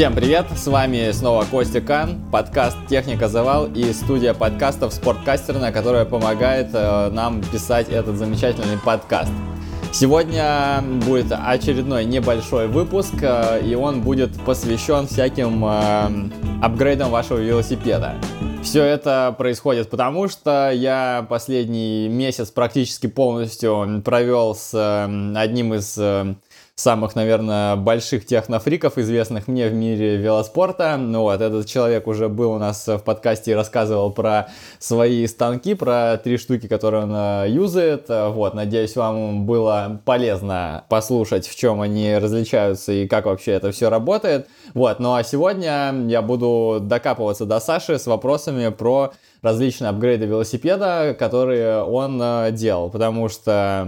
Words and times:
Всем 0.00 0.14
привет, 0.14 0.46
с 0.56 0.66
вами 0.66 1.10
снова 1.12 1.44
Костя 1.44 1.82
Кан, 1.82 2.18
подкаст 2.32 2.78
«Техника 2.88 3.28
Завал» 3.28 3.66
и 3.66 3.92
студия 3.92 4.32
подкастов 4.32 4.94
«Спорткастерная», 4.94 5.72
которая 5.72 6.06
помогает 6.06 6.68
э, 6.72 7.10
нам 7.10 7.42
писать 7.42 7.90
этот 7.90 8.16
замечательный 8.16 8.78
подкаст. 8.82 9.30
Сегодня 9.92 10.82
будет 11.04 11.26
очередной 11.30 12.06
небольшой 12.06 12.66
выпуск, 12.66 13.12
э, 13.20 13.60
и 13.62 13.74
он 13.74 14.00
будет 14.00 14.42
посвящен 14.46 15.06
всяким 15.06 15.66
э, 15.66 16.64
апгрейдам 16.64 17.10
вашего 17.10 17.36
велосипеда. 17.36 18.14
Все 18.62 18.82
это 18.82 19.34
происходит 19.36 19.90
потому, 19.90 20.28
что 20.28 20.70
я 20.70 21.26
последний 21.28 22.08
месяц 22.08 22.50
практически 22.50 23.06
полностью 23.06 24.00
провел 24.02 24.54
с 24.54 24.72
одним 25.36 25.74
из 25.74 25.98
самых, 26.80 27.14
наверное, 27.14 27.76
больших 27.76 28.26
технофриков, 28.26 28.96
известных 28.98 29.48
мне 29.48 29.68
в 29.68 29.74
мире 29.74 30.16
велоспорта. 30.16 30.96
Ну 30.96 31.22
вот, 31.22 31.40
этот 31.40 31.66
человек 31.66 32.06
уже 32.06 32.28
был 32.28 32.52
у 32.52 32.58
нас 32.58 32.86
в 32.86 32.98
подкасте 32.98 33.52
и 33.52 33.54
рассказывал 33.54 34.10
про 34.12 34.48
свои 34.78 35.26
станки, 35.26 35.74
про 35.74 36.16
три 36.16 36.38
штуки, 36.38 36.66
которые 36.68 37.04
он 37.04 37.12
э, 37.14 37.46
юзает. 37.50 38.06
Вот, 38.08 38.54
надеюсь, 38.54 38.96
вам 38.96 39.44
было 39.44 40.00
полезно 40.04 40.84
послушать, 40.88 41.46
в 41.46 41.54
чем 41.54 41.80
они 41.82 42.16
различаются 42.16 42.92
и 42.92 43.06
как 43.06 43.26
вообще 43.26 43.52
это 43.52 43.72
все 43.72 43.90
работает. 43.90 44.48
Вот, 44.74 45.00
ну 45.00 45.14
а 45.14 45.22
сегодня 45.22 45.94
я 46.08 46.22
буду 46.22 46.78
докапываться 46.80 47.44
до 47.44 47.60
Саши 47.60 47.98
с 47.98 48.06
вопросами 48.06 48.70
про 48.70 49.12
различные 49.42 49.88
апгрейды 49.88 50.26
велосипеда, 50.26 51.16
которые 51.18 51.82
он 51.82 52.20
э, 52.22 52.50
делал, 52.52 52.90
потому 52.90 53.28
что 53.28 53.86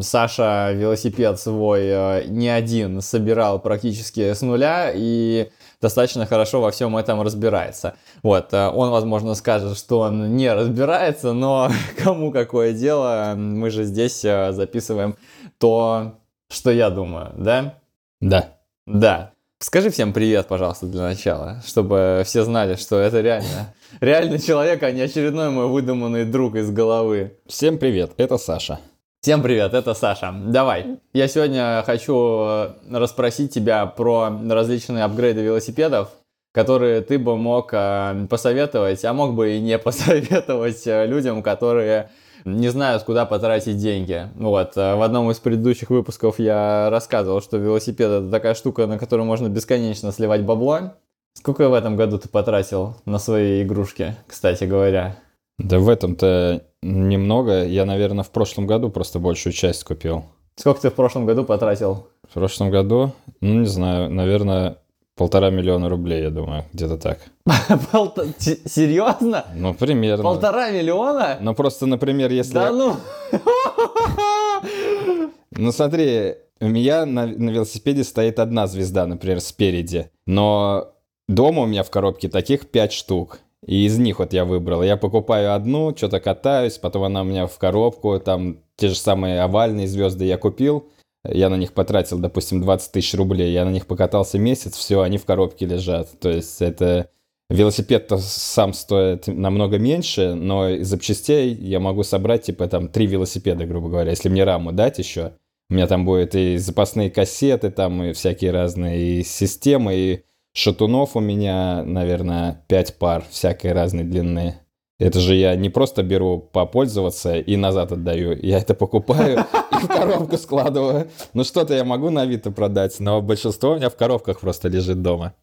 Саша 0.00 0.72
велосипед 0.72 1.38
свой 1.38 1.82
э, 1.84 2.24
не 2.26 2.48
один 2.48 3.00
собирал 3.00 3.58
практически 3.58 4.32
с 4.32 4.40
нуля 4.42 4.92
и 4.94 5.50
достаточно 5.80 6.26
хорошо 6.26 6.60
во 6.60 6.70
всем 6.70 6.96
этом 6.96 7.20
разбирается. 7.20 7.94
Вот, 8.22 8.52
э, 8.52 8.68
он, 8.68 8.90
возможно, 8.90 9.34
скажет, 9.34 9.76
что 9.76 10.00
он 10.00 10.36
не 10.36 10.52
разбирается, 10.52 11.32
но 11.32 11.70
кому 12.02 12.32
какое 12.32 12.72
дело, 12.72 13.34
мы 13.36 13.70
же 13.70 13.84
здесь 13.84 14.20
записываем 14.20 15.16
то, 15.58 16.14
что 16.50 16.70
я 16.70 16.90
думаю, 16.90 17.32
да? 17.36 17.74
Да. 18.20 18.54
Да. 18.86 19.32
Скажи 19.58 19.88
всем 19.88 20.12
привет, 20.12 20.46
пожалуйста, 20.46 20.86
для 20.86 21.02
начала, 21.02 21.62
чтобы 21.66 22.22
все 22.26 22.44
знали, 22.44 22.74
что 22.74 22.98
это 22.98 23.22
реально, 23.22 23.72
реальный 24.00 24.38
человек, 24.38 24.82
а 24.82 24.90
не 24.90 25.02
очередной 25.02 25.50
мой 25.50 25.68
выдуманный 25.68 26.24
друг 26.24 26.56
из 26.56 26.70
головы. 26.70 27.38
Всем 27.46 27.78
привет, 27.78 28.12
это 28.16 28.38
Саша. 28.38 28.80
Всем 29.20 29.42
привет, 29.42 29.72
это 29.72 29.94
Саша. 29.94 30.34
Давай, 30.48 30.98
я 31.14 31.28
сегодня 31.28 31.82
хочу 31.86 32.44
э, 32.44 32.68
расспросить 32.90 33.54
тебя 33.54 33.86
про 33.86 34.30
различные 34.50 35.04
апгрейды 35.04 35.40
велосипедов, 35.40 36.10
которые 36.52 37.00
ты 37.00 37.18
бы 37.18 37.36
мог 37.38 37.70
э, 37.72 38.26
посоветовать, 38.28 39.02
а 39.04 39.14
мог 39.14 39.34
бы 39.34 39.54
и 39.54 39.60
не 39.60 39.78
посоветовать 39.78 40.86
э, 40.86 41.06
людям, 41.06 41.42
которые 41.42 42.10
не 42.44 42.68
знают, 42.68 43.04
куда 43.04 43.24
потратить 43.24 43.78
деньги. 43.78 44.28
Вот, 44.34 44.76
в 44.76 45.02
одном 45.02 45.30
из 45.30 45.38
предыдущих 45.38 45.88
выпусков 45.88 46.38
я 46.38 46.90
рассказывал, 46.90 47.40
что 47.40 47.56
велосипед 47.56 48.10
это 48.10 48.30
такая 48.30 48.54
штука, 48.54 48.86
на 48.86 48.98
которую 48.98 49.24
можно 49.24 49.48
бесконечно 49.48 50.12
сливать 50.12 50.42
бабло. 50.42 50.92
Сколько 51.34 51.68
в 51.68 51.74
этом 51.74 51.96
году 51.96 52.18
ты 52.18 52.28
потратил 52.28 52.96
на 53.04 53.18
свои 53.18 53.62
игрушки, 53.62 54.16
кстати 54.26 54.64
говоря? 54.64 55.16
Да 55.58 55.78
в 55.78 55.88
этом-то 55.88 56.64
немного. 56.82 57.64
Я, 57.64 57.84
наверное, 57.84 58.24
в 58.24 58.30
прошлом 58.30 58.66
году 58.66 58.90
просто 58.90 59.18
большую 59.18 59.52
часть 59.52 59.84
купил. 59.84 60.24
Сколько 60.56 60.82
ты 60.82 60.90
в 60.90 60.94
прошлом 60.94 61.26
году 61.26 61.44
потратил? 61.44 62.08
В 62.28 62.34
прошлом 62.34 62.70
году, 62.70 63.12
ну, 63.40 63.60
не 63.60 63.66
знаю, 63.66 64.10
наверное, 64.10 64.78
Полтора 65.16 65.50
миллиона 65.50 65.88
рублей, 65.88 66.22
я 66.22 66.30
думаю, 66.30 66.64
где-то 66.72 66.96
так. 66.96 67.20
Серьезно? 68.66 69.44
Ну, 69.54 69.72
примерно. 69.72 70.24
Полтора 70.24 70.72
миллиона? 70.72 71.38
Ну, 71.40 71.54
просто, 71.54 71.86
например, 71.86 72.32
если... 72.32 72.54
Да 72.54 72.72
ну... 72.72 72.96
Ну, 75.56 75.70
смотри, 75.70 76.34
у 76.60 76.66
меня 76.66 77.06
на, 77.06 77.26
на 77.26 77.50
велосипеде 77.50 78.02
стоит 78.02 78.40
одна 78.40 78.66
звезда, 78.66 79.06
например, 79.06 79.40
спереди. 79.40 80.10
Но 80.26 80.93
дома 81.28 81.62
у 81.62 81.66
меня 81.66 81.82
в 81.82 81.90
коробке 81.90 82.28
таких 82.28 82.70
пять 82.70 82.92
штук. 82.92 83.40
И 83.66 83.86
из 83.86 83.98
них 83.98 84.18
вот 84.18 84.32
я 84.32 84.44
выбрал. 84.44 84.82
Я 84.82 84.96
покупаю 84.96 85.54
одну, 85.54 85.96
что-то 85.96 86.20
катаюсь, 86.20 86.78
потом 86.78 87.04
она 87.04 87.22
у 87.22 87.24
меня 87.24 87.46
в 87.46 87.58
коробку, 87.58 88.20
там 88.20 88.58
те 88.76 88.88
же 88.88 88.94
самые 88.94 89.40
овальные 89.40 89.86
звезды 89.86 90.26
я 90.26 90.36
купил 90.36 90.90
я 91.26 91.48
на 91.48 91.56
них 91.56 91.72
потратил, 91.72 92.18
допустим, 92.18 92.60
20 92.60 92.92
тысяч 92.92 93.14
рублей, 93.14 93.52
я 93.52 93.64
на 93.64 93.70
них 93.70 93.86
покатался 93.86 94.38
месяц, 94.38 94.76
все, 94.76 95.00
они 95.00 95.18
в 95.18 95.24
коробке 95.24 95.66
лежат. 95.66 96.08
То 96.20 96.30
есть 96.30 96.60
это 96.60 97.08
велосипед-то 97.48 98.18
сам 98.18 98.72
стоит 98.72 99.26
намного 99.26 99.78
меньше, 99.78 100.34
но 100.34 100.68
из 100.68 100.88
запчастей 100.88 101.54
я 101.54 101.80
могу 101.80 102.02
собрать, 102.02 102.42
типа, 102.42 102.68
там, 102.68 102.88
три 102.88 103.06
велосипеда, 103.06 103.64
грубо 103.64 103.88
говоря, 103.88 104.10
если 104.10 104.28
мне 104.28 104.44
раму 104.44 104.72
дать 104.72 104.98
еще. 104.98 105.32
У 105.70 105.74
меня 105.74 105.86
там 105.86 106.04
будет 106.04 106.34
и 106.34 106.58
запасные 106.58 107.10
кассеты, 107.10 107.70
там, 107.70 108.02
и 108.02 108.12
всякие 108.12 108.50
разные 108.50 109.20
и 109.20 109.24
системы, 109.24 109.94
и 109.94 110.24
шатунов 110.54 111.16
у 111.16 111.20
меня, 111.20 111.82
наверное, 111.84 112.64
пять 112.68 112.98
пар 112.98 113.24
всякой 113.30 113.72
разной 113.72 114.04
длины. 114.04 114.56
Это 114.98 115.18
же 115.18 115.34
я 115.34 115.56
не 115.56 115.70
просто 115.70 116.02
беру 116.02 116.38
попользоваться 116.38 117.36
и 117.36 117.56
назад 117.56 117.92
отдаю. 117.92 118.38
Я 118.40 118.58
это 118.58 118.74
покупаю 118.74 119.44
и 119.72 119.74
в 119.74 119.88
коробку 119.88 120.36
складываю. 120.38 121.08
Ну 121.34 121.44
что-то 121.44 121.74
я 121.74 121.84
могу 121.84 122.10
на 122.10 122.22
Авито 122.22 122.52
продать, 122.52 123.00
но 123.00 123.20
большинство 123.20 123.72
у 123.72 123.76
меня 123.76 123.90
в 123.90 123.96
коробках 123.96 124.40
просто 124.40 124.68
лежит 124.68 125.02
дома. 125.02 125.34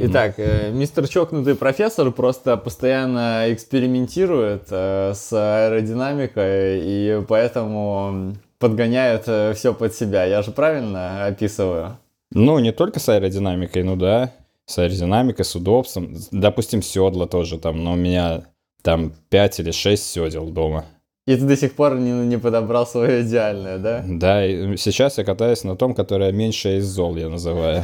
Итак, 0.00 0.34
э, 0.36 0.70
мистер 0.70 1.08
чокнутый 1.08 1.56
профессор 1.56 2.12
просто 2.12 2.56
постоянно 2.56 3.46
экспериментирует 3.48 4.68
э, 4.70 5.12
с 5.14 5.32
аэродинамикой 5.32 6.80
и 6.84 7.24
поэтому 7.26 8.34
подгоняет 8.60 9.24
э, 9.26 9.54
все 9.54 9.74
под 9.74 9.94
себя. 9.94 10.24
Я 10.24 10.42
же 10.42 10.52
правильно 10.52 11.26
описываю? 11.26 11.98
Ну, 12.30 12.60
не 12.60 12.70
только 12.70 13.00
с 13.00 13.08
аэродинамикой, 13.08 13.82
ну 13.82 13.96
да. 13.96 14.32
С 14.68 14.78
аэродинамикой, 14.78 15.46
с 15.46 15.56
удобством. 15.56 16.14
Допустим, 16.30 16.82
седла 16.82 17.26
тоже 17.26 17.58
там, 17.58 17.82
но 17.82 17.94
у 17.94 17.96
меня 17.96 18.44
там 18.82 19.14
5 19.30 19.60
или 19.60 19.70
6 19.70 20.04
седел 20.04 20.50
дома. 20.50 20.84
И 21.26 21.36
ты 21.36 21.44
до 21.44 21.56
сих 21.56 21.74
пор 21.74 21.98
не, 21.98 22.10
не 22.26 22.38
подобрал 22.38 22.86
свое 22.86 23.22
идеальное, 23.22 23.78
да? 23.78 24.04
Да, 24.06 24.46
и 24.46 24.76
сейчас 24.76 25.16
я 25.16 25.24
катаюсь 25.24 25.64
на 25.64 25.74
том, 25.74 25.94
которое 25.94 26.32
меньше 26.32 26.78
из 26.78 26.84
зол, 26.84 27.16
я 27.16 27.30
называю. 27.30 27.82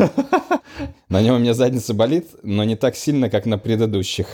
На 1.08 1.22
нем 1.22 1.36
у 1.36 1.38
меня 1.38 1.54
задница 1.54 1.94
болит, 1.94 2.28
но 2.42 2.64
не 2.64 2.76
так 2.76 2.96
сильно, 2.96 3.30
как 3.30 3.46
на 3.46 3.58
предыдущих. 3.58 4.26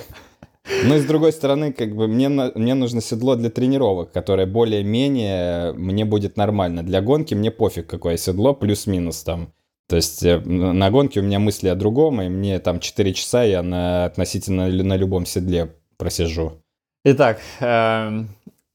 Ну 0.85 0.97
и 0.97 0.99
с 0.99 1.05
другой 1.05 1.33
стороны, 1.33 1.73
как 1.73 1.95
бы 1.95 2.09
мне, 2.09 2.29
мне 2.29 2.75
нужно 2.75 3.01
седло 3.01 3.37
для 3.37 3.51
тренировок, 3.51 4.13
которое 4.13 4.47
более-менее 4.47 5.73
мне 5.75 6.05
будет 6.05 6.37
нормально. 6.37 6.83
Для 6.83 7.01
гонки 7.01 7.35
мне 7.35 7.51
пофиг, 7.51 7.87
какое 7.87 8.17
седло, 8.17 8.55
плюс-минус 8.55 9.23
там. 9.23 9.53
То 9.91 9.97
есть 9.97 10.23
э, 10.23 10.39
на 10.39 10.89
гонке 10.93 11.19
у 11.19 11.25
меня 11.25 11.41
мысли 11.41 11.67
о 11.67 11.75
другом, 11.75 12.23
и 12.23 12.29
мне 12.29 12.61
там 12.61 12.79
4 12.79 13.13
часа 13.13 13.43
я 13.43 13.61
на, 13.61 14.05
относительно 14.05 14.69
на 14.69 14.97
любом 14.97 15.27
седле 15.27 15.75
просижу. 15.99 16.63
Итак, 17.05 17.41
э, 17.59 18.25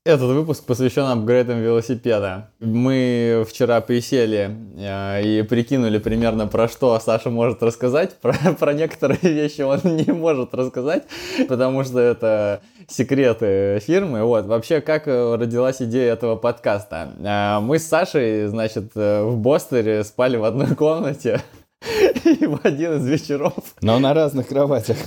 этот 0.06 0.30
выпуск 0.30 0.64
посвящен 0.66 1.06
апгрейдам 1.06 1.60
велосипеда. 1.62 2.52
Мы 2.60 3.44
вчера 3.50 3.82
присели 3.82 4.56
э, 4.78 5.24
и 5.24 5.42
прикинули 5.42 5.98
примерно 5.98 6.46
про 6.46 6.68
что 6.68 7.00
Саша 7.00 7.32
может 7.32 7.64
рассказать. 7.64 8.16
Про, 8.22 8.34
про 8.58 8.74
некоторые 8.74 9.20
вещи 9.22 9.62
он 9.62 9.80
не 9.84 10.12
может 10.14 10.54
рассказать, 10.54 11.06
потому 11.48 11.84
что 11.84 12.00
это 12.00 12.62
секреты 12.88 13.80
фирмы. 13.86 14.24
Вот, 14.24 14.46
вообще, 14.46 14.80
как 14.80 15.08
родилась 15.08 15.82
идея 15.82 16.14
этого 16.14 16.36
подкаста? 16.36 17.10
Э, 17.20 17.60
мы 17.60 17.80
с 17.80 17.88
Сашей, 17.88 18.46
значит, 18.46 18.92
э, 18.94 19.24
в 19.24 19.38
Бостере 19.38 20.04
спали 20.04 20.38
в 20.38 20.44
одной 20.44 20.76
комнате. 20.76 21.42
И 22.26 22.46
в 22.46 22.60
один 22.64 22.98
из 22.98 23.08
вечеров... 23.08 23.54
Но 23.82 23.98
на 24.00 24.14
разных 24.14 24.48
кроватях. 24.48 24.98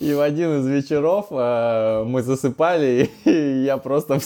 И 0.00 0.14
в 0.14 0.20
один 0.22 0.60
из 0.60 0.66
вечеров 0.66 1.26
э, 1.30 2.04
мы 2.06 2.22
засыпали, 2.22 3.10
и 3.26 3.64
я 3.64 3.76
просто 3.76 4.18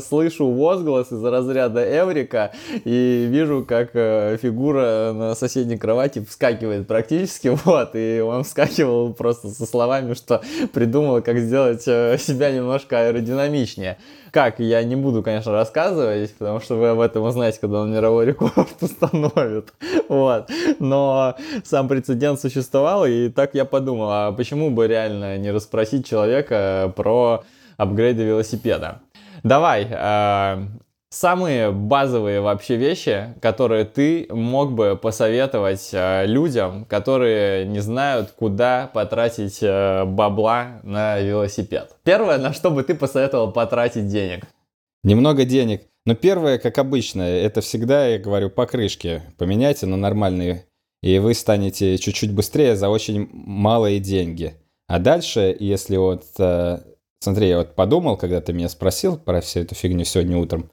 слышу 0.00 0.48
возглас 0.48 1.12
из 1.12 1.22
разряда 1.22 1.84
Эврика, 1.84 2.52
и 2.86 3.26
вижу, 3.28 3.66
как 3.68 3.90
э, 3.92 4.38
фигура 4.40 5.12
на 5.14 5.34
соседней 5.34 5.76
кровати 5.76 6.24
вскакивает 6.26 6.86
практически, 6.86 7.48
вот, 7.64 7.90
и 7.92 8.20
он 8.20 8.42
вскакивал 8.42 9.12
просто 9.12 9.48
со 9.48 9.66
словами, 9.66 10.14
что 10.14 10.40
придумал, 10.72 11.20
как 11.20 11.36
сделать 11.40 11.86
э, 11.86 12.16
себя 12.18 12.50
немножко 12.50 13.00
аэродинамичнее. 13.00 13.98
Как, 14.38 14.60
я 14.60 14.84
не 14.84 14.94
буду, 14.94 15.24
конечно, 15.24 15.50
рассказывать, 15.50 16.32
потому 16.38 16.60
что 16.60 16.76
вы 16.76 16.90
об 16.90 17.00
этом 17.00 17.24
узнаете, 17.24 17.58
когда 17.60 17.80
он 17.80 17.92
мировой 17.92 18.24
рекорд 18.24 18.68
установит. 18.80 19.74
Вот. 20.08 20.48
Но 20.78 21.34
сам 21.64 21.88
прецедент 21.88 22.40
существовал, 22.40 23.04
и 23.04 23.30
так 23.30 23.56
я 23.56 23.64
подумал, 23.64 24.08
а 24.12 24.30
почему 24.30 24.70
бы 24.70 24.86
реально 24.86 25.38
не 25.38 25.50
расспросить 25.50 26.06
человека 26.06 26.92
про 26.94 27.42
апгрейды 27.78 28.22
велосипеда? 28.22 29.00
Давай, 29.42 29.88
э, 29.90 30.66
самые 31.10 31.70
базовые 31.70 32.40
вообще 32.40 32.76
вещи, 32.76 33.34
которые 33.40 33.84
ты 33.84 34.26
мог 34.30 34.72
бы 34.72 34.98
посоветовать 35.00 35.90
э, 35.92 36.26
людям, 36.26 36.84
которые 36.84 37.66
не 37.66 37.80
знают, 37.80 38.32
куда 38.32 38.90
потратить 38.92 39.58
э, 39.62 40.04
бабла 40.04 40.80
на 40.82 41.18
велосипед? 41.20 41.96
Первое, 42.04 42.38
на 42.38 42.52
что 42.52 42.70
бы 42.70 42.82
ты 42.82 42.94
посоветовал 42.94 43.52
потратить 43.52 44.08
денег? 44.08 44.44
Немного 45.04 45.44
денег. 45.44 45.82
Но 46.04 46.14
первое, 46.14 46.58
как 46.58 46.78
обычно, 46.78 47.22
это 47.22 47.60
всегда, 47.60 48.06
я 48.06 48.18
говорю, 48.18 48.50
покрышки 48.50 49.22
поменяйте 49.36 49.86
на 49.86 49.96
нормальные, 49.96 50.64
и 51.02 51.18
вы 51.18 51.34
станете 51.34 51.98
чуть-чуть 51.98 52.32
быстрее 52.32 52.76
за 52.76 52.88
очень 52.88 53.28
малые 53.32 54.00
деньги. 54.00 54.54
А 54.86 54.98
дальше, 54.98 55.54
если 55.58 55.96
вот... 55.96 56.24
Э, 56.38 56.78
смотри, 57.20 57.48
я 57.48 57.58
вот 57.58 57.74
подумал, 57.74 58.16
когда 58.16 58.40
ты 58.40 58.52
меня 58.52 58.68
спросил 58.68 59.18
про 59.18 59.40
всю 59.40 59.60
эту 59.60 59.74
фигню 59.74 60.04
сегодня 60.04 60.38
утром, 60.38 60.70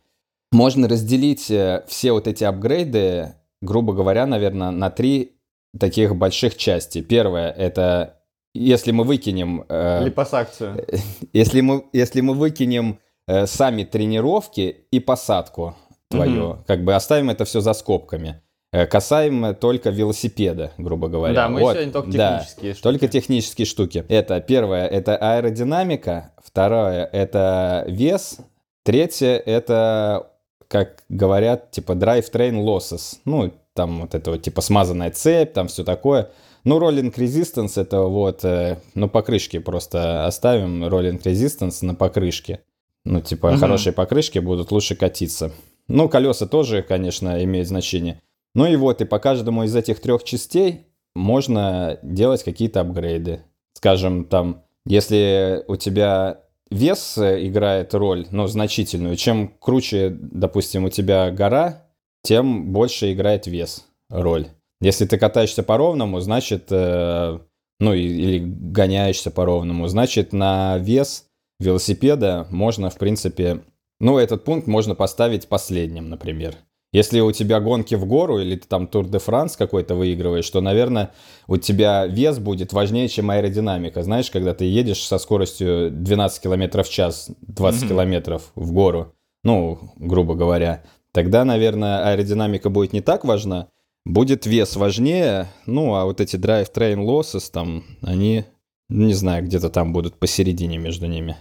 можно 0.56 0.88
разделить 0.88 1.52
э, 1.52 1.84
все 1.88 2.14
вот 2.14 2.28
эти 2.28 2.44
апгрейды, 2.44 3.36
грубо 3.62 3.94
говоря, 3.94 4.26
наверное, 4.26 4.72
на 4.72 4.90
три 4.90 5.38
таких 5.80 6.16
больших 6.16 6.58
части. 6.58 7.02
Первое— 7.02 7.52
это 7.58 8.22
если 8.54 8.92
мы 8.92 9.04
выкинем... 9.04 9.66
Э, 9.68 10.04
Липосакцию. 10.06 10.86
Если 11.34 11.60
мы, 11.60 11.84
если 11.92 12.22
мы 12.22 12.34
выкинем 12.34 13.00
э, 13.28 13.48
сами 13.48 13.84
тренировки 13.84 14.88
и 14.92 15.02
посадку 15.02 15.76
твою, 16.10 16.52
угу. 16.52 16.64
как 16.66 16.86
бы 16.86 16.96
оставим 16.96 17.30
это 17.30 17.44
все 17.44 17.60
за 17.60 17.74
скобками. 17.74 18.42
Э, 18.72 18.86
касаемо 18.86 19.54
только 19.54 19.90
велосипеда, 19.90 20.72
грубо 20.78 21.10
говоря. 21.10 21.34
Да, 21.34 21.50
мы 21.50 21.60
вот, 21.60 21.74
сегодня 21.74 21.92
только 21.92 22.12
технические 22.12 22.72
да, 22.72 22.78
штуки. 22.78 22.84
Только 22.84 23.08
технические 23.10 23.66
штуки. 23.66 24.06
Это 24.08 24.40
первое, 24.40 24.88
это 24.88 25.18
аэродинамика. 25.18 26.32
Второе, 26.42 27.10
это 27.12 27.84
вес. 27.90 28.40
Третье, 28.84 29.36
это 29.36 30.32
как 30.68 31.04
говорят, 31.10 31.72
типа 31.72 31.94
drivetrain 31.94 32.64
losses. 32.64 33.18
Ну, 33.26 33.54
там 33.74 34.02
вот 34.02 34.16
это 34.16 34.32
вот 34.32 34.42
типа 34.42 34.62
смазанная 34.62 35.12
цепь, 35.12 35.54
там 35.54 35.68
все 35.68 35.84
такое. 35.84 36.32
Ну, 36.64 36.80
rolling 36.80 37.14
resistance 37.14 37.80
это 37.80 38.02
вот, 38.02 38.44
э, 38.44 38.78
ну, 38.96 39.08
покрышки 39.08 39.60
просто 39.60 40.26
оставим, 40.26 40.84
rolling 40.86 41.22
resistance 41.22 41.86
на 41.86 41.94
покрышке. 41.94 42.62
Ну, 43.04 43.22
типа, 43.22 43.48
угу. 43.48 43.58
хорошие 43.58 43.94
покрышки 43.94 44.40
будут 44.40 44.72
лучше 44.72 44.96
катиться. 44.96 45.52
Ну, 45.88 46.10
колеса 46.10 46.48
тоже, 46.48 46.82
конечно, 46.82 47.44
имеют 47.44 47.68
значение. 47.68 48.22
Ну 48.56 48.66
и 48.66 48.76
вот, 48.76 49.02
и 49.02 49.06
по 49.06 49.20
каждому 49.20 49.64
из 49.64 49.76
этих 49.76 50.00
трех 50.00 50.24
частей 50.24 50.88
можно 51.14 52.00
делать 52.02 52.44
какие-то 52.44 52.82
апгрейды. 52.82 53.42
Скажем, 53.74 54.26
там, 54.26 54.64
если 54.86 55.64
у 55.68 55.76
тебя 55.76 56.40
вес 56.70 57.18
э, 57.18 57.48
играет 57.48 57.94
роль, 57.94 58.28
но 58.32 58.48
значительную. 58.48 59.16
Чем 59.16 59.54
круче, 59.60 60.10
допустим, 60.10 60.86
у 60.86 60.90
тебя 60.90 61.32
гора, 61.32 61.86
тем 62.24 62.72
больше 62.72 63.14
играет 63.14 63.48
вес 63.48 63.88
роль. 64.10 64.48
Если 64.82 65.06
ты 65.06 65.18
катаешься 65.18 65.64
по 65.64 65.78
ровному, 65.78 66.20
значит, 66.20 66.68
э, 66.70 67.40
ну 67.80 67.94
или 67.94 68.40
гоняешься 68.40 69.32
по 69.32 69.46
ровному, 69.46 69.88
значит 69.88 70.34
на 70.34 70.78
вес 70.78 71.26
велосипеда 71.60 72.48
можно, 72.50 72.90
в 72.90 72.98
принципе, 72.98 73.64
ну 74.00 74.18
этот 74.18 74.44
пункт 74.44 74.68
можно 74.68 74.96
поставить 74.96 75.48
последним, 75.48 76.10
например. 76.10 76.56
Если 76.92 77.20
у 77.20 77.32
тебя 77.32 77.60
гонки 77.60 77.96
в 77.96 78.06
гору 78.06 78.40
или 78.40 78.56
ты 78.56 78.68
там 78.68 78.88
Тур 78.88 79.06
де 79.08 79.20
Франс 79.20 79.58
какой-то 79.58 79.96
выигрываешь, 79.96 80.50
то, 80.50 80.62
наверное, 80.62 81.12
у 81.48 81.58
тебя 81.58 82.06
вес 82.08 82.40
будет 82.40 82.72
важнее, 82.72 83.10
чем 83.10 83.32
аэродинамика. 83.32 84.02
Знаешь, 84.02 84.32
когда 84.32 84.54
ты 84.54 84.66
едешь 84.66 85.06
со 85.06 85.18
скоростью 85.18 85.92
12 85.92 86.42
км 86.42 86.84
в 86.84 86.90
час, 86.90 87.30
20 87.42 87.84
mm-hmm. 87.84 87.88
км 87.90 88.42
в 88.56 88.72
гору, 88.72 89.14
ну, 89.44 89.92
грубо 89.98 90.36
говоря, 90.36 90.84
тогда, 91.12 91.44
наверное, 91.44 92.12
аэродинамика 92.12 92.70
будет 92.70 92.94
не 92.94 93.02
так 93.02 93.26
важна, 93.26 93.68
будет 94.06 94.46
вес 94.46 94.76
важнее, 94.76 95.48
ну, 95.66 95.96
а 95.96 96.06
вот 96.06 96.22
эти 96.22 96.38
drive-train 96.38 97.04
losses 97.06 97.52
там, 97.52 97.84
они, 98.02 98.46
не 98.88 99.14
знаю, 99.14 99.44
где-то 99.44 99.70
там 99.70 99.92
будут 99.92 100.18
посередине 100.18 100.78
между 100.78 101.08
ними. 101.08 101.36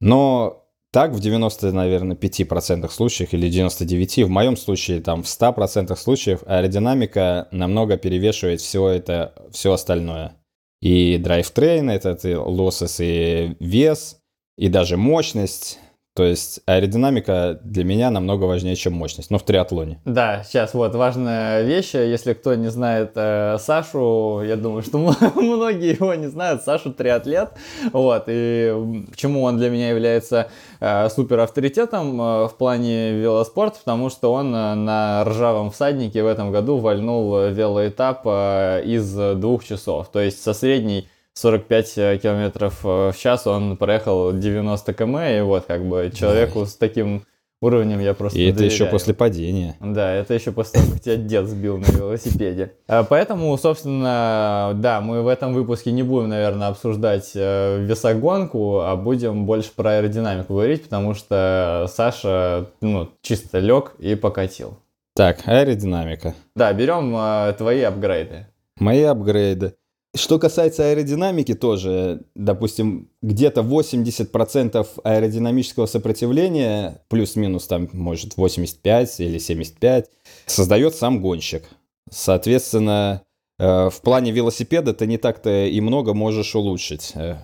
Но 0.00 0.59
так 0.92 1.12
в 1.12 1.20
90, 1.20 1.72
наверное, 1.72 2.16
5% 2.16 2.90
случаев 2.90 3.32
или 3.32 3.48
99%, 3.48 4.24
в 4.24 4.30
моем 4.30 4.56
случае 4.56 5.00
там 5.00 5.22
в 5.22 5.26
100% 5.26 5.94
случаев 5.96 6.42
аэродинамика 6.46 7.48
намного 7.52 7.96
перевешивает 7.96 8.60
все 8.60 8.88
это, 8.88 9.34
все 9.52 9.72
остальное. 9.72 10.36
И 10.80 11.18
драйвтрейн, 11.18 11.90
этот 11.90 12.24
и 12.24 12.34
лоссес, 12.34 13.00
и 13.00 13.56
вес, 13.60 14.18
и 14.56 14.68
даже 14.68 14.96
мощность, 14.96 15.78
то 16.14 16.24
есть 16.24 16.60
аэродинамика 16.66 17.60
для 17.62 17.84
меня 17.84 18.10
намного 18.10 18.44
важнее, 18.44 18.74
чем 18.74 18.94
мощность, 18.94 19.30
но 19.30 19.38
в 19.38 19.44
триатлоне. 19.44 20.00
Да, 20.04 20.42
сейчас 20.44 20.74
вот 20.74 20.94
важная 20.94 21.62
вещь, 21.62 21.94
если 21.94 22.32
кто 22.32 22.54
не 22.54 22.68
знает 22.68 23.12
э, 23.14 23.58
Сашу, 23.58 24.42
я 24.44 24.56
думаю, 24.56 24.82
что 24.82 24.98
многие 25.36 25.94
его 25.94 26.12
не 26.14 26.26
знают, 26.26 26.62
Сашу 26.62 26.92
триатлет, 26.92 27.50
вот, 27.92 28.24
и 28.26 29.04
почему 29.08 29.42
он 29.42 29.56
для 29.56 29.70
меня 29.70 29.90
является 29.90 30.48
э, 30.80 31.08
супер 31.10 31.38
авторитетом 31.40 32.20
э, 32.20 32.48
в 32.48 32.54
плане 32.58 33.12
велоспорта, 33.12 33.78
потому 33.78 34.10
что 34.10 34.32
он 34.32 34.52
э, 34.52 34.74
на 34.74 35.24
ржавом 35.24 35.70
всаднике 35.70 36.24
в 36.24 36.26
этом 36.26 36.50
году 36.50 36.78
вальнул 36.78 37.46
велоэтап 37.48 38.22
э, 38.24 38.82
из 38.84 39.14
двух 39.36 39.64
часов, 39.64 40.08
то 40.08 40.20
есть 40.20 40.42
со 40.42 40.54
средней 40.54 41.08
45 41.40 41.98
э, 41.98 42.18
километров 42.22 42.80
э, 42.84 43.12
в 43.12 43.16
час 43.16 43.46
он 43.46 43.76
проехал 43.76 44.32
90 44.32 44.92
км, 44.92 45.38
и 45.38 45.40
вот 45.40 45.64
как 45.66 45.84
бы 45.84 46.12
человеку 46.14 46.60
да. 46.60 46.66
с 46.66 46.74
таким 46.74 47.24
уровнем 47.62 48.00
я 48.00 48.14
просто 48.14 48.38
И 48.38 48.44
это 48.44 48.58
доверяю. 48.58 48.72
еще 48.72 48.86
после 48.86 49.14
падения. 49.14 49.76
Да, 49.80 50.12
это 50.12 50.34
еще 50.34 50.52
после 50.52 50.80
того, 50.80 50.92
как 50.92 51.00
тебя 51.00 51.16
дед 51.16 51.46
сбил 51.46 51.78
на 51.78 51.86
велосипеде. 51.86 52.72
А, 52.88 53.04
поэтому, 53.04 53.56
собственно, 53.56 54.72
да, 54.74 55.00
мы 55.00 55.22
в 55.22 55.28
этом 55.28 55.54
выпуске 55.54 55.92
не 55.92 56.02
будем, 56.02 56.28
наверное, 56.28 56.68
обсуждать 56.68 57.32
э, 57.34 57.84
весогонку, 57.84 58.80
а 58.80 58.96
будем 58.96 59.46
больше 59.46 59.70
про 59.74 59.92
аэродинамику 59.92 60.52
говорить, 60.52 60.84
потому 60.84 61.14
что 61.14 61.86
Саша, 61.88 62.66
ну, 62.82 63.08
чисто 63.22 63.60
лег 63.60 63.94
и 63.98 64.14
покатил. 64.14 64.78
Так, 65.14 65.40
аэродинамика. 65.46 66.34
Да, 66.54 66.72
берем 66.72 67.54
твои 67.56 67.80
апгрейды. 67.82 68.46
Мои 68.76 69.02
апгрейды. 69.02 69.74
Что 70.20 70.38
касается 70.38 70.90
аэродинамики 70.90 71.54
тоже, 71.54 72.20
допустим, 72.34 73.08
где-то 73.22 73.62
80% 73.62 74.86
аэродинамического 75.02 75.86
сопротивления, 75.86 77.02
плюс-минус 77.08 77.66
там, 77.66 77.88
может, 77.94 78.36
85 78.36 79.20
или 79.20 79.38
75, 79.38 80.10
создает 80.44 80.94
сам 80.94 81.22
гонщик. 81.22 81.64
Соответственно, 82.10 83.22
э, 83.58 83.88
в 83.88 84.02
плане 84.02 84.30
велосипеда 84.30 84.92
ты 84.92 85.06
не 85.06 85.16
так-то 85.16 85.64
и 85.64 85.80
много 85.80 86.12
можешь 86.12 86.54
улучшить 86.54 87.12
э, 87.14 87.36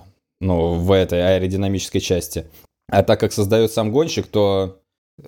ну, 0.42 0.74
в 0.74 0.92
этой 0.92 1.22
аэродинамической 1.26 2.02
части. 2.02 2.46
А 2.90 3.02
так 3.02 3.18
как 3.18 3.32
создает 3.32 3.72
сам 3.72 3.90
гонщик, 3.90 4.26
то 4.26 4.82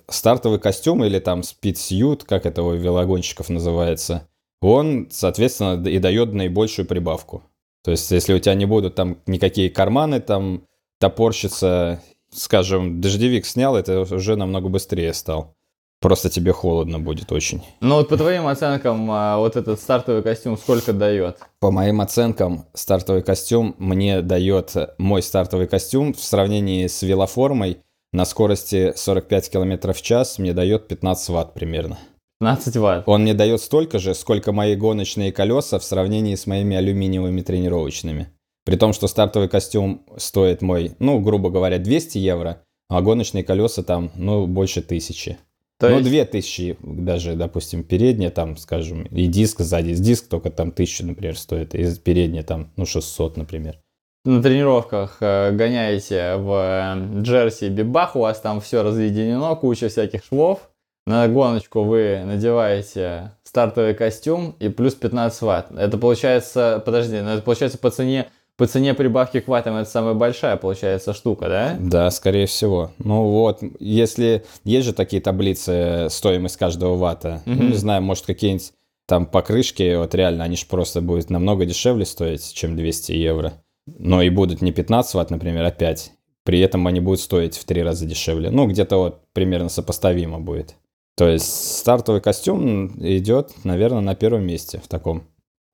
стартовый 0.06 0.58
костюм 0.58 1.02
или 1.02 1.18
там 1.18 1.42
спидсьют, 1.42 2.24
как 2.24 2.44
это 2.44 2.62
у 2.62 2.74
велогонщиков 2.74 3.48
называется, 3.48 4.28
он, 4.60 5.08
соответственно, 5.10 5.86
и 5.88 5.98
дает 5.98 6.32
наибольшую 6.32 6.86
прибавку. 6.86 7.42
То 7.84 7.92
есть, 7.92 8.10
если 8.10 8.34
у 8.34 8.38
тебя 8.38 8.54
не 8.54 8.66
будут 8.66 8.94
там 8.94 9.18
никакие 9.26 9.70
карманы 9.70 10.20
там 10.20 10.64
топорщиться, 10.98 12.02
скажем, 12.30 13.00
дождевик 13.00 13.46
снял, 13.46 13.76
это 13.76 14.00
уже 14.00 14.36
намного 14.36 14.68
быстрее 14.68 15.14
стал. 15.14 15.54
Просто 16.00 16.30
тебе 16.30 16.52
холодно 16.52 17.00
будет 17.00 17.32
очень. 17.32 17.62
Ну 17.80 17.96
вот 17.96 18.08
по 18.08 18.16
твоим 18.16 18.46
оценкам, 18.46 19.10
а, 19.10 19.38
вот 19.38 19.56
этот 19.56 19.80
стартовый 19.80 20.22
костюм 20.22 20.56
сколько 20.56 20.92
дает? 20.92 21.38
По 21.58 21.72
моим 21.72 22.00
оценкам, 22.00 22.66
стартовый 22.72 23.22
костюм 23.22 23.74
мне 23.78 24.22
дает 24.22 24.76
мой 24.98 25.22
стартовый 25.22 25.66
костюм 25.66 26.14
в 26.14 26.20
сравнении 26.20 26.86
с 26.86 27.02
велоформой 27.02 27.78
на 28.12 28.24
скорости 28.24 28.92
45 28.94 29.50
км 29.50 29.92
в 29.92 30.00
час 30.00 30.38
мне 30.38 30.52
дает 30.52 30.86
15 30.86 31.28
ватт 31.30 31.54
примерно. 31.54 31.98
15 32.40 32.76
ватт. 32.76 33.04
Он 33.06 33.22
мне 33.22 33.34
дает 33.34 33.60
столько 33.60 33.98
же, 33.98 34.14
сколько 34.14 34.52
мои 34.52 34.76
гоночные 34.76 35.32
колеса 35.32 35.78
в 35.78 35.84
сравнении 35.84 36.34
с 36.34 36.46
моими 36.46 36.76
алюминиевыми 36.76 37.40
тренировочными. 37.40 38.28
При 38.64 38.76
том, 38.76 38.92
что 38.92 39.08
стартовый 39.08 39.48
костюм 39.48 40.04
стоит 40.16 40.62
мой, 40.62 40.92
ну, 40.98 41.20
грубо 41.20 41.50
говоря, 41.50 41.78
200 41.78 42.18
евро, 42.18 42.62
а 42.88 43.00
гоночные 43.02 43.42
колеса 43.42 43.82
там, 43.82 44.12
ну, 44.14 44.46
больше 44.46 44.82
тысячи. 44.82 45.38
То 45.80 45.88
ну, 45.88 45.98
есть... 45.98 46.08
2000 46.08 46.76
даже, 46.82 47.34
допустим, 47.34 47.82
передняя 47.82 48.30
там, 48.30 48.56
скажем, 48.56 49.04
и 49.04 49.26
диск 49.26 49.60
сзади. 49.60 49.94
Диск 49.94 50.28
только 50.28 50.50
там 50.50 50.68
1000, 50.68 51.06
например, 51.06 51.38
стоит, 51.38 51.74
и 51.74 51.94
передняя 51.96 52.42
там, 52.42 52.70
ну, 52.76 52.84
600, 52.84 53.36
например. 53.36 53.78
На 54.24 54.42
тренировках 54.42 55.18
э, 55.20 55.52
гоняете 55.52 56.36
в 56.36 56.52
э, 56.52 57.22
Джерси 57.22 57.68
Бибах, 57.68 58.16
у 58.16 58.20
вас 58.20 58.40
там 58.40 58.60
все 58.60 58.82
разъединено, 58.82 59.54
куча 59.54 59.88
всяких 59.88 60.24
швов, 60.24 60.68
на 61.08 61.26
гоночку 61.26 61.84
вы 61.84 62.22
надеваете 62.24 63.32
стартовый 63.42 63.94
костюм 63.94 64.54
и 64.60 64.68
плюс 64.68 64.94
15 64.94 65.42
ватт. 65.42 65.72
Это 65.72 65.96
получается, 65.96 66.82
подожди, 66.84 67.18
ну 67.20 67.30
это 67.30 67.42
получается 67.42 67.78
по 67.78 67.90
цене 67.90 68.28
по 68.58 68.66
цене 68.66 68.92
прибавки 68.92 69.38
к 69.38 69.46
ватам 69.46 69.76
это 69.76 69.88
самая 69.88 70.14
большая, 70.14 70.56
получается, 70.56 71.14
штука, 71.14 71.48
да? 71.48 71.76
Да, 71.78 72.10
скорее 72.10 72.46
всего. 72.46 72.90
Ну 72.98 73.22
вот, 73.30 73.60
если 73.78 74.44
есть 74.64 74.84
же 74.84 74.92
такие 74.92 75.22
таблицы 75.22 76.08
стоимость 76.10 76.56
каждого 76.56 76.96
вата, 76.96 77.40
Мгм. 77.46 77.56
ну, 77.56 77.68
не 77.68 77.76
знаю, 77.76 78.02
может 78.02 78.26
какие-нибудь 78.26 78.72
там 79.06 79.26
покрышки, 79.26 79.94
вот 79.96 80.12
реально, 80.16 80.42
они 80.42 80.56
же 80.56 80.66
просто 80.66 81.00
будут 81.00 81.30
намного 81.30 81.66
дешевле 81.66 82.04
стоить, 82.04 82.52
чем 82.52 82.76
200 82.76 83.12
евро. 83.12 83.52
Но 83.86 84.20
и 84.22 84.28
будут 84.28 84.60
не 84.60 84.72
15 84.72 85.14
ватт, 85.14 85.30
например, 85.30 85.64
а 85.64 85.70
5. 85.70 86.10
При 86.42 86.58
этом 86.58 86.86
они 86.88 86.98
будут 87.00 87.20
стоить 87.20 87.56
в 87.56 87.64
три 87.64 87.82
раза 87.82 88.06
дешевле. 88.06 88.50
Ну, 88.50 88.66
где-то 88.66 88.96
вот 88.96 89.20
примерно 89.32 89.68
сопоставимо 89.68 90.40
будет. 90.40 90.74
То 91.18 91.28
есть 91.28 91.78
стартовый 91.78 92.20
костюм 92.20 92.92
идет, 93.00 93.50
наверное, 93.64 94.00
на 94.00 94.14
первом 94.14 94.46
месте 94.46 94.80
в 94.82 94.86
таком. 94.86 95.24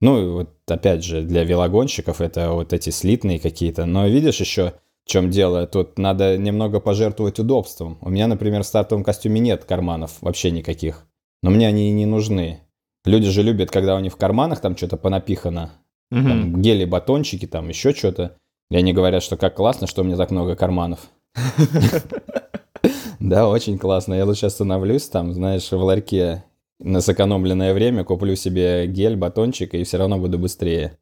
Ну, 0.01 0.23
и 0.23 0.27
вот 0.27 0.55
опять 0.67 1.05
же, 1.05 1.21
для 1.21 1.45
велогонщиков 1.45 2.23
это 2.23 2.53
вот 2.53 2.73
эти 2.73 2.89
слитные 2.89 3.39
какие-то. 3.39 3.85
Но 3.85 4.07
видишь 4.07 4.41
еще, 4.41 4.73
в 5.05 5.11
чем 5.11 5.29
дело? 5.29 5.67
Тут 5.67 5.99
надо 5.99 6.39
немного 6.39 6.81
пожертвовать 6.81 7.39
удобством. 7.39 7.99
У 8.01 8.09
меня, 8.09 8.27
например, 8.27 8.63
в 8.63 8.67
стартовом 8.67 9.05
костюме 9.05 9.39
нет 9.39 9.67
карманов 9.67 10.13
вообще 10.23 10.51
никаких. 10.51 11.05
Но 11.43 11.51
мне 11.51 11.69
они 11.69 11.91
и 11.91 11.93
не 11.93 12.07
нужны. 12.07 12.61
Люди 13.05 13.29
же 13.29 13.43
любят, 13.43 13.71
когда 13.71 13.97
у 13.97 14.01
них 14.01 14.15
в 14.15 14.17
карманах 14.17 14.63
там 14.63 14.75
что-то 14.79 14.97
понапихано. 14.97 15.73
Мгм. 16.11 16.27
Там 16.27 16.63
гели, 16.63 16.87
батончики, 16.87 17.47
там 17.47 17.69
еще 17.69 17.93
что-то. 17.93 18.39
И 18.71 18.77
они 18.77 18.95
говорят, 18.95 19.23
что 19.23 19.37
как 19.37 19.57
классно, 19.57 19.87
что 19.87 20.01
у 20.01 20.05
меня 20.07 20.17
так 20.17 20.31
много 20.31 20.57
карманов. 20.57 21.01
Да, 23.21 23.49
очень 23.49 23.79
классно. 23.79 24.15
Я 24.15 24.25
лучше 24.25 24.47
остановлюсь 24.47 25.09
там, 25.09 25.33
знаешь, 25.33 25.71
в 25.71 25.77
ларьке 25.83 26.45
на 26.79 27.01
сэкономленное 27.01 27.73
время, 27.73 28.05
куплю 28.05 28.37
себе 28.37 28.87
гель, 28.87 29.17
батончик, 29.17 29.75
и 29.75 29.85
все 29.85 29.97
равно 29.97 30.19
буду 30.19 30.39
быстрее. 30.39 30.99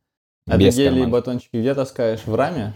А 0.48 0.56
Без 0.56 0.74
ты 0.76 0.84
гели 0.84 1.02
и 1.02 1.06
батончики 1.06 1.56
где 1.56 1.74
таскаешь? 1.74 2.20
В 2.26 2.34
раме? 2.34 2.74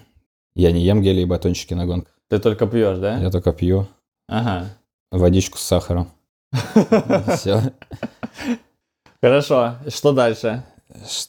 Я 0.54 0.72
не 0.72 0.82
ем 0.82 1.02
гели 1.02 1.20
и 1.20 1.25
батончики 1.25 1.75
на 1.75 1.86
гонках. 1.86 2.12
Ты 2.28 2.38
только 2.38 2.66
пьешь, 2.66 2.98
да? 2.98 3.18
Я 3.18 3.30
только 3.30 3.52
пью 3.52 3.86
Ага. 4.28 4.66
водичку 5.12 5.58
с 5.58 5.62
сахаром. 5.62 6.10
Все. 7.36 7.60
Хорошо, 9.22 9.76
что 9.88 10.12
дальше? 10.12 10.64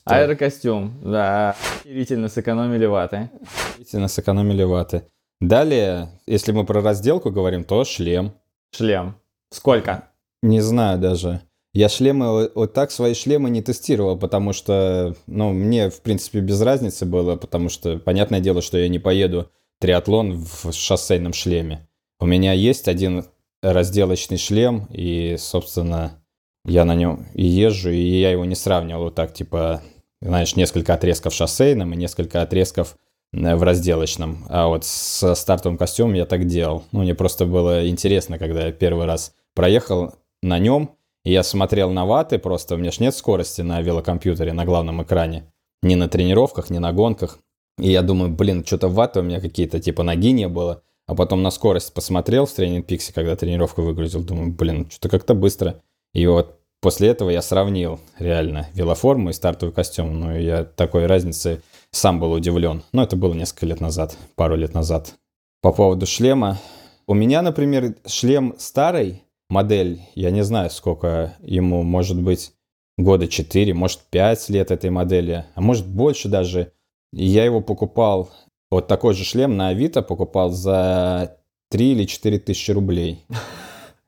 Аэрокостюм, 0.06 1.02
да. 1.04 1.56
Охерительно 1.82 2.30
сэкономили 2.30 2.86
ваты. 2.86 3.30
Действительно 3.78 4.08
сэкономили 4.08 4.64
ваты. 4.64 5.04
Далее, 5.40 6.10
если 6.26 6.52
мы 6.52 6.66
про 6.66 6.82
разделку 6.82 7.32
говорим, 7.32 7.64
то 7.64 7.84
шлем. 7.86 8.34
Шлем. 8.72 9.16
Сколько? 9.52 10.10
Не 10.42 10.62
знаю 10.62 11.00
даже. 11.00 11.42
Я 11.74 11.90
шлемы, 11.90 12.50
вот- 12.56 12.74
так 12.74 12.90
свои 12.90 13.14
шлемы 13.14 13.50
не 13.50 13.62
тестировал, 13.62 14.18
потому 14.18 14.52
что, 14.52 15.16
ну, 15.28 15.52
мне, 15.52 15.90
в 15.90 16.02
принципе, 16.02 16.40
без 16.40 16.60
разницы 16.62 17.06
было, 17.06 17.36
потому 17.36 17.70
что, 17.70 18.00
понятное 18.00 18.40
дело, 18.40 18.62
что 18.62 18.78
я 18.80 18.88
не 18.88 19.00
поеду 19.00 19.52
триатлон 19.80 20.34
в 20.34 20.72
шоссейном 20.72 21.34
шлеме. 21.34 21.88
У 22.20 22.26
меня 22.26 22.54
есть 22.54 22.88
один 22.88 23.26
разделочный 23.62 24.38
шлем, 24.38 24.88
и, 24.90 25.36
собственно, 25.38 26.24
я 26.66 26.84
на 26.84 26.96
нем 26.96 27.28
и 27.36 27.46
езжу, 27.46 27.92
и 27.92 28.20
я 28.20 28.32
его 28.32 28.46
не 28.46 28.56
сравнивал 28.56 29.04
вот 29.04 29.16
так, 29.16 29.34
типа, 29.34 29.84
знаешь, 30.20 30.56
несколько 30.56 30.96
отрезков 30.96 31.34
в 31.34 31.36
шоссейном 31.36 31.94
и 31.94 31.98
несколько 31.98 32.42
отрезков 32.42 32.98
в 33.34 33.64
разделочном. 33.64 34.46
А 34.50 34.68
вот 34.68 34.86
со 34.86 35.36
стартовым 35.36 35.78
костюмом 35.78 36.14
я 36.14 36.26
так 36.26 36.46
делал. 36.46 36.84
Ну, 36.92 37.02
мне 37.02 37.14
просто 37.16 37.46
было 37.46 37.88
интересно, 37.88 38.40
когда 38.40 38.68
я 38.68 38.72
первый 38.72 39.06
раз 39.06 39.34
проехал 39.54 40.16
на 40.42 40.60
нем, 40.60 40.92
и 41.26 41.32
я 41.32 41.44
смотрел 41.44 41.92
на 41.92 42.06
ваты, 42.06 42.40
просто 42.40 42.76
у 42.76 42.78
меня 42.78 42.92
ж 42.92 43.00
нет 43.00 43.14
скорости 43.16 43.62
на 43.62 43.82
велокомпьютере, 43.82 44.54
на 44.54 44.66
главном 44.66 45.04
экране. 45.04 45.52
Ни 45.82 45.96
на 45.96 46.08
тренировках, 46.08 46.70
ни 46.70 46.78
на 46.78 46.94
гонках. 46.94 47.40
И 47.80 47.92
я 47.92 48.02
думаю, 48.02 48.32
блин, 48.32 48.66
что-то 48.66 48.88
ваты 48.88 49.20
у 49.20 49.24
меня 49.24 49.42
какие-то, 49.42 49.80
типа 49.80 50.04
ноги 50.04 50.32
не 50.32 50.48
было. 50.48 50.82
А 51.06 51.16
потом 51.16 51.42
на 51.42 51.52
скорость 51.52 51.94
посмотрел 51.94 52.46
в 52.46 52.52
тренинг 52.52 52.86
Пикси, 52.86 53.14
когда 53.14 53.36
тренировку 53.36 53.82
выгрузил. 53.82 54.24
Думаю, 54.24 54.52
блин, 54.52 54.90
что-то 54.90 55.10
как-то 55.10 55.34
быстро. 55.34 55.82
И 56.14 56.26
вот 56.28 56.60
после 56.82 57.10
этого 57.10 57.30
я 57.30 57.42
сравнил 57.42 58.00
реально 58.18 58.68
велоформу 58.74 59.30
и 59.30 59.34
стартовый 59.34 59.74
костюм. 59.74 60.20
Ну, 60.20 60.38
я 60.38 60.64
такой 60.64 61.06
разницы 61.06 61.62
сам 61.92 62.20
был 62.20 62.32
удивлен. 62.32 62.84
Но 62.92 63.04
это 63.04 63.16
было 63.16 63.34
несколько 63.34 63.66
лет 63.66 63.82
назад, 63.82 64.18
пару 64.36 64.56
лет 64.56 64.74
назад. 64.74 65.16
По 65.62 65.72
поводу 65.72 66.06
шлема. 66.06 66.60
У 67.08 67.14
меня, 67.14 67.42
например, 67.42 67.96
шлем 68.06 68.56
старый, 68.58 69.24
модель, 69.50 70.02
я 70.16 70.30
не 70.32 70.44
знаю, 70.44 70.70
сколько 70.70 71.36
ему, 71.40 71.84
может 71.84 72.22
быть, 72.22 72.52
года 72.98 73.28
4, 73.28 73.74
может, 73.74 74.02
5 74.10 74.50
лет 74.50 74.72
этой 74.72 74.90
модели, 74.90 75.46
а 75.56 75.62
может, 75.62 75.88
больше 75.88 76.28
даже. 76.28 76.74
Я 77.14 77.46
его 77.46 77.62
покупал, 77.62 78.30
вот 78.70 78.88
такой 78.88 79.14
же 79.14 79.24
шлем 79.24 79.56
на 79.56 79.70
Авито 79.70 80.02
покупал 80.02 80.50
за 80.50 81.38
3 81.70 81.92
или 81.94 82.04
4 82.06 82.40
тысячи 82.40 82.72
рублей. 82.72 83.26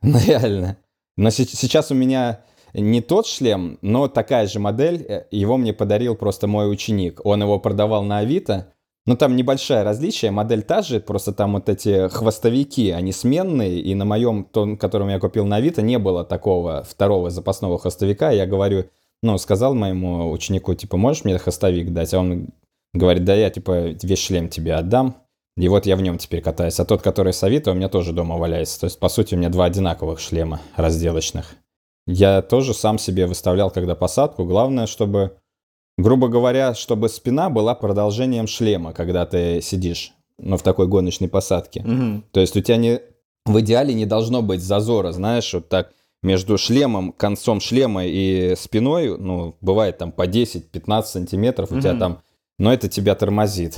Ну, 0.01 0.17
реально. 0.25 0.77
Но 1.17 1.29
се- 1.29 1.43
сейчас 1.43 1.91
у 1.91 1.93
меня 1.93 2.39
не 2.73 3.01
тот 3.01 3.27
шлем, 3.27 3.77
но 3.81 4.07
такая 4.07 4.47
же 4.47 4.59
модель. 4.59 5.05
э, 5.07 5.25
Его 5.31 5.57
мне 5.57 5.73
подарил 5.73 6.15
просто 6.15 6.47
мой 6.47 6.71
ученик. 6.71 7.21
Он 7.23 7.41
его 7.41 7.59
продавал 7.59 8.03
на 8.03 8.19
Авито. 8.19 8.73
Ну, 9.05 9.15
там 9.15 9.35
небольшое 9.35 9.83
различие. 9.83 10.29
Модель 10.31 10.61
та 10.61 10.81
же, 10.81 10.99
просто 10.99 11.31
там 11.33 11.53
вот 11.53 11.67
эти 11.67 12.09
хвостовики, 12.09 12.91
они 12.91 13.11
сменные. 13.11 13.79
И 13.79 13.95
на 13.95 14.05
моем, 14.05 14.43
том, 14.43 14.77
котором 14.77 15.09
я 15.09 15.19
купил 15.19 15.45
на 15.45 15.55
Авито, 15.55 15.81
не 15.81 15.97
было 15.97 16.23
такого 16.23 16.83
второго 16.83 17.29
запасного 17.29 17.79
хвостовика. 17.79 18.29
Я 18.29 18.45
говорю, 18.45 18.85
ну, 19.23 19.37
сказал 19.37 19.73
моему 19.73 20.29
ученику, 20.31 20.75
типа, 20.75 20.97
можешь 20.97 21.23
мне 21.23 21.37
хвостовик 21.37 21.91
дать? 21.91 22.13
А 22.13 22.19
он 22.19 22.49
говорит, 22.93 23.23
да 23.23 23.33
я, 23.33 23.49
типа, 23.49 23.95
весь 24.01 24.19
шлем 24.19 24.47
тебе 24.49 24.75
отдам. 24.75 25.15
И 25.57 25.67
вот 25.67 25.85
я 25.85 25.95
в 25.95 26.01
нем 26.01 26.17
теперь 26.17 26.41
катаюсь. 26.41 26.79
А 26.79 26.85
тот, 26.85 27.01
который 27.01 27.33
с 27.33 27.43
Авито, 27.43 27.71
у 27.71 27.73
меня 27.73 27.89
тоже 27.89 28.13
дома 28.13 28.37
валяется. 28.37 28.79
То 28.79 28.85
есть, 28.85 28.99
по 28.99 29.09
сути, 29.09 29.35
у 29.35 29.37
меня 29.37 29.49
два 29.49 29.65
одинаковых 29.65 30.19
шлема 30.19 30.61
разделочных. 30.75 31.55
Я 32.11 32.41
тоже 32.41 32.73
сам 32.73 32.97
себе 32.97 33.27
выставлял, 33.27 33.69
когда 33.69 33.93
посадку. 33.93 34.43
Главное, 34.43 34.87
чтобы, 34.87 35.37
грубо 35.97 36.27
говоря, 36.27 36.73
чтобы 36.73 37.07
спина 37.07 37.51
была 37.51 37.75
продолжением 37.75 38.47
шлема, 38.47 38.93
когда 38.93 39.27
ты 39.27 39.61
сидишь, 39.61 40.13
ну, 40.39 40.57
в 40.57 40.63
такой 40.63 40.87
гоночной 40.87 41.29
посадке. 41.29 41.83
Мгм. 41.83 42.23
То 42.31 42.39
есть 42.39 42.57
у 42.57 42.61
тебя 42.61 42.77
не, 42.77 42.99
в 43.45 43.59
идеале 43.59 43.93
не 43.93 44.07
должно 44.07 44.41
быть 44.41 44.61
зазора, 44.61 45.11
знаешь, 45.11 45.53
вот 45.53 45.69
так 45.69 45.91
между 46.23 46.57
шлемом, 46.57 47.11
концом 47.11 47.59
шлема 47.59 48.05
и 48.05 48.55
спиной, 48.57 49.15
ну, 49.15 49.55
бывает 49.61 49.99
там 49.99 50.11
по 50.11 50.25
10-15 50.25 51.03
сантиметров 51.03 51.71
у 51.71 51.79
тебя 51.79 51.91
Мгм. 51.91 51.99
там, 51.99 52.21
но 52.57 52.73
это 52.73 52.89
тебя 52.89 53.13
тормозит. 53.13 53.75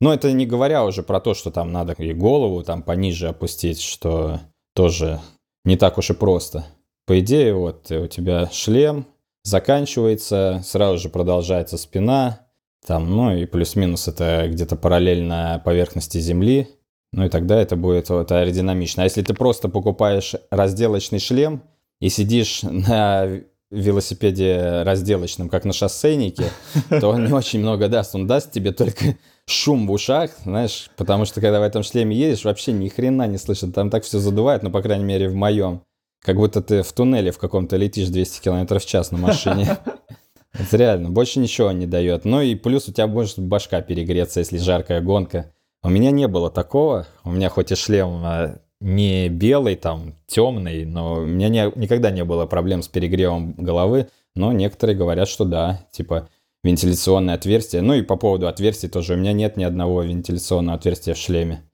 Но 0.00 0.14
это 0.14 0.30
не 0.32 0.46
говоря 0.46 0.84
уже 0.84 1.02
про 1.02 1.18
то, 1.18 1.34
что 1.34 1.50
там 1.50 1.72
надо 1.72 1.94
и 1.94 2.12
голову 2.14 2.62
там 2.62 2.82
пониже 2.82 3.28
опустить, 3.28 3.80
что 3.80 4.38
тоже 4.74 5.20
не 5.64 5.76
так 5.76 5.98
уж 5.98 6.10
и 6.10 6.14
просто. 6.14 6.66
По 7.06 7.20
идее, 7.20 7.54
вот 7.54 7.90
у 7.90 8.06
тебя 8.06 8.48
шлем 8.50 9.06
заканчивается, 9.42 10.62
сразу 10.64 10.98
же 10.98 11.08
продолжается 11.10 11.76
спина, 11.76 12.46
там, 12.86 13.10
ну 13.10 13.34
и 13.34 13.46
плюс-минус 13.46 14.08
это 14.08 14.46
где-то 14.48 14.76
параллельно 14.76 15.60
поверхности 15.64 16.18
земли, 16.18 16.68
ну 17.12 17.26
и 17.26 17.28
тогда 17.28 17.60
это 17.60 17.76
будет 17.76 18.08
вот 18.10 18.32
аэродинамично. 18.32 19.02
А 19.02 19.04
если 19.04 19.22
ты 19.22 19.34
просто 19.34 19.68
покупаешь 19.68 20.34
разделочный 20.50 21.18
шлем 21.18 21.62
и 22.00 22.08
сидишь 22.08 22.62
на 22.62 23.40
велосипеде 23.70 24.82
разделочном, 24.82 25.48
как 25.48 25.64
на 25.64 25.72
шоссейнике, 25.72 26.44
то 26.88 27.08
он 27.08 27.26
не 27.26 27.32
очень 27.32 27.60
много 27.60 27.88
даст. 27.88 28.14
Он 28.14 28.26
даст 28.26 28.50
тебе 28.50 28.72
только 28.72 29.16
шум 29.46 29.86
в 29.86 29.92
ушах, 29.92 30.30
знаешь, 30.44 30.90
потому 30.96 31.24
что 31.24 31.40
когда 31.40 31.60
в 31.60 31.62
этом 31.62 31.82
шлеме 31.82 32.16
едешь, 32.16 32.44
вообще 32.44 32.72
ни 32.72 32.88
хрена 32.88 33.26
не 33.26 33.38
слышно. 33.38 33.72
Там 33.72 33.90
так 33.90 34.04
все 34.04 34.18
задувает, 34.18 34.62
ну, 34.62 34.70
по 34.70 34.82
крайней 34.82 35.04
мере, 35.04 35.28
в 35.28 35.34
моем. 35.34 35.82
Как 36.24 36.36
будто 36.36 36.62
ты 36.62 36.82
в 36.82 36.90
туннеле 36.94 37.30
в 37.30 37.38
каком-то 37.38 37.76
летишь 37.76 38.08
200 38.08 38.42
км 38.42 38.78
в 38.78 38.86
час 38.86 39.10
на 39.12 39.18
машине. 39.18 39.76
Это 40.54 40.76
реально, 40.78 41.10
больше 41.10 41.38
ничего 41.38 41.70
не 41.72 41.86
дает. 41.86 42.24
Ну 42.24 42.40
и 42.40 42.54
плюс 42.54 42.88
у 42.88 42.92
тебя 42.92 43.06
может 43.06 43.38
башка 43.38 43.82
перегреться, 43.82 44.40
если 44.40 44.56
жаркая 44.56 45.02
гонка. 45.02 45.52
У 45.82 45.90
меня 45.90 46.10
не 46.10 46.26
было 46.26 46.50
такого. 46.50 47.06
У 47.24 47.30
меня 47.30 47.50
хоть 47.50 47.72
и 47.72 47.74
шлем 47.74 48.22
а, 48.24 48.58
не 48.80 49.28
белый, 49.28 49.76
там, 49.76 50.14
темный, 50.26 50.86
но 50.86 51.16
у 51.16 51.26
меня 51.26 51.50
не- 51.50 51.72
никогда 51.78 52.10
не 52.10 52.24
было 52.24 52.46
проблем 52.46 52.82
с 52.82 52.88
перегревом 52.88 53.52
головы. 53.58 54.08
Но 54.34 54.50
некоторые 54.52 54.96
говорят, 54.96 55.28
что 55.28 55.44
да, 55.44 55.84
типа 55.92 56.30
вентиляционное 56.62 57.34
отверстие. 57.34 57.82
Ну 57.82 57.92
и 57.92 58.02
по 58.02 58.16
поводу 58.16 58.48
отверстий 58.48 58.88
тоже. 58.88 59.12
У 59.12 59.16
меня 59.18 59.34
нет 59.34 59.58
ни 59.58 59.64
одного 59.64 60.02
вентиляционного 60.02 60.78
отверстия 60.78 61.12
в 61.12 61.18
шлеме. 61.18 61.64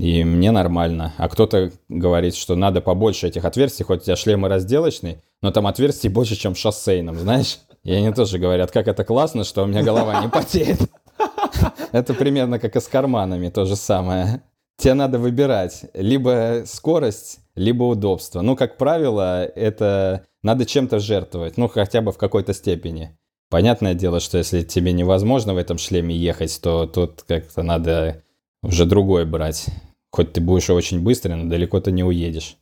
И 0.00 0.24
мне 0.24 0.50
нормально. 0.50 1.12
А 1.18 1.28
кто-то 1.28 1.70
говорит, 1.90 2.34
что 2.34 2.56
надо 2.56 2.80
побольше 2.80 3.28
этих 3.28 3.44
отверстий, 3.44 3.84
хоть 3.84 4.00
у 4.00 4.04
тебя 4.04 4.16
шлем 4.16 4.46
и 4.46 4.48
разделочный, 4.48 5.20
но 5.42 5.50
там 5.50 5.66
отверстий 5.66 6.08
больше, 6.08 6.36
чем 6.36 6.54
шоссейном, 6.54 7.18
знаешь? 7.18 7.58
И 7.82 7.92
они 7.92 8.10
тоже 8.10 8.38
говорят, 8.38 8.70
как 8.70 8.88
это 8.88 9.04
классно, 9.04 9.44
что 9.44 9.62
у 9.62 9.66
меня 9.66 9.82
голова 9.82 10.22
не 10.22 10.28
потеет. 10.28 10.78
Это 11.92 12.14
примерно 12.14 12.58
как 12.58 12.76
и 12.76 12.80
с 12.80 12.88
карманами, 12.88 13.50
то 13.50 13.66
же 13.66 13.76
самое. 13.76 14.42
Тебе 14.78 14.94
надо 14.94 15.18
выбирать 15.18 15.84
либо 15.92 16.62
скорость, 16.64 17.40
либо 17.54 17.82
удобство. 17.82 18.40
Ну, 18.40 18.56
как 18.56 18.78
правило, 18.78 19.44
это 19.44 20.24
надо 20.42 20.64
чем-то 20.64 20.98
жертвовать, 20.98 21.58
ну, 21.58 21.68
хотя 21.68 22.00
бы 22.00 22.12
в 22.12 22.16
какой-то 22.16 22.54
степени. 22.54 23.18
Понятное 23.50 23.94
дело, 23.94 24.20
что 24.20 24.38
если 24.38 24.62
тебе 24.62 24.92
невозможно 24.92 25.52
в 25.52 25.58
этом 25.58 25.76
шлеме 25.76 26.16
ехать, 26.16 26.58
то 26.62 26.86
тут 26.86 27.24
как-то 27.26 27.62
надо 27.62 28.22
уже 28.62 28.86
другой 28.86 29.26
брать. 29.26 29.66
Хоть 30.12 30.32
ты 30.32 30.40
будешь 30.40 30.68
очень 30.70 31.00
быстрый, 31.00 31.34
но 31.36 31.48
далеко 31.48 31.80
ты 31.80 31.92
не 31.92 32.02
уедешь. 32.04 32.56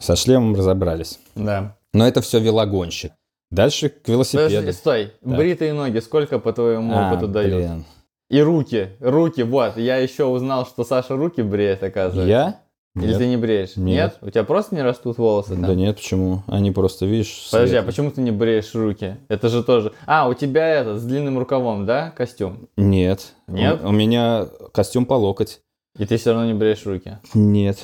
Со 0.00 0.16
шлемом 0.16 0.54
разобрались. 0.54 1.18
Да. 1.34 1.76
Но 1.92 2.06
это 2.06 2.20
все 2.20 2.38
велогонщик. 2.40 3.12
Дальше 3.50 3.88
к 3.88 4.08
велосипеду. 4.08 4.48
Подожди, 4.54 4.72
стой. 4.72 5.12
Так. 5.24 5.36
Бритые 5.36 5.72
ноги 5.72 5.98
сколько 5.98 6.38
по 6.38 6.52
твоему 6.52 6.92
А, 6.96 7.12
опыту 7.12 7.26
дают? 7.28 7.54
блин. 7.54 7.84
И 8.28 8.40
руки. 8.40 8.90
Руки, 9.00 9.42
вот. 9.42 9.76
Я 9.76 9.96
еще 9.96 10.24
узнал, 10.26 10.64
что 10.66 10.84
Саша 10.84 11.16
руки 11.16 11.42
бреет, 11.42 11.82
оказывается. 11.82 12.28
Я? 12.28 12.60
Или 12.96 13.08
Нет. 13.08 13.18
ты 13.18 13.26
не 13.28 13.36
бреешь? 13.36 13.76
Нет. 13.76 14.18
У 14.20 14.30
тебя 14.30 14.44
просто 14.44 14.74
не 14.74 14.82
растут 14.82 15.18
волосы 15.18 15.50
там? 15.50 15.62
Да 15.62 15.74
нет, 15.74 15.96
почему? 15.96 16.42
Они 16.48 16.70
просто, 16.72 17.06
видишь... 17.06 17.48
Подожди, 17.50 17.76
а 17.76 17.82
светлые. 17.82 17.86
почему 17.86 18.10
ты 18.10 18.20
не 18.20 18.30
бреешь 18.32 18.74
руки? 18.74 19.16
Это 19.28 19.48
же 19.48 19.62
тоже... 19.64 19.92
А, 20.06 20.28
у 20.28 20.34
тебя 20.34 20.68
это, 20.68 20.98
с 20.98 21.04
длинным 21.04 21.38
рукавом, 21.38 21.86
да, 21.86 22.10
костюм? 22.10 22.68
Нет. 22.76 23.32
Нет? 23.46 23.80
У, 23.84 23.88
у 23.88 23.92
меня 23.92 24.46
костюм 24.72 25.06
по 25.06 25.14
локоть. 25.14 25.60
И 25.98 26.06
ты 26.06 26.16
все 26.16 26.32
равно 26.32 26.46
не 26.46 26.54
бреешь 26.54 26.86
руки? 26.86 27.18
Нет. 27.34 27.78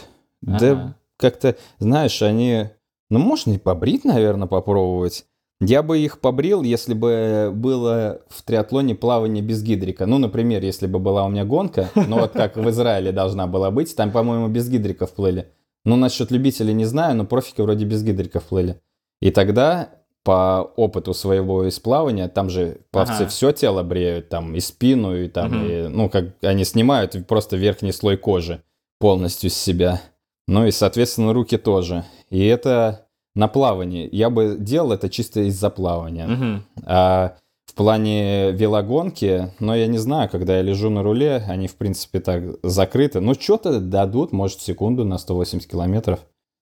Ага. 0.46 0.58
Да 0.58 0.94
как-то, 1.16 1.56
знаешь, 1.78 2.22
они... 2.22 2.66
Ну, 3.08 3.18
можно 3.18 3.52
и 3.52 3.58
побрить, 3.58 4.04
наверное, 4.04 4.48
попробовать. 4.48 5.26
Я 5.60 5.82
бы 5.82 5.98
их 5.98 6.20
побрил, 6.20 6.62
если 6.62 6.92
бы 6.92 7.50
было 7.54 8.20
в 8.28 8.42
триатлоне 8.42 8.94
плавание 8.94 9.42
без 9.42 9.62
гидрика. 9.62 10.04
Ну, 10.04 10.18
например, 10.18 10.62
если 10.62 10.86
бы 10.86 10.98
была 10.98 11.24
у 11.24 11.30
меня 11.30 11.44
гонка, 11.44 11.88
ну 11.94 12.18
вот 12.20 12.32
как 12.32 12.56
в 12.56 12.68
Израиле 12.70 13.12
должна 13.12 13.46
была 13.46 13.70
быть, 13.70 13.94
там, 13.96 14.10
по-моему, 14.10 14.48
без 14.48 14.68
гидриков 14.68 15.12
плыли. 15.12 15.48
Ну, 15.84 15.96
насчет 15.96 16.30
любителей 16.30 16.74
не 16.74 16.84
знаю, 16.84 17.16
но 17.16 17.24
профики 17.24 17.60
вроде 17.60 17.86
без 17.86 18.02
гидриков 18.02 18.42
плыли. 18.42 18.80
И 19.20 19.30
тогда 19.30 19.90
по 20.26 20.72
опыту 20.74 21.14
своего 21.14 21.68
из 21.68 21.78
плавания, 21.78 22.26
там 22.26 22.50
же 22.50 22.78
пловцы 22.90 23.12
Ага. 23.22 23.28
все 23.28 23.52
тело 23.52 23.84
бреют, 23.84 24.28
там 24.28 24.56
и 24.56 24.60
спину, 24.60 25.16
и 25.16 25.28
там, 25.28 25.52
Мгм. 25.52 25.66
и, 25.70 25.86
ну, 25.86 26.10
как 26.10 26.24
они 26.42 26.64
снимают 26.64 27.16
просто 27.28 27.56
верхний 27.56 27.92
слой 27.92 28.16
кожи 28.16 28.60
полностью 28.98 29.50
с 29.50 29.54
себя. 29.54 30.00
Ну 30.48 30.66
и, 30.66 30.72
соответственно, 30.72 31.32
руки 31.32 31.56
тоже. 31.58 32.04
И 32.28 32.44
это 32.44 33.06
на 33.36 33.46
плавании. 33.46 34.08
Я 34.10 34.28
бы 34.28 34.56
делал 34.58 34.90
это 34.90 35.08
чисто 35.08 35.42
из-за 35.42 35.70
плавания. 35.70 36.26
Мгм. 36.26 36.64
А 36.86 37.36
в 37.66 37.74
плане 37.74 38.50
велогонки, 38.50 39.52
но 39.60 39.76
я 39.76 39.86
не 39.86 39.98
знаю, 39.98 40.28
когда 40.28 40.56
я 40.56 40.62
лежу 40.62 40.90
на 40.90 41.04
руле, 41.04 41.44
они, 41.46 41.68
в 41.68 41.76
принципе, 41.76 42.18
так 42.18 42.42
закрыты. 42.64 43.20
Ну, 43.20 43.34
что-то 43.34 43.78
дадут, 43.78 44.32
может, 44.32 44.60
секунду 44.60 45.04
на 45.04 45.18
180 45.18 45.70
километров. 45.70 46.18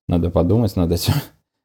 Надо 0.07 0.29
подумать 0.29 0.77
над 0.77 0.93
этим. 0.93 1.15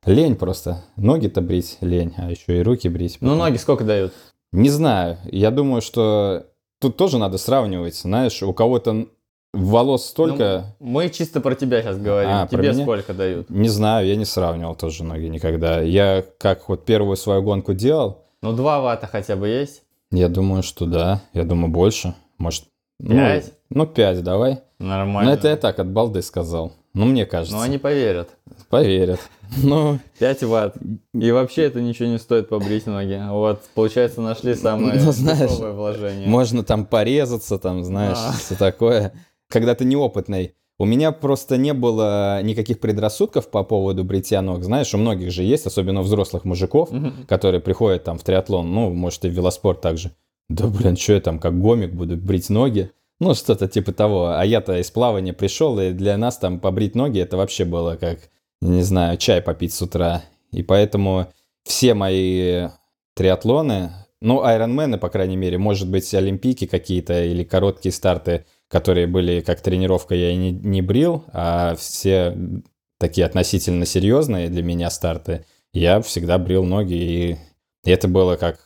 Лень 0.05 0.35
просто. 0.35 0.83
Ноги-то 0.95 1.41
брить 1.41 1.77
лень, 1.81 2.13
а 2.17 2.29
еще 2.29 2.59
и 2.59 2.63
руки 2.63 2.87
брить. 2.87 3.17
Ну, 3.21 3.29
потом. 3.29 3.39
ноги 3.39 3.57
сколько 3.57 3.83
дают? 3.83 4.13
Не 4.51 4.69
знаю. 4.69 5.17
Я 5.25 5.51
думаю, 5.51 5.81
что 5.81 6.47
тут 6.79 6.97
тоже 6.97 7.17
надо 7.17 7.37
сравнивать. 7.37 7.95
Знаешь, 7.95 8.41
у 8.41 8.53
кого-то 8.53 9.07
волос 9.53 10.05
столько... 10.05 10.75
Ну, 10.79 10.87
мы 10.87 11.09
чисто 11.09 11.41
про 11.41 11.53
тебя 11.55 11.81
сейчас 11.81 11.97
говорим. 11.97 12.31
А, 12.31 12.47
Тебе 12.47 12.73
сколько 12.73 13.13
дают? 13.13 13.49
Не 13.49 13.67
знаю, 13.69 14.07
я 14.07 14.15
не 14.15 14.25
сравнивал 14.25 14.75
тоже 14.75 15.03
ноги 15.03 15.25
никогда. 15.25 15.81
Я 15.81 16.23
как 16.39 16.69
вот 16.69 16.85
первую 16.85 17.17
свою 17.17 17.41
гонку 17.43 17.73
делал, 17.73 18.23
Ну, 18.41 18.53
2 18.53 18.79
ватта 18.81 19.07
хотя 19.07 19.35
бы 19.35 19.47
есть? 19.47 19.83
я 20.11 20.29
думаю, 20.29 20.63
что 20.63 20.85
да. 20.85 21.21
Я 21.33 21.43
думаю, 21.43 21.71
больше. 21.71 22.15
Может, 22.37 22.63
ну, 22.99 23.15
Пять? 23.15 23.53
Ну, 23.69 23.85
пять 23.85 24.23
давай. 24.23 24.61
Нормально. 24.79 25.29
Ну, 25.31 25.37
это 25.37 25.49
я 25.49 25.57
так 25.57 25.77
от 25.79 25.91
балды 25.91 26.21
сказал. 26.21 26.71
Ну, 26.93 27.05
мне 27.05 27.25
кажется. 27.25 27.55
Но 27.55 27.61
они 27.61 27.77
поверят. 27.77 28.29
Поверят. 28.69 29.19
Ну, 29.63 29.99
5 30.19 30.43
ватт. 30.43 30.75
И 31.13 31.31
вообще 31.31 31.63
это 31.63 31.81
ничего 31.81 32.09
не 32.09 32.19
стоит 32.19 32.49
побрить 32.49 32.85
ноги. 32.87 33.19
Вот, 33.29 33.61
получается, 33.73 34.21
нашли 34.21 34.53
самое 34.55 34.99
Ну, 34.99 35.11
знаешь, 35.11 35.51
вложение. 35.51 36.27
можно 36.27 36.63
там 36.63 36.85
порезаться, 36.85 37.57
там, 37.57 37.83
знаешь, 37.83 38.17
А. 38.19 38.33
все 38.33 38.55
такое. 38.55 39.13
Когда 39.49 39.75
ты 39.75 39.85
неопытный. 39.85 40.55
У 40.81 40.85
меня 40.85 41.11
просто 41.11 41.57
не 41.57 41.73
было 41.73 42.41
никаких 42.41 42.79
предрассудков 42.79 43.49
по 43.49 43.63
поводу 43.63 44.03
бритья 44.05 44.41
ног. 44.41 44.63
Знаешь, 44.63 44.93
у 44.93 44.97
многих 44.97 45.29
же 45.31 45.43
есть, 45.43 45.65
особенно 45.65 45.99
у 45.99 46.03
взрослых 46.03 46.45
мужиков, 46.45 46.89
Мгм. 46.91 47.25
которые 47.27 47.59
приходят 47.59 48.05
там 48.05 48.17
в 48.17 48.23
триатлон, 48.23 48.71
ну, 48.73 48.89
может, 48.89 49.25
и 49.25 49.29
в 49.29 49.33
велоспорт 49.33 49.81
также. 49.81 50.11
Да, 50.47 50.67
блин, 50.67 50.95
что 50.95 51.13
я 51.13 51.21
там, 51.21 51.37
как 51.37 51.59
гомик, 51.59 51.91
буду 51.93 52.15
брить 52.15 52.49
ноги? 52.49 52.91
Ну, 53.19 53.33
что-то 53.33 53.67
типа 53.67 53.91
того. 53.91 54.31
А 54.31 54.45
я-то 54.45 54.79
из 54.79 54.91
плавания 54.91 55.33
пришел, 55.33 55.79
и 55.79 55.91
для 55.91 56.17
нас 56.17 56.37
там 56.37 56.59
побрить 56.59 56.95
ноги, 56.95 57.19
это 57.19 57.37
вообще 57.37 57.65
было 57.65 57.95
как, 57.95 58.29
не 58.61 58.81
знаю, 58.81 59.17
чай 59.17 59.41
попить 59.41 59.73
с 59.73 59.81
утра. 59.81 60.23
И 60.51 60.63
поэтому 60.63 61.27
все 61.63 61.93
мои 61.93 62.69
триатлоны, 63.15 63.91
ну, 64.21 64.43
айронмены, 64.43 64.97
по 64.97 65.09
крайней 65.09 65.35
мере, 65.35 65.57
может 65.57 65.89
быть, 65.89 66.13
олимпийки 66.13 66.65
какие-то 66.65 67.23
или 67.23 67.43
короткие 67.43 67.91
старты, 67.91 68.45
которые 68.69 69.07
были 69.07 69.41
как 69.41 69.61
тренировка, 69.61 70.15
я 70.15 70.31
и 70.31 70.37
не, 70.37 70.51
не 70.51 70.81
брил, 70.81 71.25
а 71.33 71.75
все 71.75 72.37
такие 72.97 73.25
относительно 73.25 73.85
серьезные 73.85 74.49
для 74.49 74.63
меня 74.63 74.89
старты, 74.89 75.45
я 75.73 76.01
всегда 76.01 76.37
брил 76.37 76.63
ноги, 76.63 76.93
и 76.93 77.37
это 77.83 78.07
было 78.07 78.35
как, 78.35 78.59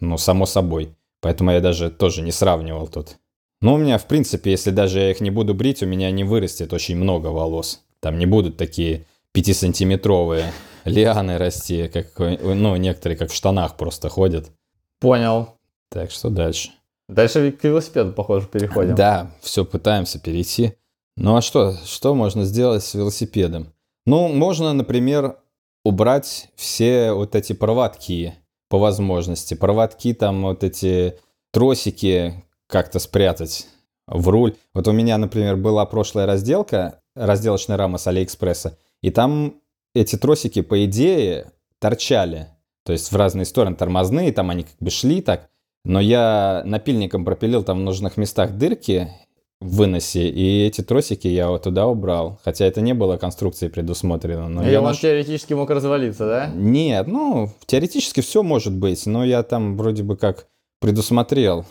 ну, 0.00 0.18
само 0.18 0.46
собой. 0.46 0.96
Поэтому 1.20 1.52
я 1.52 1.60
даже 1.60 1.90
тоже 1.90 2.22
не 2.22 2.32
сравнивал 2.32 2.86
тут. 2.86 3.16
Но 3.60 3.74
у 3.74 3.78
меня, 3.78 3.98
в 3.98 4.06
принципе, 4.06 4.50
если 4.50 4.70
даже 4.70 5.00
я 5.00 5.10
их 5.10 5.20
не 5.20 5.30
буду 5.30 5.54
брить, 5.54 5.82
у 5.82 5.86
меня 5.86 6.10
не 6.10 6.24
вырастет 6.24 6.72
очень 6.72 6.96
много 6.96 7.28
волос. 7.28 7.82
Там 8.00 8.18
не 8.18 8.26
будут 8.26 8.56
такие 8.56 9.06
5-сантиметровые 9.34 10.44
лианы 10.84 11.38
расти, 11.38 11.88
как, 11.88 12.18
ну, 12.18 12.76
некоторые 12.76 13.16
как 13.16 13.30
в 13.30 13.34
штанах 13.34 13.76
просто 13.76 14.08
ходят. 14.08 14.50
Понял. 15.00 15.48
Так 15.88 16.10
что 16.10 16.30
дальше. 16.30 16.70
Дальше 17.08 17.52
к 17.52 17.64
велосипеду, 17.64 18.12
похоже, 18.12 18.46
переходим. 18.46 18.94
Да, 18.94 19.30
все 19.40 19.64
пытаемся 19.64 20.18
перейти. 20.18 20.74
Ну 21.16 21.36
а 21.36 21.42
что, 21.42 21.74
что 21.84 22.14
можно 22.14 22.44
сделать 22.44 22.82
с 22.82 22.94
велосипедом? 22.94 23.72
Ну, 24.06 24.28
можно, 24.28 24.72
например, 24.72 25.36
убрать 25.84 26.48
все 26.56 27.12
вот 27.12 27.34
эти 27.34 27.52
проводки 27.52 28.34
по 28.68 28.78
возможности. 28.78 29.54
Проводки 29.54 30.12
там, 30.12 30.42
вот 30.42 30.64
эти 30.64 31.18
тросики 31.52 32.43
как-то 32.68 32.98
спрятать 32.98 33.66
в 34.06 34.28
руль. 34.28 34.54
Вот 34.74 34.86
у 34.88 34.92
меня, 34.92 35.18
например, 35.18 35.56
была 35.56 35.84
прошлая 35.86 36.26
разделка, 36.26 37.00
разделочная 37.14 37.76
рама 37.76 37.98
с 37.98 38.06
Алиэкспресса, 38.06 38.78
и 39.02 39.10
там 39.10 39.54
эти 39.94 40.16
тросики, 40.16 40.60
по 40.62 40.84
идее, 40.84 41.52
торчали. 41.78 42.48
То 42.84 42.92
есть 42.92 43.12
в 43.12 43.16
разные 43.16 43.44
стороны 43.46 43.76
тормозные, 43.76 44.32
там 44.32 44.50
они 44.50 44.64
как 44.64 44.76
бы 44.80 44.90
шли 44.90 45.22
так. 45.22 45.48
Но 45.84 46.00
я 46.00 46.62
напильником 46.66 47.24
пропилил 47.24 47.62
там 47.62 47.78
в 47.78 47.82
нужных 47.82 48.16
местах 48.16 48.52
дырки 48.56 49.08
в 49.60 49.76
выносе, 49.76 50.28
и 50.28 50.66
эти 50.66 50.82
тросики 50.82 51.28
я 51.28 51.48
вот 51.48 51.62
туда 51.62 51.86
убрал. 51.86 52.40
Хотя 52.44 52.66
это 52.66 52.80
не 52.80 52.92
было 52.92 53.16
конструкцией 53.16 53.70
предусмотрено. 53.70 54.48
Но 54.48 54.66
И 54.66 54.70
я 54.72 54.80
он 54.80 54.86
наш- 54.86 55.00
теоретически 55.00 55.54
мог 55.54 55.70
развалиться, 55.70 56.26
да? 56.26 56.46
Нет, 56.54 57.06
ну, 57.06 57.50
теоретически 57.66 58.20
все 58.20 58.42
может 58.42 58.74
быть, 58.74 59.06
но 59.06 59.24
я 59.24 59.42
там 59.42 59.76
вроде 59.76 60.02
бы 60.02 60.16
как 60.16 60.46
предусмотрел. 60.80 61.64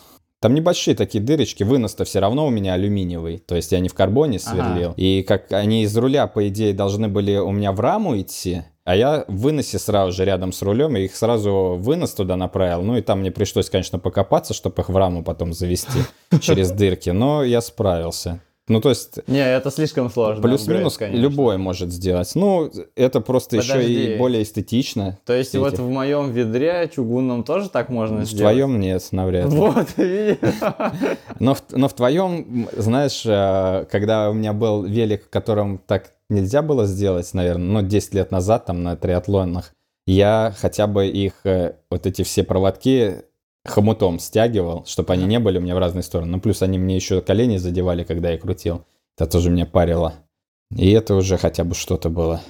Там 0.44 0.52
небольшие 0.52 0.94
такие 0.94 1.24
дырочки, 1.24 1.62
вынос-то 1.62 2.04
все 2.04 2.18
равно 2.18 2.46
у 2.46 2.50
меня 2.50 2.74
алюминиевый, 2.74 3.38
то 3.38 3.54
есть 3.56 3.72
я 3.72 3.80
не 3.80 3.88
в 3.88 3.94
карбоне 3.94 4.38
сверлил. 4.38 4.92
И 4.98 5.22
как 5.26 5.50
они 5.52 5.84
из 5.84 5.96
руля, 5.96 6.26
по 6.26 6.46
идее, 6.48 6.74
должны 6.74 7.08
были 7.08 7.36
у 7.36 7.50
меня 7.50 7.72
в 7.72 7.80
раму 7.80 8.20
идти, 8.20 8.64
а 8.84 8.94
я 8.94 9.24
в 9.26 9.38
выносе 9.38 9.78
сразу 9.78 10.12
же 10.12 10.26
рядом 10.26 10.52
с 10.52 10.60
рулем, 10.60 10.98
и 10.98 11.04
их 11.04 11.16
сразу 11.16 11.78
вынос 11.78 12.12
туда 12.12 12.36
направил. 12.36 12.82
Ну 12.82 12.98
и 12.98 13.00
там 13.00 13.20
мне 13.20 13.30
пришлось, 13.30 13.70
конечно, 13.70 13.98
покопаться, 13.98 14.52
чтобы 14.52 14.82
их 14.82 14.90
в 14.90 14.96
раму 14.98 15.24
потом 15.24 15.54
завести 15.54 16.00
через 16.42 16.72
дырки, 16.72 17.08
но 17.08 17.42
я 17.42 17.62
справился. 17.62 18.42
Ну, 18.66 18.80
то 18.80 18.88
есть 18.88 19.18
Не, 19.26 19.40
это 19.46 19.70
слишком 19.70 20.10
сложно. 20.10 20.42
плюс-минус 20.42 20.98
любой 21.00 21.58
может 21.58 21.92
сделать. 21.92 22.30
Ну, 22.34 22.70
это 22.96 23.20
просто 23.20 23.56
еще 23.56 23.72
Подожди. 23.74 24.14
и 24.14 24.18
более 24.18 24.42
эстетично. 24.42 25.18
То 25.26 25.34
есть 25.34 25.54
вот 25.54 25.78
в 25.78 25.88
моем 25.90 26.30
ведре 26.32 26.90
чугунном 26.94 27.44
тоже 27.44 27.68
так 27.68 27.90
можно 27.90 28.20
В 28.20 28.24
сделать? 28.24 28.40
твоем 28.54 28.80
нет, 28.80 29.06
навряд 29.12 29.52
ли. 29.52 29.58
Вот? 29.58 29.86
Но 31.40 31.54
в, 31.54 31.62
но 31.72 31.88
в 31.88 31.92
твоем, 31.92 32.68
знаешь, 32.76 33.22
э, 33.26 33.86
когда 33.90 34.30
у 34.30 34.32
меня 34.32 34.52
был 34.54 34.82
велик, 34.84 35.24
в 35.26 35.30
котором 35.30 35.78
так 35.86 36.12
нельзя 36.30 36.62
было 36.62 36.86
сделать, 36.86 37.32
наверное, 37.34 37.82
ну, 37.82 37.86
10 37.86 38.14
лет 38.14 38.30
назад, 38.30 38.64
там, 38.66 38.82
на 38.82 38.96
триатлонах, 38.96 39.72
я 40.06 40.54
хотя 40.58 40.86
бы 40.86 41.06
их, 41.06 41.34
э, 41.44 41.74
вот 41.90 42.06
эти 42.06 42.22
все 42.22 42.42
проводки 42.44 43.24
хомутом 43.64 44.18
стягивал, 44.18 44.84
чтобы 44.86 45.12
они 45.12 45.24
не 45.24 45.38
были 45.38 45.58
у 45.58 45.60
меня 45.60 45.74
в 45.74 45.78
разные 45.78 46.02
стороны. 46.02 46.32
Ну, 46.32 46.40
плюс 46.40 46.62
они 46.62 46.78
мне 46.78 46.96
еще 46.96 47.20
колени 47.20 47.56
задевали, 47.56 48.04
когда 48.04 48.30
я 48.30 48.38
крутил. 48.38 48.84
Это 49.16 49.30
тоже 49.30 49.50
меня 49.50 49.66
парило. 49.66 50.14
И 50.76 50.90
это 50.90 51.14
уже 51.14 51.36
хотя 51.38 51.64
бы 51.64 51.74
что-то 51.74 52.08
было. 52.10 52.40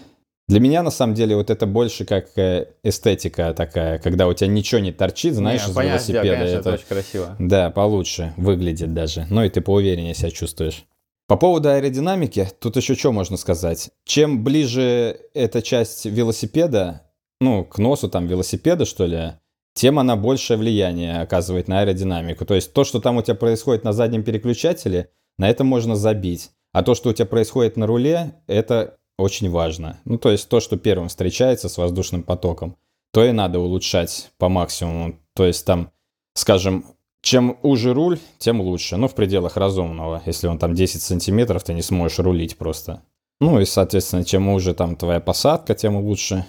Для 0.46 0.61
меня, 0.61 0.83
на 0.83 0.90
самом 0.90 1.14
деле, 1.14 1.37
вот 1.37 1.48
это 1.48 1.66
больше 1.66 2.05
как 2.05 2.37
э, 2.37 2.68
эстетика 2.83 3.55
такая, 3.55 3.98
когда 3.98 4.27
у 4.29 4.35
тебя 4.35 4.48
ничего 4.48 4.79
не 4.81 4.92
торчит, 4.92 5.35
знаешь, 5.35 5.66
Не, 5.66 5.72
из 5.72 5.77
велосипеда. 5.77 6.20
конечно, 6.22 6.44
это 6.44 6.59
это 6.59 6.72
очень 6.74 6.87
красиво. 6.87 7.37
да, 7.38 7.70
получше 7.70 8.35
выглядит 8.37 8.92
даже. 8.92 9.27
Ну 9.31 9.42
и 9.42 9.48
ты 9.48 9.62
поувереннее 9.62 10.14
себя 10.14 10.31
чувствуешь. 10.31 10.85
По 11.27 11.37
поводу 11.37 11.70
аэродинамики, 11.70 12.46
тут 12.61 12.77
еще 12.77 12.94
что 12.94 13.11
можно 13.12 13.38
сказать? 13.38 13.90
Чем 14.05 14.44
ближе 14.44 15.18
эта 15.33 15.62
часть 15.62 16.05
велосипеда, 16.05 17.00
ну, 17.40 17.64
к 17.64 17.79
носу 17.79 18.11
там 18.11 18.27
велосипеда, 18.27 18.85
что 18.85 19.07
ли, 19.07 19.33
тем 19.75 19.99
она 19.99 20.17
большее 20.17 20.57
влияние 20.57 21.21
оказывает 21.21 21.69
на 21.69 21.81
аэродинамику. 21.81 22.45
То 22.47 22.55
есть 22.55 22.73
то, 22.73 22.85
что 22.85 23.01
там 23.01 23.17
у 23.17 23.23
тебя 23.23 23.35
происходит 23.35 23.85
на 23.85 23.93
заднем 23.93 24.23
переключателе, 24.23 25.11
на 25.37 25.51
это 25.51 25.65
можно 25.65 25.97
забить. 25.97 26.51
А 26.73 26.83
то, 26.83 26.95
что 26.95 27.11
у 27.11 27.13
тебя 27.13 27.27
происходит 27.27 27.77
на 27.77 27.87
руле, 27.87 28.35
это 28.47 28.97
очень 29.19 29.51
важно. 29.51 29.99
Ну, 30.05 30.19
то 30.19 30.31
есть 30.31 30.49
то, 30.49 30.61
что 30.61 30.77
первым 30.77 31.09
встречается 31.09 31.69
с 31.69 31.77
воздушным 31.77 32.23
потоком, 32.23 32.77
то 33.13 33.25
и 33.25 33.33
надо 33.33 33.61
улучшать 33.61 34.31
по 34.39 34.49
максимуму. 34.49 35.17
То 35.35 35.45
есть 35.45 35.65
там, 35.65 35.93
скажем, 36.35 36.85
чем 37.23 37.59
уже 37.63 37.95
руль, 37.95 38.19
тем 38.39 38.61
лучше. 38.61 38.97
Ну, 38.97 39.09
в 39.09 39.15
пределах 39.15 39.57
разумного. 39.57 40.23
Если 40.27 40.47
он 40.47 40.59
там 40.59 40.75
10 40.75 41.03
сантиметров, 41.03 41.65
ты 41.65 41.75
не 41.75 41.83
сможешь 41.83 42.19
рулить 42.19 42.57
просто. 42.59 43.03
Ну 43.41 43.61
и, 43.61 43.65
соответственно, 43.65 44.25
чем 44.25 44.49
уже 44.49 44.75
там 44.75 44.97
твоя 44.97 45.21
посадка, 45.21 45.75
тем 45.75 45.97
лучше. 45.97 46.45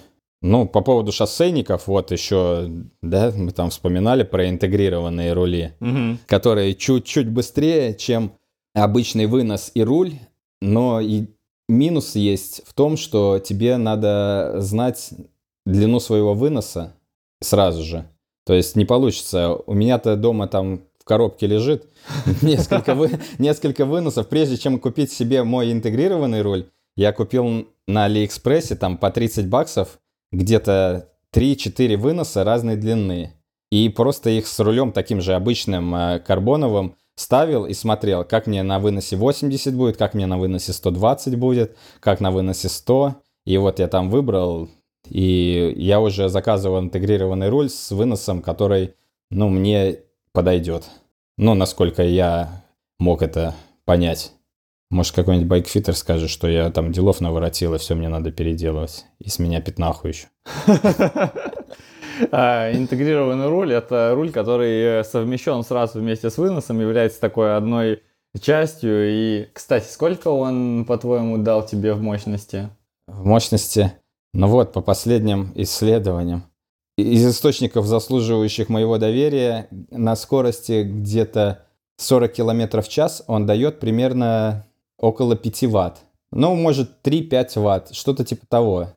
Ну, 0.48 0.68
по 0.68 0.82
поводу 0.82 1.12
шоссейников, 1.12 1.88
вот 1.88 2.12
еще, 2.12 2.70
да, 3.02 3.34
мы 3.36 3.52
там 3.52 3.72
вспоминали 3.72 4.22
про 4.24 4.48
интегрированные 4.48 5.34
рули, 5.34 5.74
Мгм. 5.80 6.20
которые 6.28 6.76
чуть-чуть 6.76 7.28
быстрее, 7.30 7.96
чем 7.96 8.32
обычный 8.76 9.26
вынос 9.26 9.72
и 9.74 9.84
руль, 9.84 10.14
но 10.62 11.00
и 11.02 11.26
минус 11.68 12.16
есть 12.16 12.62
в 12.68 12.74
том, 12.76 12.96
что 12.96 13.40
тебе 13.40 13.78
надо 13.78 14.58
знать 14.60 15.10
длину 15.66 16.00
своего 16.00 16.36
выноса 16.36 16.94
сразу 17.42 17.84
же. 17.84 18.06
То 18.46 18.54
есть 18.54 18.76
не 18.76 18.86
получится. 18.86 19.56
У 19.66 19.74
меня-то 19.74 20.16
дома 20.16 20.48
там 20.48 20.82
в 21.00 21.06
коробке 21.06 21.48
лежит 21.48 21.88
несколько, 22.44 22.94
вы- 22.94 23.20
несколько 23.40 23.86
выносов. 23.86 24.28
Прежде 24.30 24.58
чем 24.58 24.80
купить 24.80 25.12
себе 25.12 25.44
мой 25.44 25.72
интегрированный 25.72 26.44
руль, 26.44 26.66
я 26.96 27.12
купил 27.14 27.68
на 27.88 28.06
Алиэкспрессе 28.06 28.76
там 28.76 28.98
по 28.98 29.10
30 29.10 29.48
баксов 29.50 30.00
где-то 30.32 31.10
3-4 31.34 31.98
выноса 31.98 32.44
разной 32.44 32.76
длины. 32.76 33.34
И 33.72 33.90
просто 33.90 34.30
их 34.30 34.48
с 34.48 34.60
рулем 34.60 34.92
таким 34.92 35.22
же 35.22 35.34
обычным 35.34 35.94
э, 35.96 36.20
карбоновым 36.20 36.96
ставил 37.16 37.66
и 37.66 37.74
смотрел, 37.74 38.24
как 38.24 38.48
мне 38.48 38.64
на 38.64 38.80
выносе 38.80 39.16
80 39.16 39.76
будет, 39.76 39.98
как 39.98 40.14
мне 40.14 40.28
на 40.28 40.38
выносе 40.38 40.74
120 40.74 41.38
будет, 41.38 41.76
как 42.00 42.20
на 42.20 42.32
выносе 42.32 42.70
100. 42.70 43.16
И 43.46 43.58
вот 43.58 43.80
я 43.80 43.88
там 43.88 44.10
выбрал, 44.10 44.70
и 45.08 45.74
я 45.78 46.00
уже 46.00 46.30
заказывал 46.30 46.80
интегрированный 46.80 47.50
руль 47.50 47.70
с 47.70 47.92
выносом, 47.92 48.42
который, 48.42 48.96
ну, 49.30 49.50
мне 49.50 50.00
подойдет. 50.32 50.86
Ну, 51.38 51.54
насколько 51.54 52.04
я 52.04 52.64
мог 53.00 53.22
это 53.22 53.56
понять. 53.86 54.32
Может, 54.92 55.16
какой-нибудь 55.16 55.48
байкфитер 55.48 55.96
скажет, 55.96 56.30
что 56.30 56.48
я 56.48 56.70
там 56.70 56.92
делов 56.92 57.20
наворотил, 57.22 57.74
и 57.74 57.78
все 57.78 57.96
мне 57.96 58.08
надо 58.08 58.32
переделывать. 58.32 59.06
И 59.20 59.30
с 59.30 59.40
меня 59.40 59.62
пятнаху 59.62 60.08
еще. 60.08 60.28
А, 62.32 62.72
Интегрированный 62.72 63.50
руль– 63.50 63.74
это 63.74 64.14
руль, 64.16 64.32
который 64.32 65.00
э, 65.00 65.04
совмещен 65.04 65.64
сразу 65.64 66.00
вместе 66.00 66.30
с 66.30 66.38
выносом, 66.38 66.80
является 66.80 67.20
такой 67.20 67.58
одной 67.58 68.04
частью. 68.40 69.12
И, 69.12 69.48
кстати, 69.52 69.92
сколько 69.92 70.30
он, 70.30 70.86
по-твоему, 70.86 71.38
дал 71.38 71.66
тебе 71.66 71.94
в 71.94 72.02
мощности? 72.02 72.70
В 73.08 73.26
мощности, 73.26 73.94
ну 74.34 74.48
вот, 74.48 74.72
по 74.72 74.80
последним 74.80 75.52
исследованиям, 75.56 76.46
из 76.98 77.28
источников, 77.28 77.86
заслуживающих 77.86 78.70
моего 78.70 78.98
доверия, 78.98 79.68
на 79.92 80.16
скорости 80.16 80.84
где-то 80.84 81.66
40 81.98 82.32
км 82.32 82.82
в 82.82 82.88
час 82.88 83.24
он 83.28 83.46
дает 83.46 83.80
примерно 83.80 84.66
около 85.00 85.36
5 85.36 85.64
ватт. 85.64 85.98
Ну, 86.32 86.56
может, 86.56 86.92
3-5 87.04 87.60
ватт, 87.62 87.96
что-то 87.96 88.24
типа 88.24 88.46
того. 88.48 88.90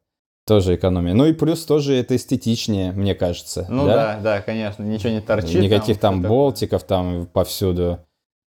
Тоже 0.46 0.76
экономия. 0.76 1.12
Ну 1.12 1.26
и 1.26 1.34
плюс 1.34 1.64
тоже 1.66 1.94
это 1.94 2.16
эстетичнее, 2.16 2.92
мне 2.92 3.14
кажется. 3.14 3.66
Ну 3.68 3.84
да, 3.84 4.18
да, 4.22 4.40
конечно, 4.40 4.82
ничего 4.82 5.10
не 5.10 5.20
торчит. 5.20 5.60
Никаких 5.60 6.00
там 6.00 6.22
такое. 6.22 6.28
болтиков 6.28 6.84
там 6.84 7.26
повсюду. 7.26 7.98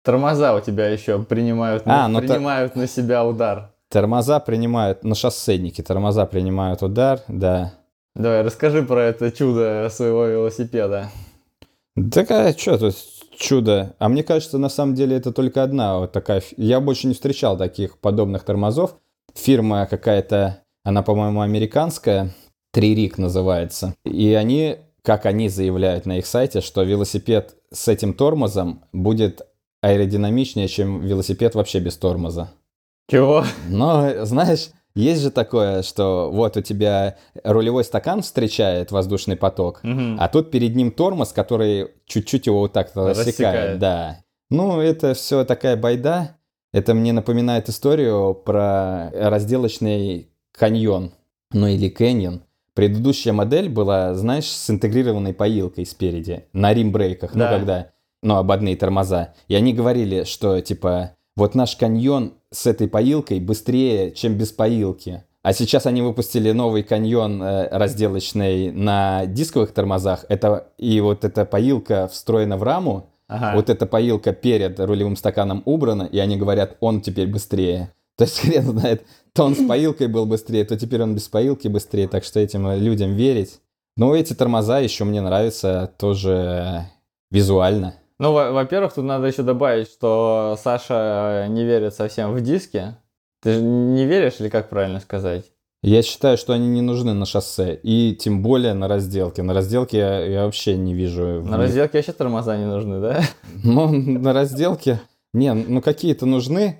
Тормоза 0.03 0.55
у 0.55 0.61
тебя 0.61 0.87
еще 0.89 1.21
принимают, 1.21 1.83
А, 1.85 2.07
ну 2.07 2.19
принимают 2.19 2.75
на 2.75 2.87
себя 2.87 3.23
удар. 3.23 3.71
Тормоза 3.89 4.39
принимают, 4.39 5.03
на 5.03 5.13
шоссейнике 5.13 5.83
тормоза 5.83 6.25
принимают 6.25 6.81
удар, 6.81 7.19
да. 7.27 7.73
Давай, 8.15 8.41
расскажи 8.41 8.81
про 8.81 9.03
это 9.03 9.31
чудо 9.31 9.87
своего 9.91 10.25
велосипеда. 10.25 11.11
Такая, 12.11 12.53
что 12.57 12.79
тут 12.79 12.95
чудо? 13.41 13.95
А 13.99 14.07
мне 14.07 14.23
кажется, 14.23 14.57
на 14.57 14.69
самом 14.69 14.95
деле 14.95 15.17
это 15.17 15.33
только 15.33 15.63
одна 15.63 15.99
вот 15.99 16.11
такая. 16.11 16.41
Я 16.55 16.79
больше 16.79 17.07
не 17.07 17.13
встречал 17.13 17.57
таких 17.57 17.97
подобных 17.97 18.43
тормозов. 18.43 18.95
Фирма 19.33 19.87
какая-то, 19.89 20.63
она, 20.83 21.01
по-моему, 21.01 21.41
американская, 21.41 22.33
Тририк 22.71 23.17
называется. 23.17 23.95
И 24.05 24.33
они, 24.33 24.77
как 25.01 25.25
они 25.25 25.49
заявляют 25.49 26.05
на 26.05 26.19
их 26.19 26.25
сайте, 26.25 26.61
что 26.61 26.83
велосипед 26.83 27.55
с 27.73 27.87
этим 27.87 28.13
тормозом 28.13 28.85
будет 28.93 29.41
аэродинамичнее, 29.81 30.67
чем 30.67 31.01
велосипед 31.01 31.55
вообще 31.55 31.79
без 31.79 31.97
тормоза. 31.97 32.51
Чего? 33.09 33.43
Но, 33.67 34.25
знаешь, 34.25 34.69
есть 34.95 35.21
же 35.21 35.31
такое, 35.31 35.83
что 35.83 36.29
вот 36.31 36.57
у 36.57 36.61
тебя 36.61 37.17
рулевой 37.43 37.83
стакан 37.83 38.21
встречает 38.21 38.91
воздушный 38.91 39.35
поток, 39.35 39.79
Мгм. 39.83 40.17
а 40.19 40.27
тут 40.27 40.51
перед 40.51 40.75
ним 40.75 40.91
тормоз, 40.91 41.31
который 41.33 41.89
чуть-чуть 42.05 42.47
его 42.47 42.59
вот 42.59 42.73
так 42.73 42.91
рассекает. 42.95 43.17
Рассекает. 43.27 43.79
Да. 43.79 44.17
Ну, 44.49 44.79
это 44.81 45.13
все 45.13 45.45
такая 45.45 45.77
байда. 45.77 46.37
Это 46.73 46.93
мне 46.93 47.11
напоминает 47.13 47.67
историю 47.69 48.33
про 48.33 49.09
разделочный 49.13 50.29
каньон, 50.57 51.11
ну 51.51 51.67
или 51.67 51.89
каньон. 51.89 52.43
Предыдущая 52.73 53.33
модель 53.33 53.67
была, 53.69 54.13
знаешь, 54.13 54.45
с 54.45 54.69
интегрированной 54.69 55.33
поилкой 55.33 55.85
спереди, 55.85 56.45
на 56.53 56.73
римбрейках, 56.73 57.33
Да. 57.35 57.49
ну 57.51 57.57
когда, 57.57 57.91
ну, 58.23 58.35
ободные 58.37 58.77
тормоза. 58.77 59.33
И 59.49 59.55
они 59.55 59.73
говорили, 59.73 60.23
что, 60.23 60.61
типа, 60.61 61.11
вот 61.35 61.53
наш 61.55 61.75
каньон 61.75 62.33
с 62.51 62.67
этой 62.67 62.87
поилкой 62.87 63.39
быстрее, 63.39 64.11
чем 64.11 64.37
без 64.37 64.51
поилки. 64.51 65.23
А 65.43 65.53
сейчас 65.53 65.87
они 65.87 66.01
выпустили 66.01 66.51
новый 66.51 66.83
каньон 66.83 67.41
э, 67.41 67.69
разделочный 67.71 68.71
на 68.71 69.25
дисковых 69.25 69.71
тормозах. 69.71 70.25
Это, 70.29 70.67
и 70.77 71.01
вот 71.01 71.25
эта 71.25 71.45
поилка 71.45 72.07
встроена 72.07 72.57
в 72.57 72.63
раму. 72.63 73.09
Ага. 73.27 73.53
Вот 73.55 73.69
эта 73.69 73.85
поилка 73.87 74.33
перед 74.33 74.79
рулевым 74.79 75.15
стаканом 75.15 75.63
убрана, 75.65 76.03
и 76.03 76.19
они 76.19 76.37
говорят, 76.37 76.77
он 76.79 77.01
теперь 77.01 77.27
быстрее. 77.27 77.91
То 78.17 78.25
есть 78.25 78.39
хрен 78.39 78.63
знает, 78.63 79.03
то 79.33 79.45
он 79.45 79.55
с 79.55 79.65
поилкой 79.65 80.07
был 80.07 80.25
быстрее, 80.27 80.63
то 80.63 80.77
теперь 80.77 81.01
он 81.01 81.15
без 81.15 81.27
поилки 81.27 81.67
быстрее. 81.67 82.07
Так 82.07 82.23
что 82.23 82.39
этим 82.39 82.67
э, 82.67 82.77
людям 82.77 83.15
верить. 83.15 83.61
Но 83.97 84.15
эти 84.15 84.33
тормоза 84.33 84.79
еще 84.79 85.05
мне 85.05 85.21
нравятся 85.21 85.91
тоже 85.97 86.85
визуально. 87.31 87.95
Ну, 88.21 88.33
во- 88.33 88.51
во-первых, 88.51 88.93
тут 88.93 89.03
надо 89.05 89.25
еще 89.27 89.41
добавить, 89.41 89.87
что 89.89 90.55
Саша 90.63 91.47
не 91.49 91.63
верит 91.65 91.95
совсем 91.95 92.33
в 92.33 92.41
диски. 92.41 92.95
Ты 93.41 93.53
же 93.55 93.61
не 93.61 94.05
веришь 94.05 94.35
или 94.39 94.47
как 94.49 94.69
правильно 94.69 94.99
сказать? 94.99 95.45
Я 95.81 96.03
считаю, 96.03 96.37
что 96.37 96.53
они 96.53 96.67
не 96.67 96.81
нужны 96.81 97.13
на 97.13 97.25
шоссе, 97.25 97.73
и 97.81 98.15
тем 98.15 98.43
более 98.43 98.75
на 98.75 98.87
разделке. 98.87 99.41
На 99.41 99.55
разделке 99.55 99.97
я, 99.97 100.19
я 100.25 100.45
вообще 100.45 100.77
не 100.77 100.93
вижу... 100.93 101.41
На 101.41 101.57
них- 101.57 101.57
разделке 101.57 101.97
вообще 101.97 102.11
тормоза 102.11 102.55
не 102.57 102.65
нужны, 102.67 103.01
да? 103.01 103.23
Ну, 103.63 103.87
на 103.91 104.33
разделке... 104.33 105.01
Не, 105.33 105.53
ну 105.55 105.81
какие-то 105.81 106.27
нужны. 106.27 106.79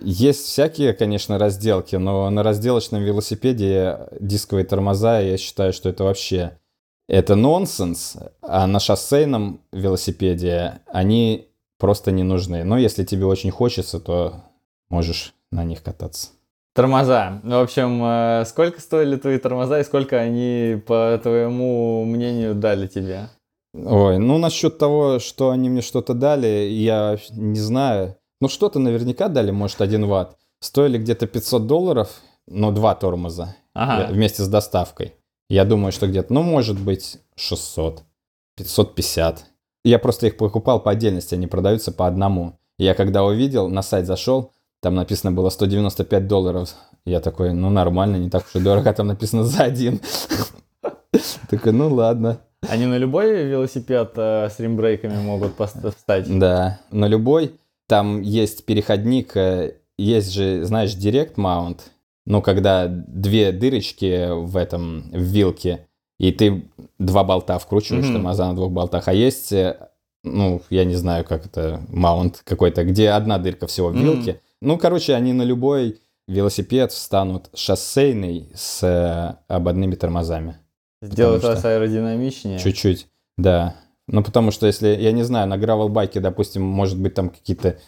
Есть 0.00 0.46
всякие, 0.46 0.94
конечно, 0.94 1.38
разделки, 1.38 1.96
но 1.96 2.30
на 2.30 2.42
разделочном 2.42 3.02
велосипеде 3.02 4.08
дисковые 4.18 4.64
тормоза, 4.64 5.20
я 5.20 5.36
считаю, 5.36 5.74
что 5.74 5.90
это 5.90 6.04
вообще... 6.04 6.56
Это 7.10 7.34
нонсенс, 7.34 8.16
а 8.40 8.68
на 8.68 8.78
шоссейном 8.78 9.62
велосипеде 9.72 10.80
они 10.86 11.48
просто 11.76 12.12
не 12.12 12.22
нужны. 12.22 12.62
Но 12.62 12.78
если 12.78 13.04
тебе 13.04 13.26
очень 13.26 13.50
хочется, 13.50 13.98
то 13.98 14.44
можешь 14.90 15.34
на 15.50 15.64
них 15.64 15.82
кататься. 15.82 16.28
Тормоза. 16.72 17.40
В 17.42 17.60
общем, 17.62 18.00
э, 18.04 18.44
сколько 18.46 18.80
стоили 18.80 19.16
твои 19.16 19.38
тормоза 19.38 19.80
и 19.80 19.84
сколько 19.84 20.20
они, 20.20 20.80
по 20.86 21.18
твоему 21.20 22.04
мнению, 22.04 22.54
дали 22.54 22.86
тебе? 22.86 23.28
Ой, 23.74 24.18
ну 24.18 24.38
насчет 24.38 24.78
того, 24.78 25.18
что 25.18 25.50
они 25.50 25.68
мне 25.68 25.82
что-то 25.82 26.14
дали, 26.14 26.68
я 26.70 27.18
не 27.32 27.58
знаю. 27.58 28.18
Ну 28.40 28.48
что-то 28.48 28.78
наверняка 28.78 29.26
дали, 29.26 29.50
может, 29.50 29.80
1 29.80 30.06
ватт. 30.06 30.36
Стоили 30.60 30.96
где-то 30.96 31.26
500 31.26 31.66
долларов, 31.66 32.20
но 32.46 32.70
два 32.70 32.94
тормоза 32.94 33.56
Ага. 33.74 34.12
вместе 34.12 34.44
с 34.44 34.48
доставкой. 34.48 35.14
Я 35.50 35.64
думаю, 35.64 35.90
что 35.90 36.06
где-то, 36.06 36.32
ну, 36.32 36.42
может 36.42 36.78
быть, 36.78 37.18
600, 37.34 38.04
550. 38.56 39.46
Я 39.84 39.98
просто 39.98 40.28
их 40.28 40.36
покупал 40.36 40.80
по 40.80 40.92
отдельности, 40.92 41.34
они 41.34 41.48
продаются 41.48 41.90
по 41.90 42.06
одному. 42.06 42.60
Я 42.78 42.94
когда 42.94 43.24
увидел, 43.24 43.68
на 43.68 43.82
сайт 43.82 44.06
зашел, 44.06 44.52
там 44.80 44.94
написано 44.94 45.32
было 45.32 45.50
195 45.50 46.28
долларов. 46.28 46.70
Я 47.04 47.18
такой, 47.20 47.52
ну, 47.52 47.68
нормально, 47.68 48.14
не 48.14 48.30
так 48.30 48.44
уж 48.46 48.60
и 48.60 48.64
дорого, 48.64 48.90
а 48.90 48.92
там 48.92 49.08
написано 49.08 49.42
за 49.42 49.64
один. 49.64 50.00
Такой, 51.50 51.72
ну, 51.72 51.92
ладно. 51.92 52.38
Они 52.68 52.86
на 52.86 52.96
любой 52.96 53.44
велосипед 53.44 54.12
э, 54.16 54.48
с 54.50 54.60
римбрейками 54.60 55.20
могут 55.20 55.54
встать? 55.96 56.38
Да, 56.38 56.78
на 56.92 57.08
любой. 57.08 57.56
Там 57.88 58.20
есть 58.20 58.66
переходник, 58.66 59.36
э, 59.36 59.78
есть 59.98 60.32
же, 60.32 60.64
знаешь, 60.64 60.94
Direct 60.94 61.34
Mount. 61.34 61.80
Ну, 62.26 62.42
когда 62.42 62.86
две 62.86 63.52
дырочки 63.52 64.28
в 64.30 64.56
этом, 64.56 65.10
в 65.10 65.20
вилке, 65.22 65.86
и 66.18 66.32
ты 66.32 66.68
два 66.98 67.24
болта 67.24 67.58
вкручиваешь, 67.58 68.04
Мгм. 68.04 68.14
тормоза 68.14 68.48
на 68.48 68.54
двух 68.54 68.70
болтах. 68.70 69.08
А 69.08 69.12
есть, 69.14 69.52
э, 69.52 69.88
ну, 70.22 70.60
я 70.70 70.84
не 70.84 70.94
знаю, 70.94 71.24
как 71.24 71.46
это, 71.46 71.80
маунт 71.88 72.42
какой-то, 72.44 72.84
где 72.84 73.10
одна 73.10 73.38
дырка 73.38 73.66
всего 73.66 73.88
в 73.88 73.96
вилке. 73.96 74.40
Ну, 74.60 74.76
короче, 74.78 75.14
они 75.14 75.32
на 75.32 75.42
любой 75.42 75.98
велосипед 76.28 76.92
станут 76.92 77.48
шоссейный 77.54 78.50
с 78.54 78.82
э, 78.82 79.36
ободными 79.48 79.94
тормозами. 79.94 80.56
Сделать 81.02 81.36
Потому 81.40 81.54
вас 81.54 81.60
что- 81.60 81.74
аэродинамичнее. 81.74 82.58
Чуть-чуть, 82.58 83.06
да. 83.38 83.74
Ну, 84.06 84.22
потому 84.22 84.50
что 84.50 84.66
если, 84.66 84.88
я 84.88 85.12
не 85.12 85.22
знаю, 85.22 85.48
на 85.48 85.56
гравел-байке, 85.56 86.20
допустим, 86.20 86.62
может 86.62 87.00
быть 87.00 87.14
там 87.14 87.30
какие-то 87.30 87.78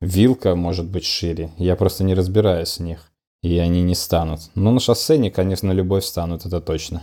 вилка 0.00 0.54
может 0.54 0.86
быть 0.90 1.04
шире. 1.06 1.50
Я 1.56 1.74
просто 1.76 2.04
не 2.04 2.14
разбираюсь 2.14 2.76
в 2.78 2.82
них. 2.82 3.10
И 3.42 3.58
они 3.58 3.82
не 3.82 3.94
станут. 3.94 4.40
Но 4.54 4.72
на 4.72 4.80
шоссейне, 4.80 5.30
конечно, 5.30 5.68
на 5.68 5.72
любой 5.72 6.00
встанут, 6.00 6.44
это 6.44 6.60
точно. 6.60 7.02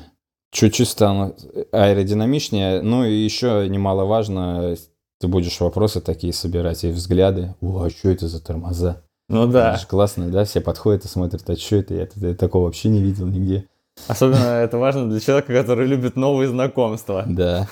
Чуть-чуть 0.52 0.90
станут 0.90 1.46
аэродинамичнее. 1.72 2.82
Ну 2.82 3.06
и 3.06 3.14
еще 3.14 3.68
немаловажно, 3.70 4.76
ты 5.20 5.28
будешь 5.28 5.60
вопросы 5.60 6.02
такие 6.02 6.34
собирать 6.34 6.84
и 6.84 6.92
взгляды. 6.92 7.56
О, 7.62 7.84
а 7.84 7.90
что 7.90 8.10
это 8.10 8.28
за 8.28 8.44
тормоза? 8.44 9.02
Ну 9.28 9.44
Это 9.46 9.54
да. 9.54 9.78
же 9.78 9.88
классно, 9.88 10.30
да? 10.30 10.46
Все 10.46 10.62
подходят 10.62 11.06
и 11.06 11.08
смотрят, 11.08 11.50
а 11.50 11.56
что 11.56 11.78
это? 11.78 11.94
Я, 11.94 12.08
я 12.16 12.36
такого 12.36 12.66
вообще 12.66 12.90
не 12.90 13.02
видел 13.02 13.26
нигде. 13.26 13.68
Особенно 14.08 14.44
это 14.46 14.78
важно 14.78 15.10
для 15.10 15.20
человека, 15.20 15.54
который 15.54 15.88
любит 15.88 16.16
новые 16.16 16.50
знакомства. 16.50 17.24
Да. 17.28 17.68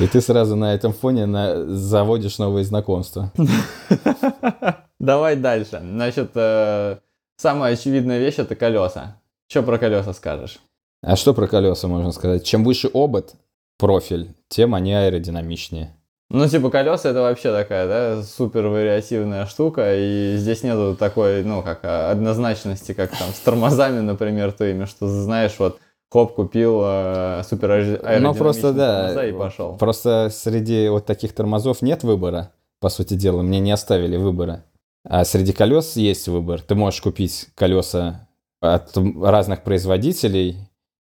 И 0.00 0.06
ты 0.06 0.20
сразу 0.20 0.56
на 0.56 0.74
этом 0.74 0.92
фоне 0.92 1.26
на... 1.26 1.66
заводишь 1.66 2.38
новые 2.38 2.64
знакомства. 2.64 3.32
Давай 4.98 5.36
дальше. 5.36 5.80
Значит, 5.80 6.30
э, 6.34 6.98
самая 7.36 7.74
очевидная 7.74 8.18
вещь 8.18 8.38
это 8.38 8.54
колеса. 8.54 9.20
Что 9.48 9.62
про 9.62 9.78
колеса 9.78 10.12
скажешь? 10.12 10.58
А 11.02 11.16
что 11.16 11.34
про 11.34 11.46
колеса 11.46 11.86
можно 11.88 12.12
сказать? 12.12 12.44
Чем 12.44 12.64
выше 12.64 12.90
обод, 12.92 13.34
профиль, 13.78 14.34
тем 14.48 14.74
они 14.74 14.94
аэродинамичнее. 14.94 15.94
Ну, 16.30 16.48
типа, 16.48 16.70
колеса 16.70 17.10
это 17.10 17.20
вообще 17.20 17.52
такая, 17.52 17.86
да, 17.86 18.22
супер 18.22 18.66
вариативная 18.66 19.46
штука, 19.46 19.94
и 19.94 20.36
здесь 20.38 20.62
нету 20.62 20.96
такой, 20.98 21.44
ну, 21.44 21.62
как 21.62 21.80
а, 21.82 22.10
однозначности, 22.10 22.94
как 22.94 23.10
там 23.10 23.28
с 23.28 23.38
тормозами, 23.40 24.00
например, 24.00 24.52
твоими, 24.52 24.86
что 24.86 25.06
знаешь, 25.06 25.54
вот, 25.58 25.78
хоп, 26.10 26.34
купил 26.34 26.80
э, 26.82 27.42
супер 27.48 27.70
аэродинамичные 27.72 28.20
Ну, 28.20 28.34
просто 28.34 28.72
да. 28.72 29.26
и 29.26 29.32
пошел. 29.32 29.76
Просто 29.76 30.30
среди 30.32 30.88
вот 30.88 31.04
таких 31.04 31.34
тормозов 31.34 31.82
нет 31.82 32.02
выбора, 32.02 32.52
по 32.80 32.88
сути 32.88 33.14
дела. 33.14 33.42
Мне 33.42 33.60
не 33.60 33.72
оставили 33.72 34.16
выбора. 34.16 34.64
А 35.04 35.24
среди 35.24 35.52
колес 35.52 35.96
есть 35.96 36.28
выбор. 36.28 36.60
Ты 36.62 36.74
можешь 36.74 37.02
купить 37.02 37.48
колеса 37.54 38.28
от 38.60 38.96
разных 38.96 39.62
производителей 39.62 40.56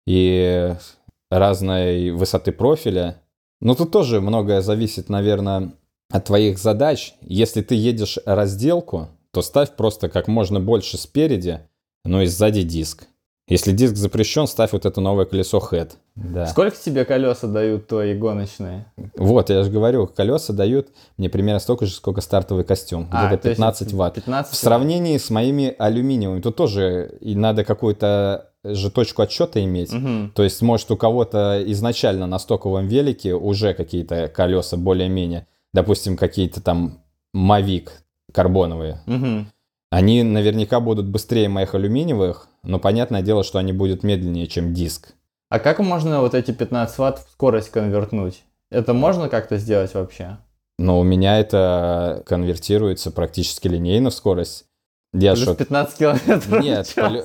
и 0.06 0.74
разной 1.30 2.10
высоты 2.10 2.52
профиля. 2.52 3.22
Но 3.60 3.74
тут 3.74 3.92
тоже 3.92 4.20
многое 4.20 4.60
зависит, 4.60 5.08
наверное, 5.08 5.72
от 6.10 6.24
твоих 6.24 6.58
задач. 6.58 7.14
Если 7.20 7.62
ты 7.62 7.76
едешь 7.76 8.18
разделку, 8.26 9.08
то 9.30 9.40
ставь 9.40 9.76
просто 9.76 10.08
как 10.08 10.26
можно 10.28 10.60
больше 10.60 10.98
спереди, 10.98 11.60
но 12.04 12.22
и 12.22 12.26
сзади 12.26 12.62
диск. 12.62 13.06
Если 13.48 13.72
диск 13.72 13.96
запрещен, 13.96 14.46
ставь 14.46 14.72
вот 14.72 14.84
это 14.84 15.00
новое 15.00 15.24
колесо 15.24 15.58
head. 15.58 15.92
Да. 16.14 16.46
Сколько 16.46 16.76
тебе 16.76 17.04
колеса 17.04 17.46
дают 17.46 17.86
твои 17.86 18.14
гоночные? 18.14 18.86
Вот, 19.16 19.48
я 19.48 19.62
же 19.62 19.70
говорю, 19.70 20.06
колеса 20.06 20.52
дают 20.52 20.88
мне 21.16 21.30
примерно 21.30 21.58
столько 21.58 21.86
же, 21.86 21.92
сколько 21.92 22.20
стартовый 22.20 22.64
костюм. 22.64 23.08
А, 23.10 23.28
Где-то 23.28 23.42
то 23.44 23.48
есть 23.48 23.58
15 23.58 23.92
ватт. 23.94 24.14
15 24.16 24.52
В 24.52 24.56
сравнении 24.56 25.16
с 25.16 25.30
моими 25.30 25.74
алюминиевыми, 25.78 26.40
тут 26.40 26.56
тоже 26.56 27.16
и 27.20 27.34
надо 27.34 27.64
какую-то 27.64 28.50
же 28.64 28.90
точку 28.90 29.22
отсчета 29.22 29.62
иметь. 29.64 29.92
Мгм. 29.92 30.32
То 30.34 30.42
есть, 30.42 30.60
может, 30.62 30.90
у 30.90 30.96
кого-то 30.96 31.62
изначально 31.66 32.26
на 32.26 32.38
стоковом 32.38 32.86
велике 32.86 33.34
уже 33.34 33.74
какие-то 33.74 34.28
колеса 34.28 34.76
более-менее, 34.76 35.46
допустим, 35.72 36.16
какие-то 36.16 36.60
там 36.62 37.00
Mavic 37.34 37.88
карбоновые. 38.32 39.00
Мгм. 39.06 39.48
Они 39.90 40.22
наверняка 40.22 40.80
будут 40.80 41.06
быстрее 41.06 41.48
моих 41.48 41.74
алюминиевых, 41.74 42.48
но 42.62 42.78
понятное 42.78 43.22
дело, 43.22 43.44
что 43.44 43.58
они 43.58 43.72
будут 43.72 44.02
медленнее, 44.04 44.46
чем 44.46 44.72
диск. 44.72 45.14
А 45.52 45.58
как 45.58 45.80
можно 45.80 46.22
вот 46.22 46.34
эти 46.34 46.50
15 46.50 46.96
ватт 46.96 47.18
в 47.18 47.30
скорость 47.32 47.68
конвертнуть? 47.68 48.42
Это 48.70 48.94
можно 48.94 49.28
как-то 49.28 49.58
сделать 49.58 49.92
вообще? 49.92 50.38
Но 50.78 50.98
у 50.98 51.02
меня 51.02 51.38
это 51.38 52.22
конвертируется 52.24 53.10
практически 53.10 53.68
линейно 53.68 54.08
в 54.08 54.14
скорость. 54.14 54.64
Я 55.12 55.32
Плюс 55.34 55.42
что, 55.44 55.54
15 55.54 55.98
километров 55.98 56.46
в 56.46 56.58
Нет, 56.60 56.86
час. 56.86 56.94
полю- 56.94 57.24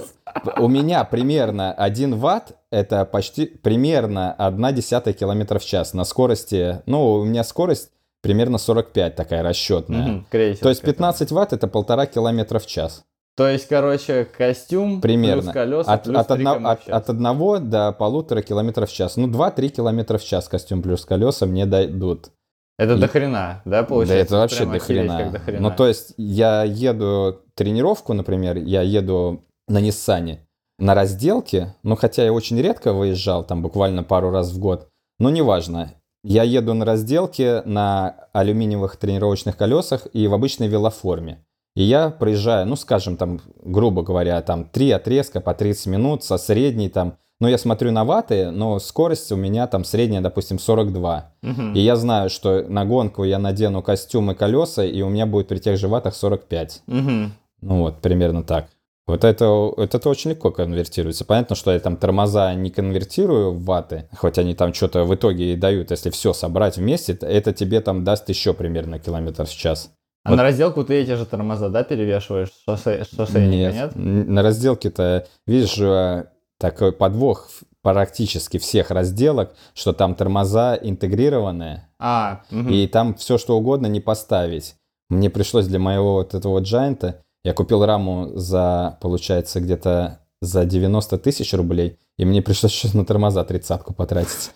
у 0.57 0.67
меня 0.67 1.05
примерно 1.05 1.71
1 1.71 2.15
ватт 2.17 2.51
это 2.69 3.05
почти 3.05 3.45
примерно 3.45 4.33
1 4.33 4.73
десятая 4.73 5.13
километра 5.13 5.57
в 5.57 5.63
час 5.63 5.93
на 5.93 6.03
скорости. 6.03 6.81
Ну, 6.85 7.13
у 7.13 7.23
меня 7.23 7.45
скорость 7.45 7.91
примерно 8.21 8.57
45 8.57 9.15
такая 9.15 9.41
расчетная. 9.41 10.01
Мгм, 10.05 10.25
крейсерская. 10.29 10.63
То 10.63 10.69
есть 10.69 10.81
15 10.81 11.31
ватт 11.31 11.53
это 11.53 11.69
полтора 11.69 12.05
километра 12.07 12.59
в 12.59 12.65
час. 12.67 13.05
То 13.37 13.47
есть, 13.47 13.67
короче, 13.67 14.25
костюм 14.25 14.99
Примерно. 14.99 15.43
плюс 15.43 15.53
колеса 15.53 15.93
От, 15.93 16.03
плюс 16.03 16.17
от, 16.17 16.27
3 16.27 16.43
одно- 16.45 16.69
от, 16.71 16.89
от 16.89 17.09
одного 17.09 17.59
до 17.59 17.91
полутора 17.91 18.41
километров 18.41 18.89
в 18.89 18.93
час. 18.93 19.15
Ну, 19.15 19.27
2-3 19.27 19.69
километра 19.69 20.17
в 20.17 20.23
час 20.23 20.47
костюм 20.49 20.81
плюс 20.81 21.05
колеса 21.05 21.45
мне 21.45 21.67
дойдут. 21.67 22.31
Это 22.79 22.95
И- 22.95 22.99
до 22.99 23.07
хрена, 23.07 23.61
да, 23.65 23.81
Да 23.81 23.83
получается? 23.83 24.23
это 24.25 24.35
вообще 24.37 24.65
до 24.65 24.79
хрена. 24.79 25.29
до 25.31 25.39
хрена. 25.39 25.69
Ну, 25.69 25.75
то 25.75 25.87
есть 25.87 26.13
я 26.17 26.63
еду 26.63 27.41
тренировку, 27.55 28.13
например, 28.13 28.57
я 28.57 28.81
еду 28.81 29.43
на 29.67 29.81
Ниссане, 29.81 30.47
на 30.79 30.95
разделке, 30.95 31.75
ну, 31.83 31.95
хотя 31.95 32.23
я 32.23 32.33
очень 32.33 32.59
редко 32.59 32.91
выезжал, 32.93 33.43
там 33.43 33.61
буквально 33.61 34.03
пару 34.03 34.31
раз 34.31 34.51
в 34.51 34.59
год, 34.59 34.87
но 35.19 35.29
неважно. 35.29 35.93
Я 36.23 36.41
еду 36.43 36.73
на 36.73 36.85
разделке 36.85 37.61
на 37.65 38.15
алюминиевых 38.33 38.97
тренировочных 38.97 39.57
колесах 39.57 40.07
и 40.13 40.27
в 40.27 40.33
обычной 40.33 40.67
велоформе. 40.67 41.43
И 41.77 41.83
я 41.83 42.09
проезжаю, 42.09 42.65
ну, 42.65 42.75
скажем, 42.75 43.17
там, 43.17 43.39
грубо 43.63 44.01
говоря, 44.01 44.41
там, 44.41 44.65
три 44.65 44.89
отрезка 44.89 45.41
по 45.41 45.53
30 45.53 45.85
минут 45.85 46.23
со 46.23 46.39
средней 46.39 46.89
там, 46.89 47.17
ну, 47.39 47.47
я 47.47 47.59
смотрю 47.59 47.91
на 47.91 48.03
ваты, 48.03 48.49
но 48.49 48.79
скорость 48.79 49.31
у 49.31 49.35
меня 49.35 49.67
там 49.67 49.83
средняя, 49.83 50.21
допустим, 50.21 50.57
42. 50.57 51.33
Мгм. 51.43 51.75
И 51.75 51.79
я 51.79 51.95
знаю, 51.95 52.31
что 52.31 52.65
на 52.67 52.83
гонку 52.83 53.23
я 53.25 53.37
надену 53.37 53.83
костюм 53.83 54.31
и 54.31 54.33
колеса, 54.33 54.83
и 54.83 55.03
у 55.03 55.09
меня 55.09 55.27
будет 55.27 55.49
при 55.49 55.59
тех 55.59 55.77
же 55.77 55.87
ватах 55.87 56.15
45. 56.15 56.81
Мгм. 56.87 57.33
Ну 57.61 57.81
вот, 57.81 58.01
примерно 58.01 58.41
так. 58.41 58.69
Вот 59.05 59.23
это, 59.23 59.47
вот 59.47 59.93
это 59.93 60.09
очень 60.09 60.31
легко 60.31 60.49
конвертируется. 60.49 61.25
Понятно, 61.25 61.55
что 61.55 61.71
я 61.71 61.79
там 61.79 61.95
тормоза 61.95 62.55
не 62.55 62.71
конвертирую 62.71 63.51
в 63.51 63.63
ваты, 63.65 64.09
хоть 64.17 64.39
они 64.39 64.55
там 64.55 64.73
что-то 64.73 65.03
в 65.03 65.13
итоге 65.13 65.53
и 65.53 65.55
дают, 65.55 65.91
если 65.91 66.09
все 66.09 66.33
собрать 66.33 66.77
вместе, 66.77 67.13
то 67.13 67.27
это 67.27 67.53
тебе 67.53 67.81
там 67.81 68.03
даст 68.03 68.27
еще 68.29 68.53
примерно 68.55 68.97
километр 68.97 69.45
в 69.45 69.55
час. 69.55 69.91
А 70.27 70.35
на 70.35 70.43
разделку 70.43 70.83
ты 70.83 70.95
эти 70.95 71.15
же 71.15 71.25
тормоза, 71.25 71.69
да, 71.69 71.83
перевешиваешь? 71.83 72.49
Шоссе, 72.65 73.05
шоссейника, 73.05 73.73
нет? 73.73 73.91
Н- 73.95 74.33
На 74.33 74.41
разделке-то, 74.43 75.25
видишь, 75.45 75.77
э, 75.79 76.25
такой 76.59 76.91
подвох 76.91 77.49
практически 77.81 78.57
всех 78.57 78.91
разделок, 78.91 79.53
что 79.73 79.93
там 79.93 80.15
тормоза 80.15 80.77
интегрированные, 80.81 81.87
А, 81.99 82.41
мгм. 82.51 82.69
и 82.69 82.87
там 82.87 83.15
все 83.15 83.37
что 83.37 83.57
угодно 83.57 83.87
не 83.87 83.99
поставить. 84.01 84.75
Мне 85.09 85.29
пришлось 85.29 85.67
для 85.67 85.79
моего 85.79 86.15
вот 86.15 86.33
этого 86.33 86.59
джайнта, 86.59 87.21
я 87.43 87.53
купил 87.53 87.85
раму 87.85 88.31
за, 88.35 88.97
получается, 89.01 89.61
где-то 89.61 90.19
за 90.41 90.65
90 90.65 91.17
тысяч 91.17 91.53
рублей, 91.53 91.97
и 92.17 92.25
мне 92.25 92.41
пришлось 92.41 92.93
на 92.93 93.05
тормоза 93.05 93.43
тридцатку 93.45 93.93
потратить. 93.93 94.51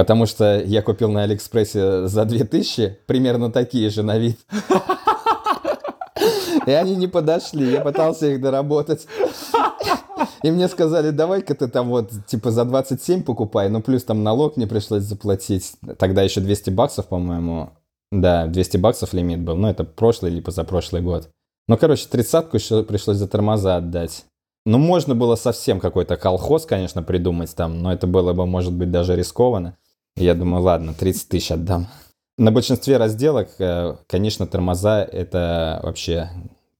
Потому 0.00 0.24
что 0.24 0.58
я 0.64 0.80
купил 0.80 1.10
на 1.10 1.24
Алиэкспрессе 1.24 2.06
за 2.08 2.24
2000, 2.24 3.00
примерно 3.04 3.52
такие 3.52 3.90
же 3.90 4.02
на 4.02 4.16
вид. 4.16 4.38
И 6.64 6.70
они 6.70 6.96
не 6.96 7.06
подошли, 7.06 7.70
я 7.70 7.82
пытался 7.82 8.28
их 8.28 8.40
доработать. 8.40 9.06
И 10.42 10.50
мне 10.50 10.68
сказали, 10.68 11.10
давай-ка 11.10 11.54
ты 11.54 11.68
там 11.68 11.90
вот, 11.90 12.12
типа, 12.26 12.50
за 12.50 12.64
27 12.64 13.24
покупай, 13.24 13.68
ну, 13.68 13.82
плюс 13.82 14.02
там 14.02 14.22
налог 14.22 14.56
мне 14.56 14.66
пришлось 14.66 15.02
заплатить. 15.02 15.74
Тогда 15.98 16.22
еще 16.22 16.40
200 16.40 16.70
баксов, 16.70 17.08
по-моему. 17.08 17.72
Да, 18.10 18.46
200 18.46 18.78
баксов 18.78 19.12
лимит 19.12 19.40
был, 19.40 19.56
ну, 19.56 19.68
это 19.68 19.84
прошлый 19.84 20.32
или 20.32 20.40
позапрошлый 20.40 21.02
год. 21.02 21.28
Ну, 21.68 21.76
короче, 21.76 22.08
тридцатку 22.08 22.56
еще 22.56 22.84
пришлось 22.84 23.18
за 23.18 23.28
тормоза 23.28 23.76
отдать. 23.76 24.24
Ну, 24.64 24.78
можно 24.78 25.14
было 25.14 25.36
совсем 25.36 25.78
какой-то 25.78 26.16
колхоз, 26.16 26.64
конечно, 26.64 27.02
придумать 27.02 27.54
там, 27.54 27.82
но 27.82 27.92
это 27.92 28.06
было 28.06 28.32
бы, 28.32 28.46
может 28.46 28.72
быть, 28.72 28.90
даже 28.90 29.14
рискованно. 29.14 29.76
Я 30.16 30.34
думаю, 30.34 30.62
ладно, 30.62 30.94
30 30.94 31.28
тысяч 31.28 31.50
отдам. 31.50 31.88
На 32.38 32.50
большинстве 32.50 32.96
разделок, 32.96 33.48
э, 33.58 33.96
конечно, 34.06 34.46
тормоза— 34.46 35.02
это 35.12 35.80
вообще 35.82 36.30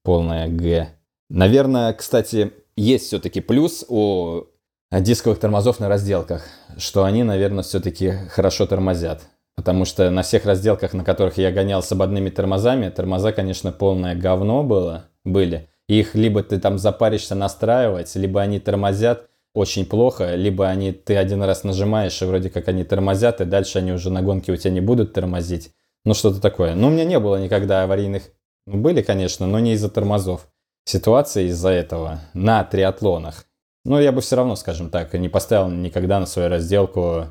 полная 0.03 0.49
Г. 0.49 0.89
Наверное, 1.29 1.93
кстати, 1.93 2.53
есть 2.77 3.07
все-таки 3.07 3.41
плюс 3.41 3.85
у 3.89 4.45
дисковых 4.91 5.39
тормозов 5.39 5.79
на 5.79 5.89
разделках, 5.89 6.45
что 6.77 7.05
они, 7.05 7.23
наверное, 7.23 7.63
все-таки 7.63 8.13
хорошо 8.31 8.67
тормозят. 8.67 9.23
Потому 9.55 9.85
что 9.85 10.11
на 10.11 10.23
всех 10.23 10.47
разделках, 10.47 10.95
на 10.95 11.05
которых 11.05 11.37
я 11.37 11.53
гонял 11.53 11.83
с 11.83 11.93
ободными 11.93 12.31
тормозами, 12.31 12.89
тормоза, 12.89 13.33
конечно, 13.33 13.73
полное 13.73 14.15
говно 14.15 14.63
было, 14.65 15.05
были. 15.25 15.69
Их 15.89 16.15
либо 16.15 16.43
ты 16.43 16.59
там 16.59 16.79
запаришься 16.79 17.35
настраивать, 17.35 18.15
либо 18.17 18.41
они 18.41 18.59
тормозят 18.61 19.29
очень 19.55 19.85
плохо, 19.85 20.35
либо 20.35 20.69
они, 20.69 20.93
ты 20.93 21.17
один 21.17 21.43
раз 21.43 21.65
нажимаешь, 21.65 22.21
и 22.23 22.25
вроде 22.25 22.51
как 22.51 22.69
они 22.69 22.85
тормозят, 22.85 23.41
и 23.41 23.45
дальше 23.45 23.79
они 23.79 23.93
уже 23.93 24.11
на 24.11 24.23
гонке 24.23 24.53
у 24.53 24.57
тебя 24.57 24.71
не 24.71 24.81
будут 24.81 25.13
тормозить. 25.13 25.73
Ну, 26.05 26.15
что-то 26.15 26.41
такое. 26.41 26.75
Но 26.75 26.89
у 26.89 26.91
меня 26.91 27.05
не 27.05 27.19
было 27.19 27.37
никогда 27.37 27.83
аварийных... 27.83 28.31
Ну, 28.67 28.79
были, 28.79 29.03
конечно, 29.03 29.47
но 29.47 29.59
не 29.59 29.73
из-за 29.73 29.91
тормозов. 29.91 30.49
Ситуации 30.85 31.49
из-за 31.49 31.71
этого 31.71 32.21
на 32.33 32.65
триатлонах. 32.65 33.47
Но 33.85 34.01
я 34.01 34.13
бы 34.13 34.21
все 34.21 34.37
равно, 34.37 34.57
скажем 34.57 34.91
так, 34.91 35.13
не 35.15 35.29
поставил 35.29 35.69
никогда 35.69 36.21
на 36.21 36.27
свою 36.27 36.49
разделку, 36.49 37.27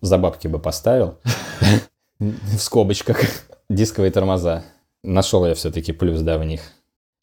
за 0.00 0.18
бабки 0.18 0.48
бы 0.48 0.58
поставил, 0.58 1.18
в 2.18 2.58
скобочках, 2.58 3.20
дисковые 3.68 4.10
тормоза. 4.10 4.64
Нашел 5.02 5.46
я 5.46 5.54
все-таки 5.54 5.92
плюс, 5.92 6.20
да, 6.20 6.38
в 6.38 6.44
них. 6.44 6.60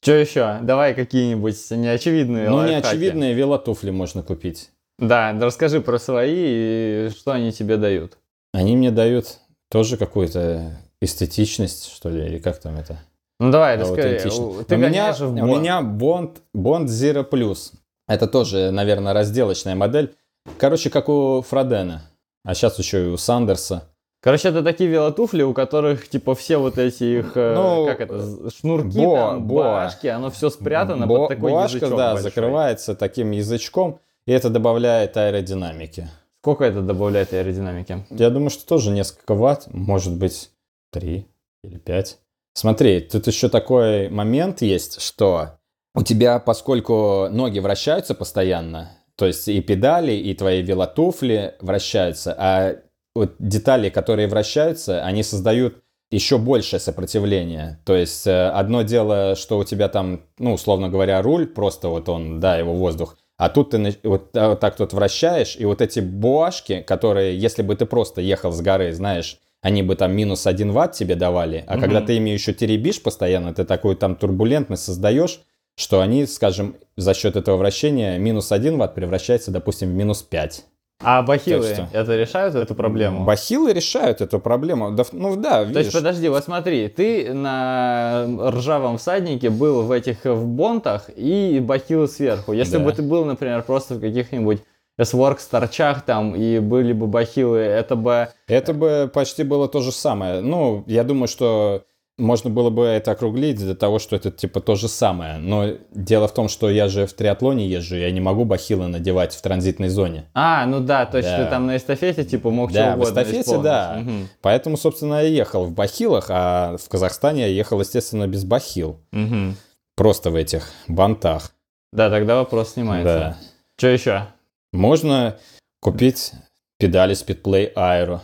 Что 0.01 0.13
еще? 0.13 0.59
Давай 0.61 0.93
какие-нибудь 0.93 1.57
неочевидные 1.71 2.49
Ну, 2.49 2.57
лайфхаки. 2.57 2.85
неочевидные 2.85 3.33
велотуфли 3.33 3.89
можно 3.91 4.23
купить. 4.23 4.69
Да, 4.99 5.33
расскажи 5.39 5.81
про 5.81 5.99
свои 5.99 7.07
и 7.07 7.09
что 7.09 7.31
они 7.31 7.51
тебе 7.51 7.77
дают. 7.77 8.17
Они 8.53 8.75
мне 8.75 8.91
дают 8.91 9.37
тоже 9.69 9.97
какую-то 9.97 10.77
эстетичность, 11.01 11.91
что 11.93 12.09
ли, 12.09 12.25
или 12.25 12.37
как 12.39 12.59
там 12.59 12.77
это? 12.77 12.99
Ну 13.39 13.51
давай, 13.51 13.77
Да, 13.77 13.83
расскажи. 13.83 14.29
У- 14.41 14.63
Ты 14.63 14.75
у 14.75 14.77
меня, 14.77 14.87
гоняешь 14.89 15.19
в 15.19 15.31
у 15.31 15.35
Бон. 15.35 15.47
меня 15.61 15.81
Bond, 15.81 16.37
Bond 16.55 16.85
Zero 16.85 17.27
Plus. 17.27 17.73
Это 18.07 18.27
тоже, 18.27 18.71
наверное, 18.71 19.13
разделочная 19.13 19.75
модель. 19.75 20.15
Короче, 20.57 20.89
как 20.89 21.09
у 21.09 21.41
Фродена. 21.47 22.03
А 22.43 22.55
сейчас 22.55 22.79
еще 22.79 23.03
и 23.03 23.07
у 23.09 23.17
Сандерса. 23.17 23.83
Короче, 24.21 24.49
это 24.49 24.63
такие 24.63 24.89
велотуфли, 24.89 25.43
у 25.43 25.53
которых 25.53 26.09
типа 26.09 26.33
все 26.35 26.57
вот 26.57 26.77
эти 26.77 27.19
их, 27.19 27.33
э, 27.35 27.53
Ну, 27.55 27.85
как 27.85 28.01
это, 28.01 28.49
шнурки, 28.49 28.97
бо- 28.97 29.15
там, 29.15 29.47
бо. 29.47 29.63
башки, 29.63 30.07
оно 30.07 30.31
все 30.31 30.49
спрятано 30.49 31.05
Бо- 31.05 31.27
под 31.27 31.29
такой 31.29 31.51
Буашка, 31.51 31.77
язычок 31.77 31.97
да, 31.97 32.13
большой. 32.13 32.23
закрывается 32.23 32.95
таким 32.95 33.31
язычком, 33.31 33.99
и 34.25 34.31
это 34.31 34.49
добавляет 34.49 35.15
аэродинамики. 35.17 36.07
Сколько 36.41 36.65
это 36.65 36.81
добавляет 36.81 37.31
аэродинамики? 37.33 38.05
Я 38.09 38.29
думаю, 38.31 38.49
что 38.49 38.65
тоже 38.65 38.89
несколько 38.91 39.35
ватт, 39.35 39.67
может 39.71 40.17
быть, 40.17 40.49
3 40.91 41.27
или 41.63 41.77
5. 41.77 42.17
Смотри, 42.53 43.01
тут 43.01 43.27
еще 43.27 43.49
такой 43.49 44.09
момент 44.09 44.61
есть, 44.63 44.99
что 44.99 45.59
у 45.93 46.01
тебя, 46.03 46.39
поскольку 46.39 47.27
ноги 47.29 47.59
вращаются 47.59 48.15
постоянно, 48.15 48.91
то 49.15 49.27
есть 49.27 49.47
и 49.47 49.61
педали, 49.61 50.13
и 50.13 50.33
твои 50.33 50.61
велотуфли 50.63 51.55
вращаются, 51.61 52.35
а 52.37 52.77
вот 53.17 53.35
детали, 53.39 53.89
которые 53.89 54.27
вращаются, 54.27 55.03
они 55.03 55.23
создают 55.23 55.75
еще 56.11 56.37
большее 56.37 56.79
сопротивление. 56.79 57.79
То 57.85 57.95
есть 57.95 58.25
э, 58.27 58.47
одно 58.49 58.81
дело, 58.83 59.35
что 59.35 59.57
у 59.57 59.63
тебя 59.63 59.89
там, 59.89 60.21
ну, 60.39 60.53
условно 60.53 60.87
говоря, 60.89 61.21
руль, 61.21 61.47
просто 61.47 61.89
вот 61.89 62.07
он, 62.09 62.39
да, 62.39 62.57
его 62.57 62.73
воздух, 62.73 63.17
а 63.37 63.49
тут 63.49 63.71
ты 63.71 63.77
на- 63.77 63.91
вот, 64.03 64.31
та- 64.31 64.49
вот 64.49 64.59
так 64.59 64.75
тут 64.77 64.93
вращаешь, 64.93 65.57
и 65.59 65.65
вот 65.65 65.81
эти 65.81 65.99
буашки, 65.99 66.81
которые, 66.81 67.37
если 67.37 67.61
бы 67.61 67.75
ты 67.75 67.85
просто 67.85 68.21
ехал 68.21 68.51
с 68.53 68.61
горы, 68.61 68.93
знаешь, 68.93 69.37
они 69.61 69.83
бы 69.83 69.95
там 69.95 70.15
минус 70.15 70.47
один 70.47 70.71
ватт 70.71 70.93
тебе 70.93 71.15
давали, 71.15 71.63
а 71.67 71.73
Мгм. 71.73 71.81
когда 71.81 72.01
ты 72.01 72.15
ими 72.15 72.29
еще 72.29 72.53
теребишь 72.53 73.01
постоянно, 73.03 73.53
ты 73.53 73.65
такую 73.65 73.95
там 73.97 74.15
турбулентность 74.15 74.83
создаешь, 74.85 75.41
что 75.75 75.99
они, 75.99 76.25
скажем, 76.25 76.75
за 76.95 77.13
счет 77.13 77.35
этого 77.35 77.57
вращения 77.57 78.17
минус 78.17 78.51
один 78.51 78.77
ватт 78.77 78.95
превращается, 78.95 79.51
допустим, 79.51 79.89
в 79.89 79.93
минус 79.93 80.23
5. 80.23 80.63
А 80.99 81.21
бахилы 81.21 81.63
что- 81.73 81.87
это 81.93 82.15
решают 82.15 82.55
эту 82.55 82.73
проблему? 82.73 83.23
Бахилы 83.23 83.71
решают 83.71 84.19
эту 84.21 84.39
проблему. 84.39 84.91
Да, 84.91 85.03
ну 85.11 85.35
да, 85.35 85.61
То 85.61 85.65
есть, 85.65 85.75
видишь. 85.77 85.93
подожди, 85.93 86.27
вот 86.27 86.43
смотри, 86.43 86.87
ты 86.87 87.33
на 87.33 88.25
ржавом 88.51 88.97
всаднике 88.97 89.49
был 89.51 89.83
в 89.83 89.91
этих 89.91 90.25
в 90.25 90.45
бонтах 90.47 91.09
и 91.15 91.59
бахилы 91.61 92.07
сверху. 92.07 92.51
Если 92.53 92.77
Да. 92.77 92.83
бы 92.83 92.91
ты 92.93 93.03
был, 93.03 93.25
например, 93.25 93.61
просто 93.61 93.95
в 93.95 94.01
каких-нибудь 94.01 94.63
S-Works 94.97 95.47
торчах 95.51 96.01
там 96.01 96.35
и 96.35 96.57
были 96.57 96.93
бы 96.93 97.05
бахилы, 97.05 97.59
это 97.59 97.95
бы... 97.95 98.29
Это 98.47 98.73
бы 98.73 99.11
почти 99.13 99.43
было 99.43 99.67
то 99.67 99.81
же 99.81 99.91
самое. 99.91 100.41
Ну, 100.41 100.83
я 100.87 101.03
думаю, 101.03 101.27
что 101.27 101.83
можно 102.17 102.49
было 102.49 102.69
бы 102.71 102.85
это 102.85 103.11
округлить 103.11 103.57
для 103.57 103.75
того, 103.75 103.99
что 103.99 104.15
это 104.15 104.31
типа 104.31 104.59
то 104.59 104.75
же 104.75 104.87
самое. 104.87 105.37
Но 105.37 105.73
дело 105.93 106.27
в 106.27 106.33
том, 106.33 106.49
что 106.49 106.69
я 106.69 106.87
же 106.87 107.05
в 107.05 107.13
триатлоне 107.13 107.67
езжу, 107.67 107.95
я 107.95 108.09
не 108.11 108.19
могу 108.19 108.43
бахилы 108.43 108.87
надевать 108.87 109.35
в 109.35 109.41
транзитной 109.41 109.89
зоне. 109.89 110.25
А, 110.33 110.65
ну 110.65 110.79
да, 110.79 111.05
то 111.05 111.17
есть 111.17 111.29
Да. 111.29 111.43
ты 111.43 111.49
там 111.49 111.67
на 111.67 111.77
эстафете 111.77 112.23
типа 112.23 112.49
мог 112.49 112.71
Да, 112.71 112.91
в 112.91 112.99
угодно 112.99 113.11
эстафете, 113.21 113.41
исполнить. 113.41 113.63
да. 113.63 113.95
Мгм. 113.99 114.29
Поэтому, 114.41 114.77
собственно, 114.77 115.21
я 115.21 115.27
ехал 115.29 115.65
в 115.65 115.71
бахилах, 115.73 116.27
а 116.29 116.77
в 116.77 116.89
Казахстане 116.89 117.41
я 117.41 117.47
ехал, 117.47 117.79
естественно, 117.79 118.27
без 118.27 118.43
бахил. 118.45 118.99
Мгм. 119.11 119.55
Просто 119.95 120.31
в 120.31 120.35
этих 120.35 120.71
бантах. 120.87 121.51
Да, 121.93 122.09
тогда 122.09 122.35
вопрос 122.37 122.73
снимается. 122.73 123.17
Да. 123.19 123.37
Что 123.77 123.87
еще? 123.89 124.25
Можно 124.73 125.37
купить 125.81 126.31
педали 126.79 127.15
Speedplay 127.15 127.73
Aero. 127.75 128.19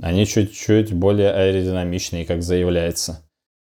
Они 0.00 0.26
чуть-чуть 0.26 0.92
более 0.92 1.30
аэродинамичные, 1.32 2.24
как 2.24 2.42
заявляется. 2.42 3.20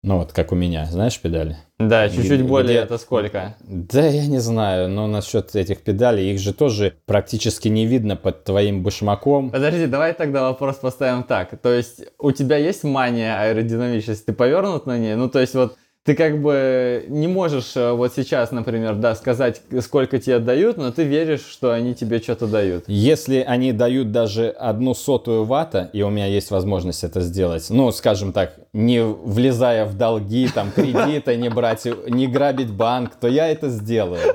Ну 0.09 0.17
вот, 0.17 0.33
как 0.33 0.53
у 0.53 0.55
меня. 0.55 0.87
Знаешь 0.87 1.21
педали? 1.21 1.59
Да, 1.79 2.09
чуть-чуть 2.09 2.41
более 2.41 2.79
где- 2.79 2.79
это 2.79 2.97
сколько? 2.97 3.57
Да, 3.61 4.07
я 4.07 4.27
не 4.27 4.39
знаю, 4.39 4.89
но 4.89 5.07
насчет 5.07 5.55
этих 5.55 5.83
педалей, 5.83 6.33
их 6.33 6.41
же 6.41 6.55
тоже 6.55 6.95
практически 7.05 7.69
не 7.69 7.85
видно 7.85 8.17
под 8.17 8.43
твоим 8.43 8.83
башмаком. 8.83 9.51
Подожди, 9.51 9.85
давай 9.85 10.15
тогда 10.15 10.45
вопрос 10.45 10.77
поставим 10.77 11.25
так. 11.25 11.61
То 11.61 11.75
есть 11.75 12.07
у 12.19 12.31
тебя 12.33 12.57
есть 12.57 12.85
мания 12.85 13.39
аэродинамичности? 13.39 14.25
Ты 14.25 14.33
повернут 14.33 14.87
на 14.87 14.97
ней? 14.97 15.15
Ну, 15.15 15.29
то 15.29 15.41
есть 15.41 15.55
вот 15.55 15.77
ты 16.09 16.15
как 16.15 16.41
бы 16.41 17.05
не 17.09 17.29
можешь 17.29 17.77
э, 17.77 17.93
вот 17.93 18.15
сейчас, 18.17 18.51
например, 18.51 18.95
да, 18.95 19.15
сказать, 19.15 19.61
сколько 19.83 20.19
тебе 20.19 20.39
дают, 20.39 20.79
но 20.79 20.91
ты 20.91 21.05
веришь, 21.05 21.45
что 21.45 21.75
они 21.75 21.95
тебе 21.95 22.19
что-то 22.19 22.47
дают. 22.47 22.85
Если 22.87 23.41
они 23.41 23.73
дают 23.73 24.11
даже 24.11 24.49
одну 24.49 24.95
сотую 24.95 25.45
ватта, 25.45 25.91
и 25.93 26.01
у 26.01 26.09
меня 26.09 26.25
есть 26.25 26.51
возможность 26.51 27.05
это 27.05 27.21
сделать, 27.21 27.67
ну, 27.69 27.93
скажем 27.93 28.33
так, 28.33 28.55
не 28.73 29.05
влезая 29.05 29.85
в 29.85 29.99
долги, 29.99 30.49
там, 30.49 30.71
кредиты, 30.71 31.37
не 31.37 31.51
брать, 31.51 31.87
не 32.09 32.27
грабить 32.27 32.73
банк, 32.73 33.15
то 33.17 33.29
я 33.29 33.49
это 33.49 33.69
сделаю, 33.69 34.35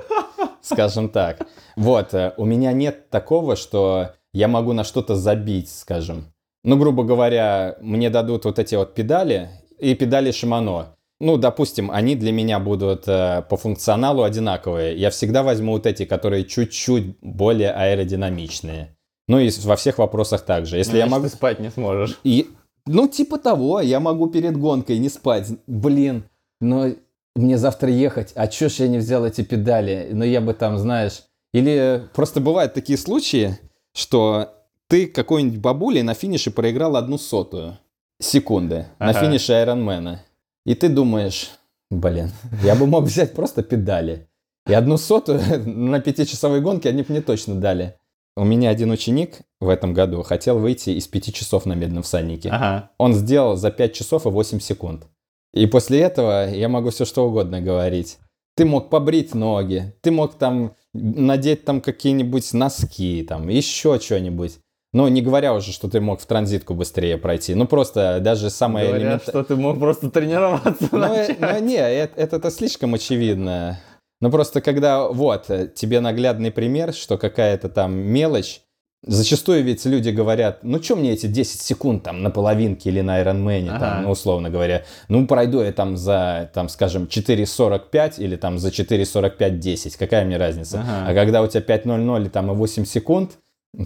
скажем 0.61 1.09
так. 1.09 1.39
Вот, 1.75 2.13
э, 2.13 2.35
у 2.37 2.45
меня 2.45 2.71
нет 2.71 3.09
такого, 3.09 3.55
что 3.55 4.11
я 4.31 4.47
могу 4.47 4.73
на 4.73 4.83
что-то 4.83 5.15
забить, 5.15 5.71
скажем. 5.71 6.25
Ну, 6.63 6.77
грубо 6.77 7.03
говоря, 7.03 7.77
мне 7.81 8.11
дадут 8.11 8.45
вот 8.45 8.59
эти 8.59 8.75
вот 8.75 8.93
педали 8.93 9.49
и 9.79 9.95
педали 9.95 10.29
Shimano. 10.29 10.93
Ну, 11.23 11.37
допустим, 11.37 11.89
они 11.89 12.15
для 12.15 12.33
меня 12.33 12.59
будут 12.59 13.07
э, 13.07 13.43
по 13.49 13.55
функционалу 13.55 14.23
одинаковые. 14.23 14.97
Я 14.97 15.09
всегда 15.09 15.41
возьму 15.41 15.71
вот 15.71 15.85
эти, 15.85 16.03
которые 16.03 16.43
чуть-чуть 16.43 17.17
более 17.21 17.71
аэродинамичные. 17.71 18.97
Ну 19.29 19.39
и 19.39 19.49
во 19.63 19.77
всех 19.77 19.99
вопросах 19.99 20.41
также. 20.41 20.75
Если 20.77 20.97
я 20.97 21.07
Значит, 21.07 21.11
могу... 21.11 21.23
ты 21.23 21.29
спать 21.29 21.59
не 21.61 21.71
сможешь. 21.71 22.19
И, 22.25 22.49
ну, 22.85 23.07
типа 23.07 23.37
того, 23.39 23.79
я 23.79 24.01
могу 24.01 24.27
перед 24.27 24.57
гонкой 24.57 24.97
не 24.97 25.07
спать. 25.07 25.47
Блин, 25.65 26.25
но 26.59 26.89
мне 27.37 27.57
завтра 27.57 27.89
ехать, 27.89 28.33
а 28.35 28.47
чё 28.47 28.67
ж 28.67 28.73
я 28.79 28.89
не 28.89 28.97
взял 28.97 29.25
эти 29.25 29.43
педали? 29.43 30.09
Ну, 30.11 30.25
я 30.25 30.41
бы 30.41 30.53
там, 30.53 30.77
знаешь... 30.77 31.23
Или 31.53 32.03
просто 32.13 32.41
бывают 32.41 32.73
такие 32.73 32.97
случаи, 32.97 33.57
что 33.95 34.49
ты 34.89 35.07
какой-нибудь 35.07 35.59
бабулей 35.59 36.01
на 36.01 36.15
финише 36.15 36.51
проиграл 36.51 36.97
одну 36.97 37.17
сотую 37.17 37.77
секунды 38.19 38.87
на 38.99 39.11
Ага. 39.11 39.21
финише 39.21 39.53
Айронмена. 39.53 40.21
И 40.65 40.75
ты 40.75 40.89
думаешь, 40.89 41.51
блин, 41.89 42.31
я 42.63 42.75
бы 42.75 42.87
мог 42.87 43.05
взять 43.05 43.33
просто 43.33 43.63
педали. 43.63 44.27
И 44.67 44.73
одну 44.73 44.97
сотую 44.97 45.41
на 45.65 45.99
пятичасовой 45.99 46.61
гонке 46.61 46.89
они 46.89 47.03
бы 47.03 47.07
мне 47.09 47.21
точно 47.21 47.55
дали. 47.55 47.95
У 48.35 48.45
меня 48.45 48.69
один 48.69 48.89
ученик 48.91 49.41
в 49.59 49.69
этом 49.69 49.93
году 49.93 50.23
хотел 50.23 50.57
выйти 50.57 50.91
из 50.91 51.07
пяти 51.07 51.31
часов 51.31 51.65
на 51.65 51.73
медном 51.73 52.01
всаднике. 52.01 52.49
Ага. 52.49 52.91
Он 52.97 53.13
сделал 53.13 53.57
за 53.57 53.69
5 53.69 53.93
часов 53.93 54.25
и 54.25 54.29
8 54.29 54.59
секунд. 54.59 55.05
И 55.53 55.67
после 55.67 55.99
этого 55.99 56.49
я 56.49 56.67
могу 56.67 56.89
все 56.89 57.05
что 57.05 57.27
угодно 57.27 57.61
говорить. 57.61 58.17
Ты 58.55 58.65
мог 58.65 58.89
побрить 58.89 59.35
ноги, 59.35 59.93
ты 60.01 60.11
мог 60.11 60.35
там 60.35 60.75
надеть 60.93 61.65
там 61.65 61.81
какие-нибудь 61.81 62.53
носки, 62.53 63.23
там 63.27 63.49
еще 63.49 63.99
что-нибудь. 63.99 64.59
Ну, 64.93 65.07
не 65.07 65.21
говоря 65.23 65.55
уже, 65.55 65.71
что 65.71 65.89
ты 65.89 65.99
мог 65.99 66.21
в 66.21 66.25
транзитку 66.25 66.75
быстрее 66.75 67.17
пройти. 67.17 67.55
Ну, 67.55 67.65
просто 67.65 68.19
даже 68.21 68.51
самое 68.51 68.87
Говорят, 68.87 69.01
элементарное... 69.03 69.43
что 69.43 69.43
ты 69.43 69.59
мог 69.59 69.79
просто 69.79 70.11
тренироваться. 70.11 70.87
Ну, 70.91 71.15
ну, 71.39 71.59
не, 71.61 71.77
это, 71.77 72.13
это-то 72.21 72.51
слишком 72.51 72.93
очевидно. 72.93 73.79
Ну, 74.21 74.29
просто 74.29 74.61
когда, 74.61 75.07
вот, 75.07 75.49
тебе 75.75 75.99
наглядный 75.99 76.51
пример, 76.51 76.93
что 76.93 77.17
какая-то 77.17 77.69
там 77.69 77.95
мелочь, 77.95 78.61
зачастую 79.05 79.63
ведь 79.63 79.83
люди 79.85 80.11
говорят, 80.11 80.59
ну, 80.61 80.81
что 80.81 80.95
мне 80.95 81.11
эти 81.13 81.25
10 81.25 81.59
секунд 81.59 82.03
там 82.03 82.21
на 82.21 82.29
половинке 82.29 82.89
или 82.89 83.01
на 83.01 83.19
Ironman, 83.19 83.69
Ага. 83.69 83.79
там, 83.79 84.03
ну, 84.03 84.11
условно 84.11 84.51
говоря, 84.51 84.83
ну, 85.09 85.25
пройду 85.25 85.61
я 85.61 85.71
там 85.73 85.97
за, 85.97 86.51
там, 86.53 86.69
скажем, 86.69 87.05
4.45 87.05 88.19
или 88.19 88.35
там 88.35 88.59
за 88.59 88.69
4.45.10, 88.69 89.95
какая 89.97 90.23
мне 90.23 90.37
разница? 90.37 90.81
Ага. 90.81 91.05
А 91.09 91.13
когда 91.15 91.41
у 91.41 91.47
тебя 91.47 91.61
5.00 91.61 92.29
там 92.29 92.51
и 92.51 92.55
8 92.55 92.85
секунд, 92.85 93.39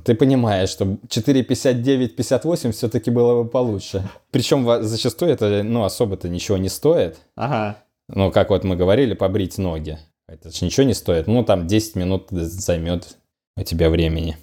ты 0.04 0.16
понимаешь, 0.16 0.70
что 0.70 0.86
4.59-58 0.86 2.72
все-таки 2.72 3.10
было 3.10 3.44
бы 3.44 3.50
получше. 3.50 4.08
Причем 4.32 4.84
зачастую 4.84 5.32
это, 5.32 5.64
ну, 5.64 5.84
особо-то 5.84 6.28
ничего 6.28 6.58
не 6.58 6.70
стоит. 6.70 7.18
Ага. 7.36 7.78
Ну, 8.10 8.32
как 8.32 8.50
вот 8.50 8.64
мы 8.64 8.76
говорили, 8.76 9.14
побрить 9.14 9.58
ноги. 9.58 9.98
Это 10.28 10.52
же 10.52 10.66
ничего 10.66 10.86
не 10.86 10.94
стоит. 10.94 11.28
Ну, 11.28 11.44
там 11.44 11.68
10 11.68 11.96
минут 11.96 12.28
займет. 12.32 13.18
у 13.56 13.64
тебя 13.64 13.90
времени. 13.90 14.38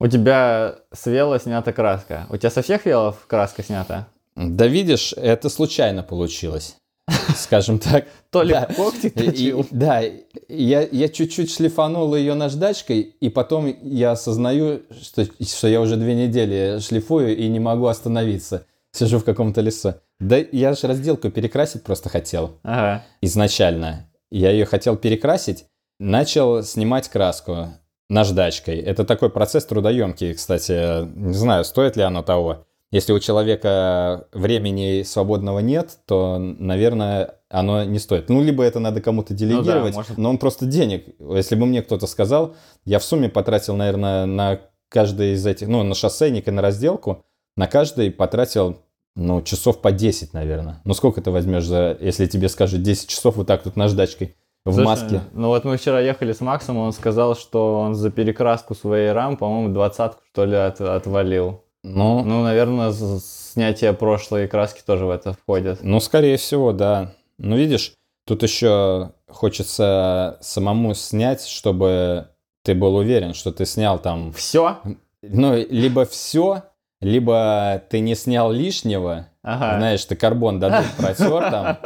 У 0.00 0.06
тебя 0.06 0.76
с 0.92 1.06
вело 1.06 1.38
снята 1.38 1.72
краска. 1.72 2.26
У 2.30 2.36
тебя 2.36 2.50
со 2.50 2.62
всех 2.62 2.86
велов 2.86 3.26
краска 3.26 3.62
снята? 3.62 4.08
Да 4.34 4.66
видишь, 4.66 5.14
это 5.14 5.48
случайно 5.48 6.02
получилось. 6.02 6.76
Скажем 7.36 7.78
так. 7.78 8.06
То 8.30 8.42
ли 8.42 8.52
Да. 8.52 8.66
когти 8.76 9.06
и- 9.06 9.10
точил. 9.10 9.66
да, 9.70 10.02
я, 10.48 10.82
я 10.90 11.08
чуть-чуть 11.08 11.50
шлифанул 11.52 12.14
ее 12.14 12.34
наждачкой, 12.34 13.00
и 13.00 13.28
потом 13.28 13.74
я 13.82 14.12
осознаю, 14.12 14.82
что, 15.00 15.24
что 15.44 15.68
я 15.68 15.80
уже 15.80 15.96
две 15.96 16.14
недели 16.14 16.78
шлифую 16.80 17.36
и 17.36 17.48
не 17.48 17.60
могу 17.60 17.86
остановиться. 17.86 18.66
Сижу 18.92 19.18
в 19.18 19.24
каком-то 19.24 19.60
лесу. 19.60 19.94
Да 20.18 20.36
я 20.38 20.72
же 20.74 20.86
разделку 20.86 21.30
перекрасить 21.30 21.82
просто 21.82 22.08
хотел 22.08 22.56
Ага. 22.62 23.04
изначально. 23.20 24.08
Я 24.30 24.50
ее 24.50 24.64
хотел 24.64 24.96
перекрасить, 24.96 25.66
начал 26.00 26.62
снимать 26.62 27.08
краску 27.08 27.68
наждачкой. 28.08 28.78
Это 28.78 29.04
такой 29.04 29.30
процесс 29.30 29.64
трудоемкий, 29.66 30.32
кстати. 30.34 31.04
Не 31.16 31.34
знаю, 31.34 31.64
стоит 31.64 31.96
ли 31.96 32.02
оно 32.02 32.22
того. 32.22 32.64
Если 32.96 33.12
у 33.12 33.18
человека 33.20 34.26
времени 34.32 35.02
свободного 35.02 35.58
нет, 35.58 35.98
то, 36.06 36.38
наверное, 36.38 37.34
оно 37.50 37.84
не 37.84 37.98
стоит. 37.98 38.30
Ну, 38.30 38.42
либо 38.42 38.62
это 38.64 38.80
надо 38.80 39.02
кому-то 39.02 39.34
делегировать, 39.34 39.94
можно. 39.94 40.14
но 40.16 40.30
он 40.30 40.38
просто 40.38 40.64
денег. 40.64 41.04
Если 41.18 41.56
бы 41.56 41.66
мне 41.66 41.82
кто-то 41.82 42.06
сказал, 42.06 42.54
я 42.86 42.98
в 42.98 43.04
сумме 43.04 43.28
потратил, 43.28 43.76
наверное, 43.76 44.24
на 44.24 44.60
каждый 44.88 45.34
из 45.34 45.44
этих, 45.44 45.68
ну, 45.68 45.82
на 45.82 45.94
шоссейник 45.94 46.48
и 46.48 46.50
на 46.50 46.62
разделку, 46.62 47.22
на 47.54 47.66
каждый 47.66 48.10
потратил, 48.10 48.78
ну, 49.14 49.42
часов 49.42 49.82
по 49.82 49.92
10, 49.92 50.32
наверное. 50.32 50.80
Ну, 50.84 50.94
сколько 50.94 51.20
ты 51.20 51.30
возьмешь 51.30 51.66
за, 51.66 51.98
если 52.00 52.24
тебе 52.24 52.48
скажут 52.48 52.80
10 52.80 53.10
часов 53.10 53.36
вот 53.36 53.46
так 53.46 53.62
тут 53.62 53.76
наждачкой 53.76 54.36
в 54.64 54.72
Слушай, 54.72 54.86
маске? 54.86 55.20
Ну 55.34 55.48
вот 55.48 55.64
мы 55.64 55.76
вчера 55.76 56.00
ехали 56.00 56.32
с 56.32 56.40
Максом, 56.40 56.78
он 56.78 56.94
сказал, 56.94 57.36
что 57.36 57.78
он 57.78 57.94
за 57.94 58.10
перекраску 58.10 58.74
своей 58.74 59.12
рам, 59.12 59.36
по-моему, 59.36 59.74
двадцатку 59.74 60.22
что 60.32 60.46
ли 60.46 60.56
от- 60.56 60.80
отвалил. 60.80 61.65
Ну, 61.88 62.22
Ну, 62.24 62.42
наверное, 62.42 62.92
снятие 62.92 63.92
прошлой 63.92 64.48
краски 64.48 64.82
тоже 64.84 65.06
в 65.06 65.10
это 65.10 65.32
входит. 65.34 65.78
Ну, 65.82 66.00
скорее 66.00 66.36
всего, 66.36 66.72
да. 66.72 67.12
Ну, 67.38 67.56
видишь, 67.56 67.92
тут 68.26 68.42
еще 68.42 69.12
хочется 69.28 70.36
самому 70.40 70.94
снять, 70.94 71.46
чтобы 71.46 72.28
ты 72.64 72.74
был 72.74 72.96
уверен, 72.96 73.34
что 73.34 73.52
ты 73.52 73.64
снял 73.66 73.98
там, 74.00 74.32
Все? 74.32 74.78
ну, 75.22 75.54
либо 75.56 76.04
все, 76.06 76.62
либо 77.00 77.80
ты 77.88 78.00
не 78.00 78.14
снял 78.16 78.50
лишнего, 78.50 79.28
Ага. 79.42 79.78
знаешь, 79.78 80.04
ты 80.04 80.16
карбон 80.16 80.58
дадут 80.58 80.86
протер 80.98 81.50
там. 81.50 81.78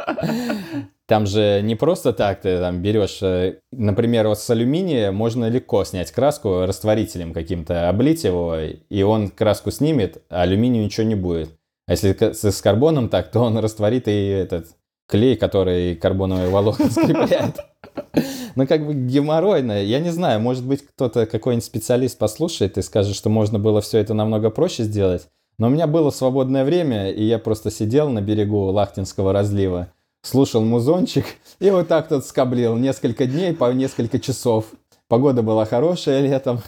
Там 1.11 1.25
же 1.25 1.59
не 1.61 1.75
просто 1.75 2.13
так 2.13 2.39
ты 2.39 2.57
там 2.59 2.81
берешь, 2.81 3.21
э, 3.21 3.59
например, 3.73 4.29
вот 4.29 4.39
с 4.39 4.49
алюминия 4.49 5.11
можно 5.11 5.49
легко 5.49 5.83
снять 5.83 6.09
краску 6.09 6.65
растворителем 6.65 7.33
каким-то, 7.33 7.89
облить 7.89 8.23
его, 8.23 8.55
и 8.57 9.01
он 9.01 9.27
краску 9.27 9.71
снимет, 9.71 10.23
а 10.29 10.43
алюминию 10.43 10.85
ничего 10.85 11.05
не 11.05 11.15
будет. 11.15 11.49
А 11.85 11.91
если 11.91 12.15
с 12.31 12.61
карбоном 12.61 13.09
так, 13.09 13.29
то 13.29 13.41
он 13.41 13.57
растворит 13.57 14.07
и 14.07 14.25
этот 14.25 14.67
клей, 15.05 15.35
который 15.35 15.97
карбоновые 15.97 16.47
волокна 16.47 16.89
скрепляет. 16.89 17.57
Ну, 18.55 18.65
как 18.65 18.87
бы 18.87 18.93
геморройно. 18.93 19.83
Я 19.83 19.99
не 19.99 20.11
знаю, 20.11 20.39
может 20.39 20.65
быть, 20.65 20.87
кто-то, 20.87 21.25
какой-нибудь 21.25 21.65
специалист 21.65 22.17
послушает 22.17 22.77
и 22.77 22.81
скажет, 22.81 23.17
что 23.17 23.29
можно 23.29 23.59
было 23.59 23.81
все 23.81 23.97
это 23.97 24.13
намного 24.13 24.49
проще 24.49 24.83
сделать. 24.83 25.27
Но 25.57 25.67
у 25.67 25.71
меня 25.71 25.87
было 25.87 26.09
свободное 26.09 26.63
время, 26.63 27.11
и 27.11 27.21
я 27.25 27.37
просто 27.37 27.69
сидел 27.69 28.07
на 28.07 28.21
берегу 28.21 28.67
Лахтинского 28.67 29.33
разлива, 29.33 29.91
слушал 30.21 30.63
музончик 30.63 31.25
и 31.59 31.69
вот 31.69 31.87
так 31.87 32.07
тут 32.07 32.25
скоблил 32.25 32.75
несколько 32.75 33.25
дней 33.25 33.53
по 33.53 33.71
несколько 33.71 34.19
часов. 34.19 34.65
Погода 35.07 35.41
была 35.41 35.65
хорошая 35.65 36.21
летом. 36.21 36.61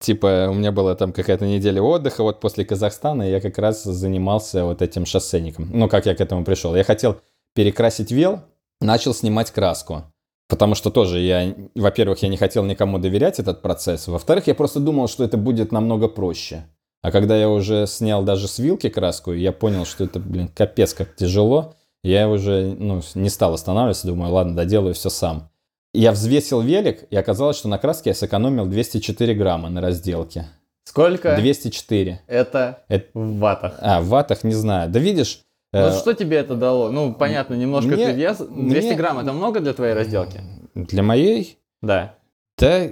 Типа, 0.00 0.48
у 0.48 0.54
меня 0.54 0.72
была 0.72 0.94
там 0.94 1.12
какая-то 1.12 1.44
неделя 1.44 1.82
отдыха, 1.82 2.22
вот 2.22 2.40
после 2.40 2.64
Казахстана 2.64 3.22
я 3.22 3.40
как 3.40 3.58
раз 3.58 3.84
занимался 3.84 4.64
вот 4.64 4.80
этим 4.80 5.04
шоссейником. 5.04 5.68
Ну, 5.70 5.88
как 5.88 6.06
я 6.06 6.14
к 6.14 6.20
этому 6.22 6.42
пришел. 6.42 6.74
Я 6.74 6.84
хотел 6.84 7.20
перекрасить 7.54 8.10
вел, 8.10 8.40
начал 8.80 9.12
снимать 9.12 9.50
краску. 9.50 10.04
Потому 10.48 10.74
что 10.74 10.90
тоже 10.90 11.20
я, 11.20 11.54
во-первых, 11.74 12.22
я 12.22 12.28
не 12.28 12.36
хотел 12.36 12.64
никому 12.64 12.98
доверять 12.98 13.38
этот 13.38 13.62
процесс. 13.62 14.08
Во-вторых, 14.08 14.46
я 14.46 14.54
просто 14.54 14.80
думал, 14.80 15.06
что 15.06 15.22
это 15.22 15.36
будет 15.36 15.70
намного 15.70 16.08
проще. 16.08 16.64
А 17.02 17.12
когда 17.12 17.36
я 17.36 17.48
уже 17.48 17.86
снял 17.86 18.22
даже 18.24 18.48
с 18.48 18.58
вилки 18.58 18.88
краску, 18.88 19.32
я 19.32 19.52
понял, 19.52 19.84
что 19.84 20.04
это, 20.04 20.18
блин, 20.18 20.48
капец 20.48 20.92
как 20.92 21.14
тяжело. 21.14 21.74
Я 22.02 22.28
уже 22.28 22.74
ну, 22.78 23.00
не 23.14 23.28
стал 23.28 23.54
останавливаться, 23.54 24.06
думаю, 24.06 24.32
ладно, 24.32 24.56
доделаю 24.56 24.94
все 24.94 25.10
сам. 25.10 25.50
Я 25.92 26.12
взвесил 26.12 26.60
велик, 26.60 27.04
и 27.10 27.16
оказалось, 27.16 27.56
что 27.56 27.68
на 27.68 27.78
краске 27.78 28.10
я 28.10 28.14
сэкономил 28.14 28.66
204 28.66 29.34
грамма 29.34 29.68
на 29.70 29.80
разделке. 29.80 30.46
Сколько 30.84 31.36
204. 31.36 32.22
это 32.26 32.84
Это- 32.88 33.06
в 33.14 33.38
ватах? 33.38 33.74
А, 33.80 34.00
в 34.00 34.06
ватах 34.08 34.44
не 34.44 34.54
знаю. 34.54 34.90
Да 34.90 34.98
видишь... 34.98 35.42
Ну, 35.72 35.80
э, 35.80 35.92
что 35.92 36.14
тебе 36.14 36.38
это 36.38 36.54
дало? 36.56 36.90
Ну, 36.90 37.14
понятно, 37.14 37.54
немножко 37.54 37.90
мне- 37.92 38.06
ты 38.06 38.12
вес. 38.12 38.38
200 38.38 38.86
мне- 38.86 38.94
грамм 38.96 39.18
это 39.18 39.32
много 39.32 39.60
для 39.60 39.72
твоей 39.72 39.94
разделки? 39.94 40.40
Для 40.74 41.02
моей 41.02 41.58
Да. 41.82 42.14
Да, 42.58 42.88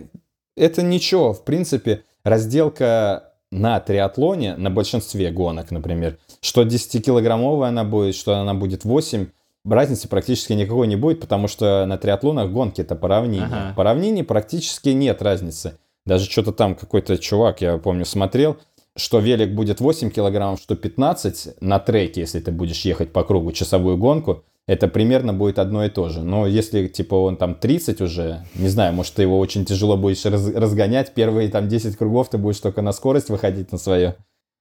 это 0.57 0.83
ничего. 0.83 1.33
В 1.33 1.45
принципе, 1.45 2.05
разделка 2.25 3.33
на 3.51 3.81
триатлоне, 3.81 4.57
на 4.57 4.71
большинстве 4.71 5.31
гонок, 5.31 5.71
например, 5.71 6.19
что 6.41 6.63
10-килограммовая 6.63 7.69
она 7.69 7.85
будет, 7.85 8.15
что 8.15 8.37
она 8.37 8.55
будет 8.55 8.85
8, 8.85 9.27
разницы 9.65 10.09
практически 10.09 10.53
никакой 10.53 10.87
не 10.87 10.97
будет, 10.97 11.21
потому 11.21 11.49
что 11.49 11.85
на 11.87 11.99
триатлонах 11.99 12.51
гонки 12.51 12.81
это 12.81 12.95
по 12.95 13.09
равнине. 13.09 13.45
Ага. 13.45 13.75
По 13.77 13.85
равнине 13.85 14.25
практически 14.25 14.91
нет 14.91 15.23
разницы. 15.23 15.79
Даже 16.07 16.31
что-то 16.31 16.53
там 16.53 16.75
какой-то 16.75 17.19
чувак, 17.19 17.61
я 17.61 17.77
помню, 17.79 18.05
смотрел, 18.05 18.57
что 18.97 19.19
велик 19.21 19.51
будет 19.55 19.81
8 19.81 20.11
килограммов, 20.11 20.61
что 20.61 20.75
15 20.75 21.61
на 21.61 21.79
треке, 21.79 22.23
если 22.23 22.41
ты 22.41 22.51
будешь 22.51 22.85
ехать 22.85 23.13
по 23.13 23.23
кругу 23.23 23.53
часовую 23.53 23.97
гонку, 23.97 24.45
это 24.67 24.87
примерно 24.87 25.33
будет 25.33 25.59
одно 25.59 25.85
и 25.85 25.89
то 25.89 26.09
же. 26.11 26.23
Но 26.23 26.47
если, 26.47 26.89
типа, 26.89 27.15
он 27.15 27.37
там 27.37 27.55
30 27.55 28.01
уже, 28.03 28.45
не 28.55 28.69
знаю, 28.69 28.93
может, 28.93 29.15
ты 29.15 29.23
его 29.23 29.39
очень 29.39 29.65
тяжело 29.65 29.97
будешь 29.97 30.25
раз- 30.27 30.53
разгонять, 30.53 31.15
первые 31.15 31.49
там 31.49 31.69
10 31.69 31.97
кругов 31.97 32.29
ты 32.29 32.37
будешь 32.39 32.61
только 32.61 32.83
на 32.83 32.93
скорость 32.93 33.31
выходить 33.31 33.73
на 33.73 33.79
свое. 33.79 34.17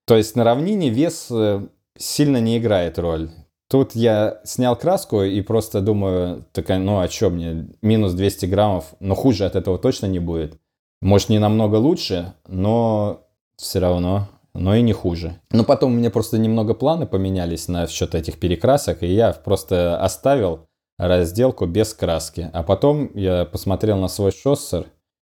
То 0.07 0.15
есть 0.15 0.37
на 0.37 0.45
равнине 0.45 0.89
вес 0.89 1.27
э, 1.29 1.67
сильно 1.97 2.37
не 2.37 2.57
играет 2.57 2.97
роль. 2.97 3.29
Тут 3.69 3.93
я 3.93 4.39
снял 4.45 4.77
краску 4.77 5.23
и 5.23 5.41
просто 5.41 5.81
думаю, 5.81 6.45
такая, 6.53 6.79
ну 6.79 6.99
а 6.99 7.09
что 7.09 7.29
мне, 7.29 7.67
минус 7.81 8.13
200 8.13 8.45
граммов, 8.45 8.95
но 9.01 9.13
хуже 9.13 9.45
от 9.45 9.57
этого 9.57 9.77
точно 9.77 10.05
не 10.05 10.19
будет. 10.19 10.57
Может, 11.01 11.27
не 11.27 11.39
намного 11.39 11.75
лучше, 11.75 12.33
но 12.47 13.27
все 13.57 13.79
равно, 13.79 14.29
но 14.53 14.73
и 14.75 14.81
не 14.81 14.93
хуже. 14.93 15.41
Но 15.51 15.65
потом 15.65 15.91
у 15.91 15.95
меня 15.95 16.09
просто 16.09 16.37
немного 16.37 16.73
планы 16.73 17.05
поменялись 17.05 17.67
на 17.67 17.85
счет 17.87 18.15
этих 18.15 18.39
перекрасок, 18.39 19.03
и 19.03 19.07
я 19.07 19.33
просто 19.33 20.01
оставил 20.01 20.67
разделку 20.97 21.65
без 21.65 21.93
краски. 21.93 22.49
А 22.53 22.63
потом 22.63 23.11
я 23.13 23.43
посмотрел 23.43 23.97
на 23.97 24.07
свой 24.07 24.31
шоссер 24.31 24.85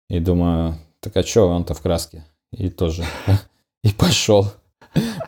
и 0.09 0.18
думаю, 0.18 0.76
так 1.01 1.14
а 1.18 1.22
что 1.22 1.49
он-то 1.49 1.74
в 1.74 1.83
краске? 1.83 2.24
И 2.53 2.70
тоже. 2.70 3.05
И 3.85 3.93
пошел. 3.93 4.47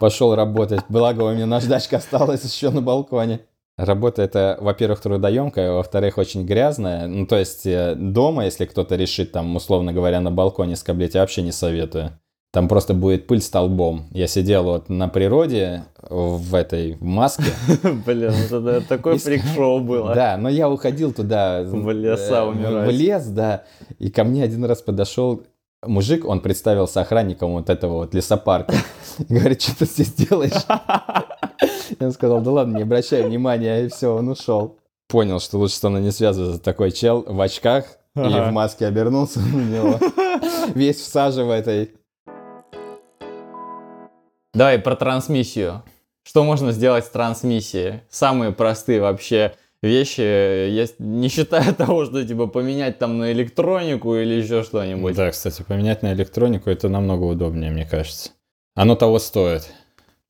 Пошел 0.03 0.34
работать. 0.34 0.80
Благо, 0.88 1.22
у 1.22 1.32
меня 1.32 1.46
наждачка 1.46 1.98
осталась 1.98 2.42
еще 2.42 2.70
на 2.70 2.82
балконе. 2.82 3.42
Работа 3.76 4.22
это, 4.22 4.59
во-первых, 4.61 5.00
трудоемкая, 5.00 5.70
во-вторых, 5.70 6.18
очень 6.18 6.44
грязная. 6.44 7.07
Ну, 7.07 7.24
то 7.24 7.38
есть 7.38 7.64
э, 7.66 7.94
дома, 7.94 8.46
если 8.46 8.64
кто-то 8.64 8.96
решит, 8.96 9.30
там, 9.30 9.55
условно 9.55 9.92
говоря, 9.92 10.20
на 10.20 10.32
балконе 10.32 10.74
скоблить, 10.74 11.14
я 11.14 11.20
вообще 11.20 11.42
не 11.42 11.53
советую. 11.53 12.18
Там 12.53 12.66
просто 12.66 12.94
будет 12.94 13.28
пыль 13.28 13.40
столбом. 13.40 14.07
Я 14.11 14.26
сидел 14.26 14.64
вот 14.64 14.88
на 14.88 15.07
природе 15.07 15.84
в 16.00 16.53
этой 16.57 16.96
маске. 16.98 17.53
Блин, 18.05 18.32
это 18.32 18.80
такое 18.88 19.14
Из- 19.14 19.22
фрик-шоу 19.22 19.78
было. 19.78 20.16
Да, 20.16 20.36
но 20.36 20.48
я 20.48 20.68
уходил 20.68 21.12
туда. 21.12 21.62
В 21.62 21.92
леса 21.92 22.40
э, 22.40 22.42
умирать. 22.42 22.88
В 22.88 22.90
лес, 22.90 23.26
да. 23.26 23.62
И 24.00 24.11
ко 24.11 24.24
мне 24.24 24.42
один 24.42 24.64
раз 24.64 24.82
подошел 24.82 25.44
мужик, 25.84 26.24
он 26.26 26.40
представился 26.40 27.00
охранником 27.00 27.52
вот 27.52 27.70
этого 27.70 27.94
вот 27.94 28.14
лесопарка. 28.14 28.74
И 29.18 29.32
Говорит, 29.34 29.62
что 29.62 29.78
ты 29.78 29.84
здесь 29.86 30.12
делаешь? 30.14 30.52
Я 32.00 32.10
сказал, 32.10 32.40
да 32.40 32.50
ладно, 32.50 32.76
не 32.78 32.82
обращай 32.82 33.22
внимания, 33.22 33.84
и 33.84 33.88
все, 33.88 34.14
он 34.14 34.28
ушел. 34.28 34.78
Понял, 35.08 35.40
что 35.40 35.58
лучше 35.58 35.74
со 35.76 35.90
мной 35.90 36.00
не 36.00 36.10
связываться. 36.10 36.58
Такой 36.60 36.90
чел 36.90 37.22
в 37.26 37.40
очках 37.40 37.84
и 38.16 38.20
Ага. 38.20 38.48
в 38.48 38.52
маске 38.52 38.86
обернулся 38.86 39.40
на 39.40 39.56
него. 39.56 39.98
Весь 40.74 41.00
в 41.00 41.04
саже 41.06 41.44
в 41.44 41.50
этой. 41.50 41.92
Давай 44.54 44.78
про 44.78 44.96
трансмиссию. 44.96 45.82
Что 46.24 46.44
можно 46.44 46.72
сделать 46.72 47.04
с 47.04 47.08
трансмиссией? 47.08 48.00
Самые 48.10 48.52
простые 48.52 49.00
вообще 49.00 49.54
вещи, 49.82 50.20
есть, 50.20 50.98
не 50.98 51.28
считая 51.28 51.72
того, 51.74 52.04
что 52.04 52.26
типа 52.26 52.46
поменять 52.46 52.98
там 52.98 53.18
на 53.18 53.32
электронику 53.32 54.14
или 54.14 54.34
еще 54.34 54.62
что-нибудь. 54.62 55.14
Да, 55.14 55.30
кстати, 55.30 55.62
поменять 55.62 56.02
на 56.02 56.12
электронику 56.12 56.70
это 56.70 56.88
намного 56.88 57.24
удобнее, 57.24 57.70
мне 57.70 57.84
кажется. 57.84 58.30
Оно 58.74 58.94
того 58.94 59.18
стоит. 59.18 59.70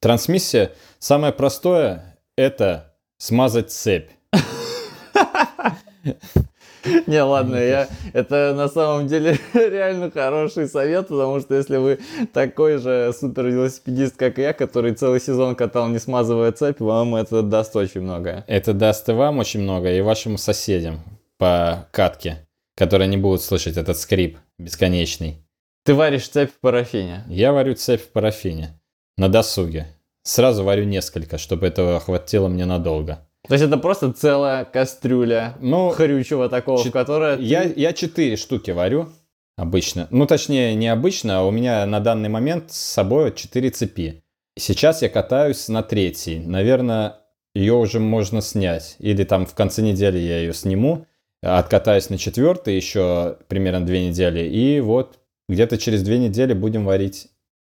Трансмиссия, 0.01 0.73
самое 0.99 1.33
простое, 1.33 2.19
это 2.37 2.97
смазать 3.19 3.71
цепь. 3.71 4.11
Не, 7.07 7.23
ладно, 7.23 7.57
я 7.57 7.89
это 8.13 8.55
на 8.55 8.69
самом 8.69 9.07
деле 9.07 9.39
реально 9.55 10.11
хороший 10.11 10.69
совет, 10.69 11.09
потому 11.09 11.41
что 11.41 11.55
если 11.55 11.77
вы 11.77 12.01
такой 12.33 12.79
же 12.79 13.13
супер 13.19 13.47
велосипедист, 13.47 14.17
как 14.17 14.39
я, 14.39 14.53
который 14.53 14.95
целый 14.95 15.21
сезон 15.21 15.55
катал 15.55 15.89
не 15.89 15.99
смазывая 15.99 16.53
цепь, 16.53 16.81
вам 16.81 17.15
это 17.15 17.43
даст 17.43 17.77
очень 17.77 18.01
много. 18.01 18.45
Это 18.47 18.73
даст 18.73 19.09
и 19.09 19.13
вам 19.13 19.39
очень 19.39 19.61
много, 19.61 19.93
и 19.93 20.01
вашим 20.01 20.39
соседям 20.39 21.01
по 21.39 21.89
катке, 21.93 22.47
которые 22.77 23.09
не 23.09 23.17
будут 23.17 23.43
слышать 23.43 23.77
этот 23.77 23.97
скрип 23.97 24.39
бесконечный. 24.59 25.39
Ты 25.85 25.95
варишь 25.95 26.29
цепь 26.29 26.51
в 26.51 26.61
парафине? 26.61 27.25
Я 27.29 27.53
варю 27.53 27.75
цепь 27.75 28.03
в 28.03 28.09
парафине 28.09 28.81
на 29.17 29.29
досуге. 29.29 29.87
Сразу 30.25 30.63
варю 30.63 30.85
несколько, 30.85 31.39
чтобы 31.39 31.67
этого 31.67 31.99
хватило 31.99 32.49
мне 32.49 32.65
надолго. 32.65 33.27
То 33.49 33.55
есть 33.55 33.65
это 33.65 33.77
просто 33.77 34.13
целая 34.13 34.65
кастрюля 34.65 35.57
ну, 35.61 35.91
хрючего 35.91 36.49
такого, 36.49 36.79
чет... 36.79 36.89
в 36.89 36.93
которой... 36.93 37.43
Я, 37.43 37.63
я 37.63 37.93
четыре 37.93 38.37
штуки 38.37 38.71
варю 38.71 39.09
обычно. 39.57 40.07
Ну, 40.11 40.27
точнее, 40.27 40.75
не 40.75 40.89
обычно, 40.89 41.41
а 41.41 41.43
у 41.43 41.51
меня 41.51 41.85
на 41.87 42.01
данный 42.01 42.29
момент 42.29 42.73
с 42.73 42.77
собой 42.77 43.35
четыре 43.35 43.71
цепи. 43.71 44.23
Сейчас 44.57 45.03
я 45.03 45.09
катаюсь 45.09 45.69
на 45.69 45.83
третьей. 45.83 46.39
Наверное, 46.39 47.17
ее 47.55 47.75
уже 47.75 47.99
можно 47.99 48.41
снять. 48.41 48.97
Или 48.99 49.25
там 49.25 49.47
в 49.47 49.55
конце 49.55 49.83
недели 49.83 50.19
я 50.19 50.39
ее 50.39 50.55
сниму, 50.55 51.07
откатаюсь 51.43 52.11
на 52.11 52.19
четвертой 52.19 52.77
еще 52.77 53.39
примерно 53.49 53.85
две 53.85 54.07
недели. 54.07 54.47
И 54.47 54.81
вот 54.81 55.19
где-то 55.49 55.79
через 55.79 56.03
две 56.03 56.19
недели 56.19 56.53
будем 56.53 56.85
варить. 56.85 57.29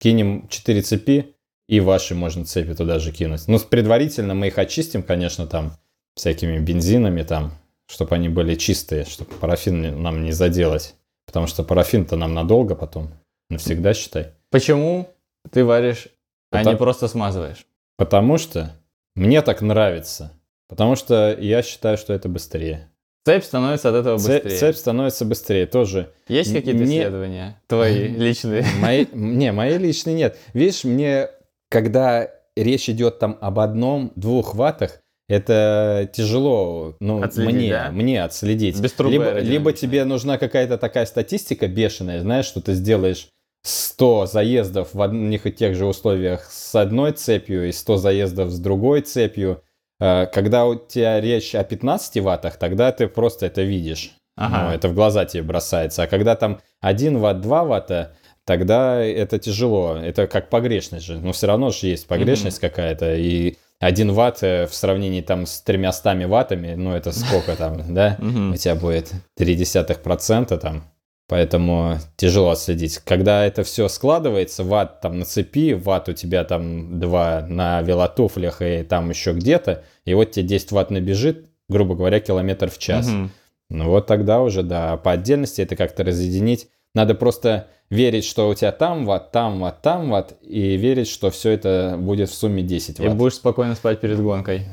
Кинем 0.00 0.48
четыре 0.48 0.82
цепи, 0.82 1.33
и 1.68 1.80
ваши 1.80 2.14
можно 2.14 2.44
цепи 2.44 2.74
туда 2.74 2.98
же 2.98 3.12
кинуть. 3.12 3.48
Ну, 3.48 3.58
предварительно 3.58 4.34
мы 4.34 4.48
их 4.48 4.58
очистим, 4.58 5.02
конечно, 5.02 5.46
там 5.46 5.72
всякими 6.14 6.58
бензинами 6.58 7.22
там, 7.22 7.52
чтобы 7.86 8.14
они 8.14 8.28
были 8.28 8.54
чистые, 8.54 9.04
чтобы 9.04 9.32
парафин 9.34 10.02
нам 10.02 10.24
не 10.24 10.32
заделать. 10.32 10.94
Потому 11.26 11.46
что 11.46 11.62
парафин-то 11.64 12.16
нам 12.16 12.34
надолго 12.34 12.74
потом, 12.74 13.10
навсегда 13.50 13.94
считай. 13.94 14.32
Почему 14.50 15.08
ты 15.50 15.64
варишь, 15.64 16.08
Потому... 16.50 16.70
а 16.70 16.72
не 16.72 16.78
просто 16.78 17.08
смазываешь? 17.08 17.66
Потому 17.96 18.38
что 18.38 18.72
мне 19.14 19.42
так 19.42 19.62
нравится. 19.62 20.32
Потому 20.68 20.96
что 20.96 21.36
я 21.38 21.62
считаю, 21.62 21.96
что 21.96 22.12
это 22.12 22.28
быстрее. 22.28 22.88
Цепь 23.24 23.44
становится 23.44 23.88
от 23.88 23.94
этого 23.94 24.16
быстрее. 24.16 24.40
Цепь, 24.40 24.58
цепь 24.58 24.76
становится 24.76 25.24
быстрее 25.24 25.66
тоже. 25.66 26.12
Есть 26.28 26.52
какие-то 26.52 26.84
не... 26.84 26.98
исследования 26.98 27.60
твои 27.68 28.08
личные? 28.08 28.66
Мои... 28.80 29.06
Не, 29.12 29.52
мои 29.52 29.78
личные 29.78 30.14
нет. 30.14 30.38
Видишь, 30.52 30.84
мне 30.84 31.30
когда 31.74 32.30
речь 32.54 32.88
идет 32.88 33.18
там 33.18 33.36
об 33.40 33.58
одном-двух 33.58 34.54
ваттах, 34.54 35.00
это 35.28 36.08
тяжело, 36.12 36.94
ну, 37.00 37.20
отследить, 37.20 37.54
мне, 37.54 37.70
да? 37.70 37.90
мне 37.90 38.22
отследить. 38.22 38.78
Без 38.80 38.92
трубы 38.92 39.12
либо, 39.12 39.38
либо 39.40 39.72
тебе 39.72 40.04
нужна 40.04 40.38
какая-то 40.38 40.78
такая 40.78 41.04
статистика 41.04 41.66
бешеная, 41.66 42.20
знаешь, 42.20 42.44
что 42.44 42.60
ты 42.60 42.74
сделаешь 42.74 43.26
100 43.64 44.26
заездов 44.26 44.94
в 44.94 45.02
одних 45.02 45.46
и 45.46 45.52
тех 45.52 45.74
же 45.74 45.86
условиях 45.86 46.48
с 46.48 46.76
одной 46.76 47.10
цепью 47.10 47.68
и 47.68 47.72
100 47.72 47.96
заездов 47.96 48.50
с 48.50 48.60
другой 48.60 49.00
цепью. 49.00 49.60
Э, 49.98 50.26
когда 50.26 50.66
у 50.66 50.76
тебя 50.76 51.20
речь 51.20 51.56
о 51.56 51.64
15 51.64 52.22
ваттах, 52.22 52.56
тогда 52.56 52.92
ты 52.92 53.08
просто 53.08 53.46
это 53.46 53.62
видишь. 53.62 54.12
Ага. 54.36 54.68
Ну, 54.68 54.74
это 54.76 54.88
в 54.88 54.94
глаза 54.94 55.24
тебе 55.24 55.42
бросается. 55.42 56.04
А 56.04 56.06
когда 56.06 56.36
там 56.36 56.60
1 56.82 57.18
ватт, 57.18 57.40
2 57.40 57.64
ватта, 57.64 58.14
тогда 58.44 59.02
это 59.02 59.38
тяжело. 59.38 59.96
Это 59.96 60.26
как 60.26 60.50
погрешность 60.50 61.06
же. 61.06 61.18
Но 61.18 61.32
все 61.32 61.46
равно 61.46 61.70
же 61.70 61.86
есть 61.86 62.06
погрешность 62.06 62.58
mm-hmm. 62.58 62.68
какая-то. 62.68 63.14
И 63.16 63.56
один 63.80 64.12
ватт 64.12 64.42
э, 64.42 64.66
в 64.66 64.74
сравнении 64.74 65.20
там 65.20 65.46
с 65.46 65.60
тремястами 65.60 66.24
ваттами, 66.24 66.74
ну 66.74 66.94
это 66.94 67.12
сколько 67.12 67.56
там, 67.58 67.94
да? 67.94 68.16
У 68.20 68.56
тебя 68.56 68.74
будет 68.74 69.12
0,3% 69.38 70.58
там. 70.58 70.84
Поэтому 71.26 71.98
тяжело 72.16 72.50
отследить. 72.50 72.98
Когда 72.98 73.46
это 73.46 73.62
все 73.64 73.88
складывается, 73.88 74.62
ватт 74.62 75.00
там 75.00 75.18
на 75.18 75.24
цепи, 75.24 75.72
ватт 75.72 76.10
у 76.10 76.12
тебя 76.12 76.44
там 76.44 77.00
2 77.00 77.46
на 77.48 77.80
велотуфлях 77.80 78.60
и 78.60 78.82
там 78.82 79.08
еще 79.08 79.32
где-то, 79.32 79.84
и 80.04 80.12
вот 80.12 80.32
тебе 80.32 80.46
10 80.46 80.72
ватт 80.72 80.90
набежит, 80.90 81.46
грубо 81.68 81.94
говоря, 81.94 82.20
километр 82.20 82.70
в 82.70 82.76
час. 82.76 83.08
Угу. 83.08 83.30
Ну 83.70 83.88
вот 83.88 84.06
тогда 84.06 84.42
уже, 84.42 84.62
да, 84.62 84.98
по 84.98 85.12
отдельности 85.12 85.62
это 85.62 85.76
как-то 85.76 86.04
разъединить. 86.04 86.68
Надо 86.94 87.14
просто 87.14 87.68
верить, 87.90 88.24
что 88.24 88.48
у 88.48 88.54
тебя 88.54 88.72
там 88.72 89.04
ватт, 89.04 89.30
там 89.30 89.60
ватт, 89.60 89.82
там 89.82 90.10
ватт, 90.10 90.34
и 90.42 90.76
верить, 90.76 91.08
что 91.08 91.30
все 91.30 91.50
это 91.50 91.96
будет 91.98 92.30
в 92.30 92.34
сумме 92.34 92.62
10 92.62 92.98
ватт. 92.98 93.12
И 93.12 93.14
будешь 93.14 93.34
спокойно 93.34 93.74
спать 93.74 94.00
перед 94.00 94.20
гонкой. 94.20 94.66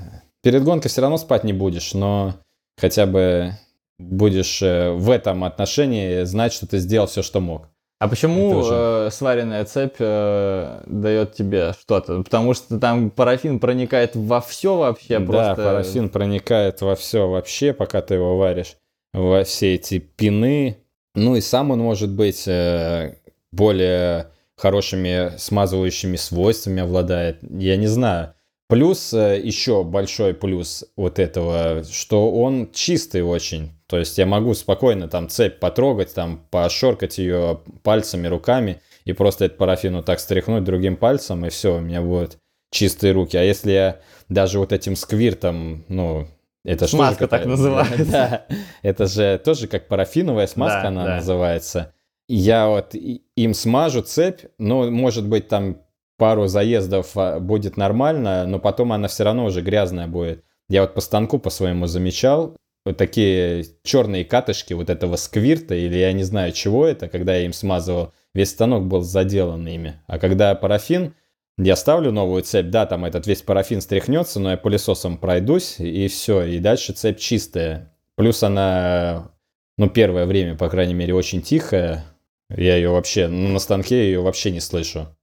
Перед 0.44 0.64
гонкой 0.64 0.90
все 0.90 1.02
равно 1.02 1.18
спать 1.18 1.44
не 1.44 1.54
будешь, 1.54 1.94
но 1.94 2.36
хотя 2.78 3.06
бы 3.06 3.54
будешь 4.00 4.62
э, 4.62 4.92
в 4.92 5.10
этом 5.10 5.44
отношении 5.44 6.24
знать, 6.24 6.54
что 6.54 6.68
ты 6.68 6.80
сделал 6.80 7.08
все, 7.08 7.22
что 7.22 7.40
мог. 7.40 7.68
А 8.00 8.08
почему 8.08 8.50
уже... 8.50 8.74
э, 8.74 9.10
сваренная 9.12 9.64
цепь 9.64 9.98
э, 10.00 10.82
дает 10.88 11.36
тебе 11.36 11.74
что-то? 11.80 12.24
Потому 12.24 12.56
что 12.56 12.80
там 12.80 13.12
парафин 13.12 13.60
проникает 13.60 14.16
во 14.16 14.42
все 14.42 14.76
вообще 14.76 15.20
да, 15.20 15.26
просто. 15.26 15.56
Да, 15.56 15.64
парафин 15.64 16.10
проникает 16.10 16.82
во 16.82 16.96
все 16.96 17.28
вообще, 17.28 17.74
пока 17.74 18.02
ты 18.02 18.16
его 18.16 18.38
варишь. 18.38 18.76
Во 19.14 19.44
все 19.44 19.76
эти 19.76 20.00
пины, 20.00 20.78
ну 21.16 21.36
и 21.36 21.42
сам 21.42 21.72
он 21.72 21.80
может 21.80 22.12
быть 22.12 22.48
э, 22.48 23.16
более 23.52 24.32
хорошими 24.56 25.34
смазывающими 25.38 26.16
свойствами 26.16 26.84
обладает. 26.84 27.40
Я 27.42 27.78
не 27.78 27.88
знаю. 27.88 28.34
Плюс, 28.68 29.14
э, 29.14 29.42
еще 29.44 29.84
большой 29.84 30.34
плюс 30.34 30.86
вот 30.96 31.20
этого, 31.20 31.84
что 31.84 32.32
он 32.32 32.70
чистый 32.72 33.22
очень. 33.22 33.72
То 33.88 33.98
есть 33.98 34.18
я 34.18 34.26
могу 34.26 34.54
спокойно 34.54 35.10
там 35.10 35.28
цепь 35.28 35.60
потрогать, 35.60 36.14
там 36.14 36.46
пошоркать 36.50 37.18
ее 37.18 37.60
пальцами, 37.84 38.28
руками, 38.28 38.80
и 39.04 39.12
просто 39.12 39.46
этот 39.46 39.58
парафин 39.58 39.98
вот 39.98 40.06
так 40.06 40.22
стряхнуть 40.22 40.64
другим 40.64 40.96
пальцем, 40.96 41.46
и 41.46 41.50
все, 41.50 41.76
у 41.76 41.80
меня 41.82 42.02
будут 42.02 42.38
чистые 42.72 43.12
руки. 43.12 43.36
А 43.36 43.44
если 43.44 43.72
я 43.72 44.00
даже 44.30 44.60
вот 44.60 44.72
этим 44.72 44.96
сквиртом, 44.96 45.84
ну, 45.90 46.28
это 46.64 46.88
смазка 46.88 47.28
так 47.28 47.46
называется. 47.46 48.06
Да, 48.06 48.46
это 48.82 49.08
же 49.08 49.42
тоже 49.44 49.68
как 49.68 49.88
парафиновая 49.88 50.48
смазка 50.48 50.84
да, 50.84 50.88
она 50.88 51.06
да. 51.06 51.16
называется. 51.18 51.94
Я 52.28 52.68
вот 52.68 52.94
им 52.94 53.54
смажу 53.54 54.02
цепь, 54.02 54.44
ну, 54.58 54.90
может 54.90 55.28
быть, 55.28 55.48
там 55.48 55.82
пару 56.18 56.48
заездов 56.48 57.18
а, 57.18 57.40
будет 57.40 57.78
нормально, 57.78 58.46
но 58.46 58.60
потом 58.60 58.94
она 58.94 59.08
все 59.08 59.24
равно 59.24 59.46
уже 59.46 59.62
грязная 59.62 60.08
будет. 60.08 60.44
Я 60.70 60.82
вот 60.82 60.94
по 60.94 61.02
станку 61.02 61.40
по 61.40 61.50
своему 61.50 61.88
замечал, 61.88 62.56
вот 62.86 62.98
такие 62.98 63.66
черные 63.84 64.24
катышки 64.24 64.74
вот 64.74 64.90
этого 64.90 65.16
сквирта, 65.16 65.76
или 65.76 65.98
я 65.98 66.14
не 66.14 66.24
знаю, 66.24 66.52
чего 66.52 66.86
это, 66.86 67.10
когда 67.10 67.36
я 67.36 67.46
им 67.46 67.54
смазывал, 67.54 68.14
весь 68.34 68.52
станок 68.52 68.86
был 68.86 69.02
заделан 69.02 69.68
ими. 69.68 70.00
А 70.08 70.20
когда 70.20 70.56
парафин, 70.56 71.16
я 71.58 71.76
ставлю 71.76 72.12
новую 72.12 72.44
цепь, 72.44 72.70
да, 72.70 72.86
там 72.86 73.06
этот 73.06 73.28
весь 73.28 73.42
парафин 73.42 73.82
стряхнется, 73.82 74.40
но 74.40 74.52
я 74.52 74.58
пылесосом 74.58 75.18
пройдусь, 75.18 75.80
и 75.80 76.08
все, 76.08 76.44
и 76.44 76.60
дальше 76.60 76.94
цепь 76.94 77.20
чистая. 77.20 77.94
Плюс 78.16 78.44
она, 78.44 79.32
ну, 79.78 79.90
первое 79.90 80.26
время, 80.26 80.56
по 80.56 80.70
крайней 80.70 80.94
мере, 80.94 81.14
очень 81.14 81.42
тихая. 81.42 82.06
Я 82.50 82.76
ее 82.76 82.90
вообще, 82.90 83.28
ну, 83.28 83.50
на 83.50 83.60
станке 83.60 84.06
ее 84.06 84.22
вообще 84.22 84.52
не 84.52 84.60
слышу. 84.60 85.16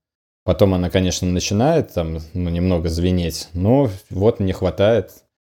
Потом 0.43 0.73
она, 0.73 0.89
конечно, 0.89 1.27
начинает 1.27 1.93
там, 1.93 2.19
ну, 2.33 2.49
немного 2.49 2.89
звенеть, 2.89 3.49
но 3.53 3.89
вот 4.09 4.39
мне 4.39 4.53
хватает. 4.53 5.11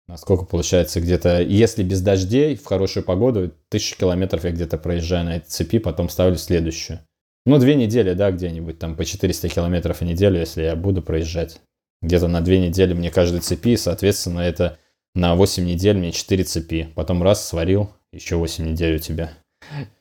Насколько 0.07 0.45
получается 0.45 1.01
где-то, 1.01 1.41
если 1.41 1.83
без 1.83 2.01
дождей, 2.01 2.55
в 2.55 2.65
хорошую 2.65 3.03
погоду, 3.03 3.53
тысячу 3.69 3.95
километров 3.95 4.43
я 4.43 4.51
где-то 4.51 4.79
проезжаю 4.79 5.25
на 5.25 5.35
этой 5.37 5.47
цепи, 5.47 5.77
потом 5.77 6.09
ставлю 6.09 6.37
следующую. 6.37 6.99
Ну, 7.45 7.57
две 7.57 7.75
недели, 7.75 8.13
да, 8.13 8.31
где-нибудь 8.31 8.79
там 8.79 8.95
по 8.95 9.05
400 9.05 9.49
километров 9.49 10.01
в 10.01 10.03
неделю, 10.03 10.39
если 10.39 10.63
я 10.63 10.75
буду 10.75 11.01
проезжать. 11.01 11.59
Где-то 12.01 12.27
на 12.27 12.41
две 12.41 12.59
недели 12.59 12.93
мне 12.93 13.11
каждой 13.11 13.41
цепи, 13.41 13.75
соответственно, 13.75 14.39
это 14.41 14.77
на 15.15 15.35
8 15.35 15.65
недель 15.65 15.97
мне 15.97 16.11
4 16.11 16.43
цепи. 16.43 16.89
Потом 16.95 17.23
раз 17.23 17.45
сварил, 17.45 17.89
еще 18.11 18.35
8 18.37 18.71
недель 18.71 18.95
у 18.95 18.99
тебя. 18.99 19.31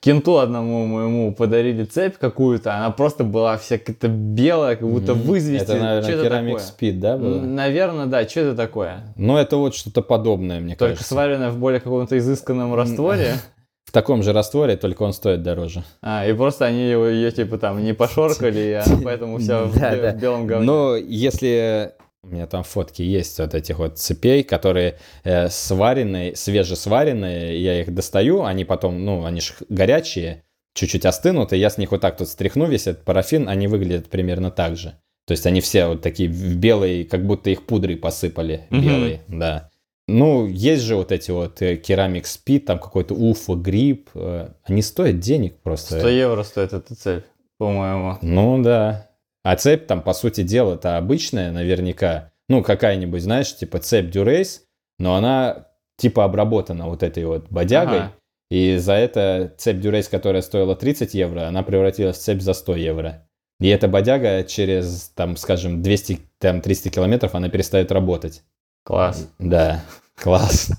Кенту 0.01 0.39
одному 0.39 0.87
моему 0.87 1.35
подарили 1.35 1.85
цепь 1.85 2.17
какую-то, 2.17 2.75
она 2.75 2.91
просто 2.91 3.25
была 3.25 3.59
вся 3.59 3.77
какая-то 3.77 4.09
белая, 4.09 4.77
как 4.77 4.89
будто 4.89 5.13
mm-hmm. 5.13 5.23
вызвести. 5.23 5.65
Это, 5.65 5.77
наверное, 5.77 6.23
керамик 6.23 6.61
спид, 6.61 7.01
да, 7.01 7.17
было? 7.17 7.41
Наверное, 7.41 8.07
да. 8.07 8.27
Что 8.27 8.41
это 8.41 8.57
такое? 8.57 9.13
Ну, 9.17 9.37
это 9.37 9.57
вот 9.57 9.75
что-то 9.75 10.01
подобное, 10.01 10.61
мне 10.61 10.75
Только 10.75 10.95
кажется. 10.95 11.03
Только 11.03 11.09
сваренное 11.09 11.51
в 11.51 11.59
более 11.59 11.81
каком-то 11.81 12.17
изысканном 12.17 12.75
растворе. 12.75 13.35
В 13.89 13.91
таком 13.91 14.23
же 14.23 14.35
растворе, 14.35 14.77
только 14.77 15.03
он 15.03 15.15
стоит 15.15 15.43
дороже. 15.43 15.83
А, 16.03 16.27
и 16.27 16.35
просто 16.35 16.67
они 16.67 16.91
его, 16.91 17.07
ее 17.07 17.31
типа 17.31 17.57
там 17.57 17.83
не 17.83 17.95
пошоркали, 17.95 18.61
и 18.61 18.73
она 18.75 19.01
поэтому 19.03 19.39
вся 19.39 19.65
в 19.65 20.21
белом 20.21 20.47
говне. 20.47 20.67
Ну, 20.67 20.95
если 20.95 21.95
у 22.23 22.27
меня 22.27 22.47
там 22.47 22.65
фотки 22.65 23.01
есть 23.01 23.39
вот 23.39 23.55
этих 23.55 23.79
вот 23.79 23.97
цепей, 23.97 24.43
которые 24.43 24.99
э, 25.25 25.49
сваренные, 25.49 26.37
свежесваренные, 26.37 27.63
я 27.63 27.81
их 27.81 27.95
достаю, 27.95 28.45
они 28.45 28.67
потом, 28.67 29.07
ну, 29.07 29.25
они 29.25 29.41
же 29.41 29.55
горячие, 29.71 30.45
чуть-чуть 30.75 31.07
остынут, 31.07 31.55
и 31.55 31.57
я 31.57 31.71
с 31.71 31.79
них 31.79 31.91
вот 31.91 32.03
так 32.03 32.19
тут 32.19 32.29
стряхну 32.29 32.67
весь 32.67 32.89
этот 32.89 33.07
парафин, 33.07 33.49
они 33.49 33.69
выглядят 33.69 34.11
примерно 34.11 34.51
так 34.51 34.77
же. 34.77 34.99
То 35.27 35.33
есть 35.33 35.47
они 35.47 35.63
все 35.63 35.87
вот 35.87 36.03
такие 36.03 36.29
в 36.29 36.57
белые, 36.57 37.07
как 37.07 37.25
будто 37.25 37.49
их 37.49 37.65
пудрой 37.65 37.97
посыпали, 37.97 38.67
белые, 38.69 39.23
да. 39.29 39.71
Ну, 40.09 40.47
есть 40.47 40.83
же 40.83 40.97
вот 40.97 41.13
эти 41.13 41.31
вот 41.31 41.61
э, 41.61 41.77
Ceramic 41.77 42.23
Speed, 42.23 42.61
там 42.61 42.79
какой-то 42.79 43.15
Уфа, 43.15 43.55
Грипп. 43.55 44.09
э, 44.15 44.49
Они 44.65 44.81
стоят 44.81 45.21
денег 45.21 45.61
просто. 45.63 46.01
100 46.01 46.09
евро 46.09 46.43
стоит 46.43 46.73
эта 46.73 46.95
цепь, 46.95 47.25
по-моему. 47.59 48.17
Ну 48.23 48.63
да. 48.63 49.11
А 49.45 49.55
цепь 49.57 49.87
там, 49.87 50.03
по 50.03 50.15
сути 50.15 50.43
дела, 50.43 50.75
это 50.75 50.97
обычная 50.97 51.53
наверняка. 51.53 52.33
Ну, 52.49 52.63
какая-нибудь, 52.63 53.23
знаешь, 53.23 53.55
типа 53.55 53.81
цепь 53.81 54.15
Durace, 54.15 54.61
но 54.99 55.15
она 55.15 55.69
типа 55.99 56.25
обработана 56.25 56.89
вот 56.89 57.03
этой 57.03 57.27
вот 57.27 57.51
бодягой. 57.51 57.99
Ага. 57.99 58.13
И 58.51 58.79
за 58.79 58.95
это 58.95 59.53
цепь 59.59 59.77
Durace, 59.85 60.11
которая 60.11 60.41
стоила 60.41 60.75
30 60.75 61.13
евро, 61.13 61.49
она 61.49 61.63
превратилась 61.63 62.17
в 62.17 62.21
цепь 62.21 62.41
за 62.41 62.55
100 62.55 62.77
евро. 62.77 63.29
И 63.61 63.69
эта 63.69 63.89
бодяга 63.89 64.45
через, 64.45 65.11
там, 65.15 65.37
скажем, 65.37 65.83
200, 65.83 66.21
там, 66.39 66.63
300 66.63 66.91
километров, 66.91 67.35
она 67.35 67.51
перестает 67.51 67.93
работать. 67.93 68.43
Класс. 68.89 69.29
Да, 69.39 69.85
класс. 70.17 70.71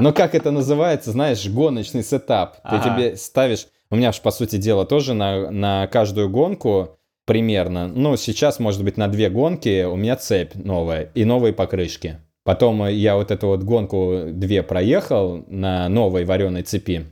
Но 0.00 0.12
как 0.12 0.34
это 0.34 0.50
называется, 0.50 1.12
знаешь, 1.12 1.48
гоночный 1.48 2.02
сетап. 2.02 2.56
Ты 2.68 2.80
тебе 2.80 3.16
ставишь... 3.16 3.68
У 3.90 3.94
меня 3.94 4.10
ж, 4.10 4.20
по 4.20 4.32
сути 4.32 4.56
дела, 4.56 4.84
тоже 4.84 5.14
на, 5.14 5.52
на 5.52 5.86
каждую 5.86 6.28
гонку 6.28 6.98
примерно, 7.26 7.86
ну, 7.86 8.16
сейчас, 8.16 8.58
может 8.58 8.82
быть, 8.82 8.96
на 8.96 9.06
две 9.06 9.30
гонки 9.30 9.84
у 9.84 9.94
меня 9.94 10.16
цепь 10.16 10.56
новая 10.56 11.12
и 11.14 11.24
новые 11.24 11.52
покрышки. 11.52 12.18
Потом 12.42 12.88
я 12.88 13.14
вот 13.14 13.30
эту 13.30 13.46
вот 13.46 13.62
гонку 13.62 14.24
две 14.32 14.64
проехал 14.64 15.44
на 15.46 15.88
новой 15.88 16.24
вареной 16.24 16.64
цепи. 16.64 17.06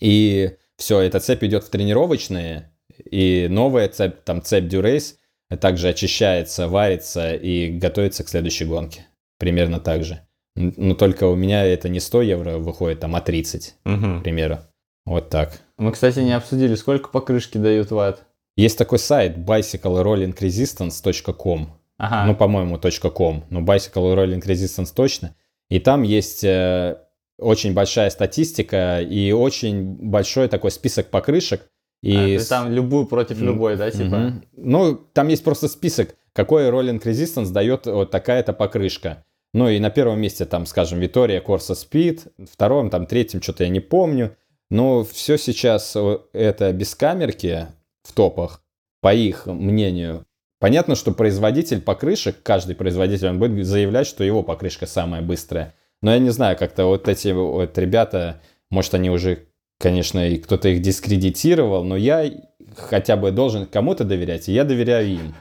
И 0.00 0.50
все, 0.76 1.00
эта 1.00 1.18
цепь 1.18 1.44
идет 1.44 1.64
в 1.64 1.70
тренировочные, 1.70 2.70
и 3.10 3.46
новая 3.48 3.88
цепь, 3.88 4.22
там 4.24 4.42
цепь 4.42 4.70
Durace, 4.70 5.14
также 5.58 5.88
очищается, 5.88 6.68
варится 6.68 7.32
и 7.32 7.70
готовится 7.70 8.22
к 8.22 8.28
следующей 8.28 8.66
гонке. 8.66 9.06
Примерно 9.38 9.78
так 9.80 10.04
же. 10.04 10.20
Но 10.56 10.94
только 10.94 11.24
у 11.28 11.36
меня 11.36 11.64
это 11.64 11.88
не 11.88 12.00
100 12.00 12.22
евро 12.22 12.58
выходит, 12.58 12.98
там, 13.00 13.14
а 13.14 13.20
30, 13.20 13.74
к 13.84 13.88
Мгм. 13.88 14.22
примеру. 14.22 14.58
Вот 15.06 15.30
так. 15.30 15.60
Мы, 15.78 15.92
кстати, 15.92 16.18
не 16.20 16.32
обсудили, 16.36 16.74
сколько 16.74 17.08
покрышки 17.10 17.58
дают 17.58 17.90
ватт. 17.92 18.24
Есть 18.56 18.76
такой 18.76 18.98
сайт 18.98 19.36
bicyclerollingresistance.com. 19.38 21.68
Ага. 21.98 22.24
Ну, 22.26 22.34
по-моему, 22.34 22.78
.com. 23.12 23.44
Но 23.50 23.60
Bicycle 23.60 24.14
Rolling 24.14 24.42
Resistance 24.44 24.92
точно. 24.94 25.34
И 25.68 25.78
там 25.80 26.02
есть 26.02 26.44
э, 26.44 26.96
очень 27.38 27.74
большая 27.74 28.10
статистика 28.10 29.00
и 29.00 29.32
очень 29.32 29.96
большой 30.10 30.48
такой 30.48 30.70
список 30.70 31.10
покрышек. 31.10 31.68
И 32.02 32.14
А, 32.16 32.20
то 32.20 32.26
есть 32.28 32.48
там 32.48 32.72
любую 32.72 33.06
против 33.06 33.40
любой, 33.40 33.76
да, 33.76 33.90
типа? 33.90 34.16
Мгм. 34.16 34.44
Ну, 34.56 34.94
там 35.12 35.26
есть 35.28 35.42
просто 35.42 35.66
список, 35.68 36.14
какой 36.32 36.68
Rolling 36.68 37.02
Resistance 37.02 37.50
дает 37.50 37.86
вот 37.86 38.10
такая-то 38.12 38.52
покрышка. 38.52 39.24
Ну 39.54 39.68
и 39.68 39.78
на 39.78 39.90
первом 39.90 40.20
месте 40.20 40.44
там, 40.44 40.66
скажем, 40.66 41.00
Витория 41.00 41.40
Corsa 41.40 41.74
Speed, 41.74 42.46
втором, 42.50 42.90
там, 42.90 43.06
третьем, 43.06 43.42
что-то 43.42 43.64
я 43.64 43.70
не 43.70 43.80
помню. 43.80 44.36
Но 44.70 45.02
все 45.04 45.38
сейчас 45.38 45.96
о, 45.96 46.26
это 46.32 46.72
без 46.72 46.94
камерки 46.94 47.68
в 48.02 48.12
топах, 48.12 48.62
по 49.00 49.14
их 49.14 49.46
мнению. 49.46 50.26
Понятно, 50.60 50.96
что 50.96 51.12
производитель 51.12 51.80
покрышек, 51.80 52.42
каждый 52.42 52.74
производитель, 52.76 53.28
он 53.28 53.38
будет 53.38 53.64
заявлять, 53.64 54.06
что 54.06 54.24
его 54.24 54.42
покрышка 54.42 54.86
самая 54.86 55.22
быстрая. 55.22 55.74
Но 56.02 56.12
я 56.12 56.18
не 56.18 56.30
знаю, 56.30 56.56
как-то 56.56 56.86
вот 56.86 57.08
эти 57.08 57.28
вот 57.28 57.78
ребята, 57.78 58.40
может, 58.70 58.94
они 58.94 59.08
уже, 59.08 59.46
конечно, 59.78 60.28
и 60.28 60.36
кто-то 60.38 60.68
их 60.68 60.82
дискредитировал, 60.82 61.84
но 61.84 61.96
я 61.96 62.30
хотя 62.76 63.16
бы 63.16 63.30
должен 63.30 63.66
кому-то 63.66 64.04
доверять, 64.04 64.48
и 64.48 64.52
я 64.52 64.64
доверяю 64.64 65.08
им. 65.08 65.34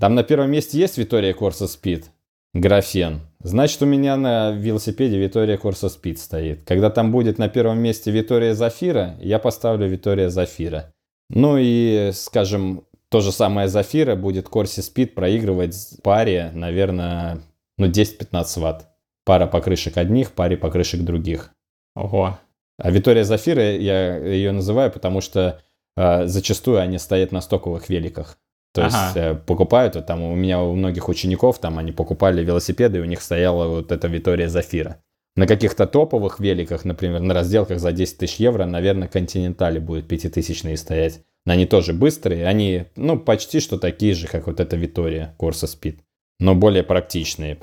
Там 0.00 0.14
на 0.14 0.22
первом 0.22 0.50
месте 0.50 0.78
есть 0.78 0.98
Витория 0.98 1.32
Corsa 1.32 1.66
Speed, 1.66 2.06
графен. 2.54 3.20
Значит, 3.42 3.82
у 3.82 3.86
меня 3.86 4.16
на 4.16 4.52
велосипеде 4.52 5.18
Витория 5.18 5.56
Corsa 5.56 5.88
Speed 5.88 6.16
стоит. 6.16 6.64
Когда 6.64 6.90
там 6.90 7.10
будет 7.10 7.38
на 7.38 7.48
первом 7.48 7.78
месте 7.78 8.10
Витория 8.10 8.54
Зафира, 8.54 9.16
я 9.20 9.38
поставлю 9.38 9.88
Витория 9.88 10.30
Зафира. 10.30 10.92
Ну 11.28 11.56
и, 11.58 12.10
скажем, 12.12 12.84
то 13.08 13.20
же 13.20 13.32
самое 13.32 13.68
Зафира 13.68 14.16
будет 14.16 14.46
Corsi 14.46 14.80
Speed 14.80 15.08
проигрывать 15.08 15.98
паре, 16.02 16.50
наверное, 16.54 17.40
ну 17.78 17.86
10-15 17.86 18.60
ватт. 18.60 18.88
Пара 19.24 19.46
покрышек 19.46 19.96
одних, 19.96 20.32
паре 20.32 20.56
покрышек 20.56 21.02
других. 21.02 21.52
Ого. 21.94 22.38
А 22.78 22.90
Витория 22.90 23.24
Зафира, 23.24 23.76
я 23.76 24.16
ее 24.16 24.52
называю, 24.52 24.90
потому 24.90 25.20
что 25.20 25.60
э, 25.96 26.26
зачастую 26.26 26.80
они 26.80 26.98
стоят 26.98 27.32
на 27.32 27.40
стоковых 27.40 27.88
великах. 27.88 28.38
То 28.72 28.82
есть 28.82 28.96
Ага. 28.96 29.20
э, 29.20 29.34
покупают, 29.34 29.96
вот 29.96 30.06
там 30.06 30.22
у 30.22 30.34
меня 30.34 30.62
у 30.62 30.74
многих 30.74 31.08
учеников, 31.08 31.58
там 31.58 31.78
они 31.78 31.92
покупали 31.92 32.42
велосипеды, 32.42 32.98
и 32.98 33.00
у 33.02 33.04
них 33.04 33.20
стояла 33.20 33.68
вот 33.68 33.92
эта 33.92 34.08
Витория 34.08 34.48
Зафира. 34.48 35.02
На 35.36 35.46
каких-то 35.46 35.86
топовых 35.86 36.40
великах, 36.40 36.84
например, 36.84 37.20
на 37.20 37.34
разделках 37.34 37.80
за 37.80 37.92
10 37.92 38.18
тысяч 38.18 38.36
евро, 38.36 38.64
наверное, 38.66 39.08
континентали 39.08 39.78
будут 39.78 40.08
пятитысячные 40.08 40.76
стоять. 40.76 41.20
Но 41.44 41.54
они 41.54 41.66
тоже 41.66 41.92
быстрые, 41.92 42.46
они, 42.46 42.84
ну, 42.96 43.18
почти 43.18 43.60
что 43.60 43.78
такие 43.78 44.14
же, 44.14 44.26
как 44.26 44.46
вот 44.46 44.60
эта 44.60 44.76
Витория 44.76 45.34
Corsa 45.38 45.66
Speed. 45.66 45.98
Но 46.38 46.54
более 46.54 46.82
практичные, 46.82 47.58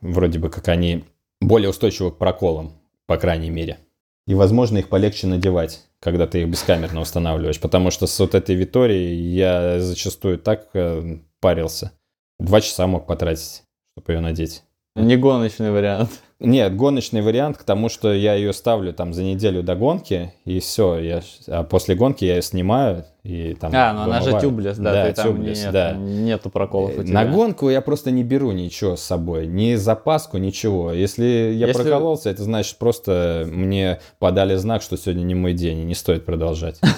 вроде 0.00 0.38
бы 0.38 0.50
как 0.50 0.68
они 0.68 1.04
более 1.40 1.70
устойчивы 1.70 2.12
к 2.12 2.18
проколам, 2.18 2.72
по 3.06 3.16
крайней 3.16 3.50
мере. 3.50 3.78
И, 4.26 4.34
возможно, 4.34 4.78
их 4.78 4.88
полегче 4.88 5.26
надевать, 5.26 5.86
когда 6.00 6.26
ты 6.26 6.42
их 6.42 6.48
бескамерно 6.48 7.00
устанавливаешь. 7.00 7.60
Потому 7.60 7.90
что 7.90 8.06
с 8.06 8.18
вот 8.20 8.34
этой 8.34 8.54
Виторией 8.54 9.16
я 9.34 9.80
зачастую 9.80 10.38
так 10.38 10.68
э, 10.74 11.18
парился. 11.40 11.92
Два 12.38 12.60
часа 12.60 12.86
мог 12.86 13.06
потратить, 13.06 13.64
чтобы 13.96 14.12
ее 14.12 14.20
надеть. 14.20 14.62
Не 14.94 15.16
гоночный 15.16 15.70
вариант. 15.70 16.10
Нет, 16.44 16.74
гоночный 16.76 17.22
вариант 17.22 17.56
к 17.56 17.62
тому, 17.62 17.88
что 17.88 18.12
я 18.12 18.34
ее 18.34 18.52
ставлю 18.52 18.92
там 18.92 19.12
за 19.14 19.22
неделю 19.22 19.62
до 19.62 19.76
гонки, 19.76 20.32
и 20.44 20.58
все. 20.60 20.98
Я, 20.98 21.22
а 21.46 21.62
после 21.62 21.94
гонки 21.94 22.24
я 22.24 22.36
ее 22.36 22.42
снимаю, 22.42 23.04
и 23.22 23.54
там 23.54 23.70
А, 23.74 23.92
ну 23.92 24.00
она 24.02 24.20
же 24.20 24.38
тюблес, 24.40 24.76
да, 24.76 24.92
Да, 24.92 25.06
ты 25.06 25.12
там 25.14 25.26
тюблес, 25.28 25.62
нет- 25.62 25.72
да. 25.72 25.92
нету 25.92 26.50
проколов 26.50 26.98
у 26.98 27.02
тебя. 27.04 27.12
На 27.14 27.24
гонку 27.30 27.70
я 27.70 27.80
просто 27.80 28.10
не 28.10 28.24
беру 28.24 28.50
ничего 28.50 28.96
с 28.96 29.02
собой, 29.02 29.46
ни 29.46 29.76
запаску, 29.76 30.38
ничего. 30.38 30.92
Если 30.92 31.24
я 31.54 31.68
Если- 31.68 31.82
прокололся, 31.82 32.30
это 32.30 32.42
значит 32.42 32.76
просто 32.78 33.44
мне 33.48 34.00
подали 34.18 34.56
знак, 34.56 34.82
что 34.82 34.96
сегодня 34.96 35.22
не 35.22 35.34
мой 35.36 35.52
день, 35.52 35.78
и 35.78 35.84
не 35.84 35.94
стоит 35.94 36.24
продолжать. 36.24 36.80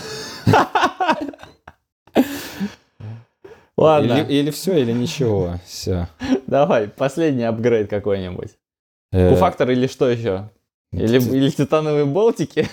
Ладно, 3.76 4.24
Или, 4.28 4.50
все, 4.50 4.76
или 4.78 4.92
ничего. 4.92 5.54
Все. 5.66 6.08
давай, 6.46 6.88
последний 6.88 7.42
апгрейд 7.44 7.90
какой-нибудь. 7.90 8.50
Q-фактор 9.14 9.70
или 9.70 9.86
что 9.86 10.08
еще? 10.08 10.50
Или, 10.92 11.18
или 11.18 11.50
титановые 11.50 12.04
болтики? 12.04 12.68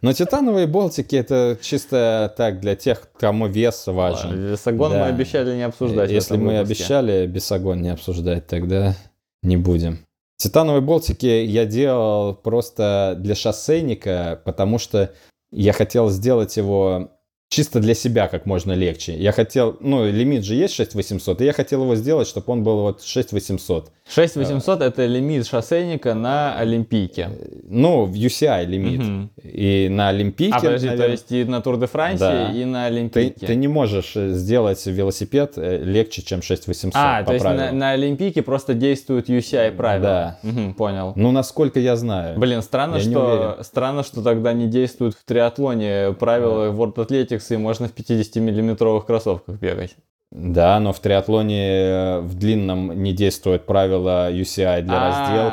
Но 0.00 0.12
титановые 0.12 0.66
болтики 0.66 1.16
это 1.16 1.58
чисто 1.60 2.32
так 2.36 2.60
для 2.60 2.76
тех, 2.76 3.08
кому 3.18 3.46
вес 3.48 3.86
важен. 3.86 4.52
Весогон 4.52 4.92
мы 4.92 4.98
Да. 4.98 5.06
обещали 5.06 5.56
не 5.56 5.62
обсуждать. 5.62 6.10
Если 6.10 6.36
мы 6.36 6.58
выпуске. 6.58 6.60
обещали 6.84 7.26
бесогон 7.26 7.82
не 7.82 7.88
обсуждать, 7.88 8.46
тогда 8.46 8.94
не 9.42 9.56
будем. 9.56 9.98
Титановые 10.36 10.82
болтики 10.82 11.26
я 11.26 11.64
делал 11.64 12.34
просто 12.34 13.14
для 13.18 13.34
шоссейника, 13.34 14.40
потому 14.44 14.78
что 14.78 15.12
я 15.50 15.72
хотел 15.72 16.10
сделать 16.10 16.56
его 16.56 17.10
чисто 17.48 17.78
для 17.80 17.94
себя 17.94 18.26
как 18.28 18.46
можно 18.46 18.72
легче. 18.72 19.14
Я 19.16 19.32
хотел, 19.32 19.76
ну, 19.80 20.10
лимит 20.10 20.44
же 20.44 20.54
есть 20.54 20.74
6800, 20.74 21.40
и 21.40 21.44
я 21.44 21.52
хотел 21.52 21.82
его 21.82 21.94
сделать, 21.94 22.26
чтобы 22.26 22.52
он 22.52 22.64
был 22.64 22.80
вот 22.80 23.02
6800. 23.02 23.90
6800 24.06 24.82
это 24.82 25.06
лимит 25.06 25.46
шоссейника 25.46 26.14
на 26.14 26.58
Олимпийке. 26.58 27.30
Ну, 27.62 28.04
в 28.04 28.12
UCI 28.12 28.66
лимит. 28.66 29.00
Мгм. 29.00 29.30
И 29.42 29.88
на 29.90 30.08
Олимпийке, 30.08 30.54
А 30.56 30.60
подожди, 30.60 30.88
то 30.88 30.92
наверное, 30.92 31.12
есть 31.12 31.32
и 31.32 31.44
на 31.44 31.60
Тур 31.62 31.78
де 31.78 31.86
Франции, 31.86 32.18
Да. 32.18 32.52
и 32.52 32.64
на 32.66 32.80
ты, 32.82 32.86
Олимпийке. 32.94 33.46
ты 33.46 33.54
не 33.54 33.68
можешь 33.68 34.12
э, 34.16 34.30
сделать 34.32 34.84
велосипед 34.84 35.54
э, 35.56 35.82
легче, 35.84 36.22
чем 36.22 36.42
6800 36.42 36.92
а, 36.94 37.20
по 37.20 37.26
то 37.28 37.32
есть 37.32 37.44
на, 37.44 37.54
правилам. 37.54 37.78
на 37.78 37.90
Олимпийке 37.92 38.42
просто 38.42 38.74
действуют 38.74 39.30
UCI 39.30 39.72
правила. 39.72 40.04
Да. 40.04 40.38
Мгм, 40.50 40.74
понял. 40.74 41.12
Ну, 41.16 41.30
насколько 41.32 41.80
я 41.80 41.96
знаю. 41.96 42.38
Блин, 42.38 42.60
странно, 42.62 42.96
Я 42.96 43.00
что 43.00 43.58
странно, 43.62 44.02
что 44.02 44.22
тогда 44.22 44.52
не 44.52 44.66
действуют 44.66 45.14
в 45.14 45.24
триатлоне 45.24 46.14
правила 46.18 46.70
World 46.72 46.96
Athletics 46.96 47.33
и 47.50 47.56
можно 47.56 47.88
в 47.88 47.94
50-миллиметровых 47.94 49.06
кроссовках 49.06 49.56
бегать. 49.58 49.94
Да, 50.32 50.80
но 50.80 50.92
в 50.92 50.98
триатлоне 50.98 51.68
э, 51.68 52.20
в 52.20 52.34
длинном 52.34 53.02
не 53.02 53.12
действуют 53.12 53.66
правила 53.66 54.32
UCI 54.32 54.82
для 54.82 54.94
А, 54.96 55.08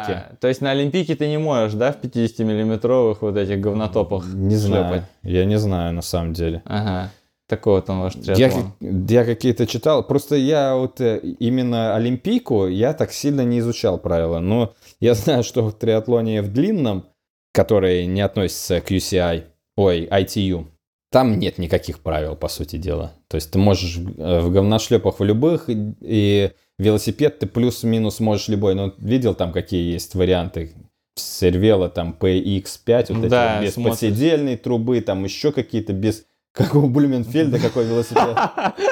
разделки. 0.05 0.23
То 0.39 0.47
есть 0.47 0.61
на 0.61 0.71
Олимпийке 0.71 1.15
ты 1.15 1.27
не 1.27 1.37
можешь, 1.37 1.73
да, 1.73 1.91
в 1.91 2.01
50-миллиметровых 2.03 3.17
вот 3.21 3.37
этих 3.37 3.59
говнотопах 3.61 4.25
Не 4.33 4.55
знаю. 4.55 4.85
шлепать? 4.85 5.03
Я 5.23 5.45
не 5.45 5.59
знаю 5.59 5.93
на 5.93 6.01
самом 6.01 6.33
деле. 6.33 6.63
Ага. 6.65 7.11
Такой 7.47 7.75
вот 7.75 7.89
он 7.89 7.99
ваш 7.99 8.15
Я, 8.15 8.33
триатлон. 8.33 8.63
как- 8.79 9.11
я 9.11 9.25
какие-то 9.25 9.67
читал. 9.67 10.03
Просто 10.07 10.35
я 10.35 10.75
вот 10.75 10.99
э, 11.01 11.19
именно 11.19 11.95
Олимпийку 11.95 12.65
я 12.67 12.93
так 12.93 13.11
сильно 13.11 13.41
не 13.41 13.59
изучал 13.59 13.99
правила. 13.99 14.39
Но 14.39 14.73
я 14.99 15.13
знаю, 15.15 15.43
что 15.43 15.61
в 15.67 15.73
триатлоне 15.73 16.41
в 16.41 16.51
длинном, 16.51 17.05
который 17.53 18.07
не 18.07 18.21
относится 18.21 18.81
к 18.81 18.89
UCI, 18.89 19.43
ой, 19.75 20.07
ITU, 20.09 20.65
там 21.11 21.37
нет 21.37 21.57
никаких 21.57 21.99
правил, 21.99 22.35
по 22.35 22.47
сути 22.47 22.77
дела. 22.77 23.13
То 23.27 23.35
есть 23.35 23.51
ты 23.51 23.59
можешь 23.59 23.97
э, 23.97 24.39
в 24.39 24.51
говношлепах 24.51 25.19
в 25.19 25.23
любых, 25.23 25.69
и- 25.69 26.51
велосипед 26.79 27.37
ты 27.39 27.45
плюс-минус 27.47 28.19
можешь 28.19 28.47
любой. 28.47 28.73
Но 28.75 28.93
видел 28.97 29.35
там, 29.35 29.51
какие 29.51 29.91
есть 29.91 30.15
варианты? 30.15 30.73
сервела 31.15 31.89
там 31.89 32.15
PX5, 32.19 33.13
вот 33.13 33.27
Да, 33.27 33.57
эти 33.59 33.65
без 33.65 33.73
смотришь. 33.73 33.99
подседельной 33.99 34.55
трубы, 34.57 35.01
там 35.01 35.23
еще 35.23 35.51
какие-то 35.51 35.93
без... 35.93 36.25
Как 36.53 36.73
у 36.73 36.87
Блюменфельда 36.87 37.59
какой 37.59 37.85
велосипед. 37.85 38.35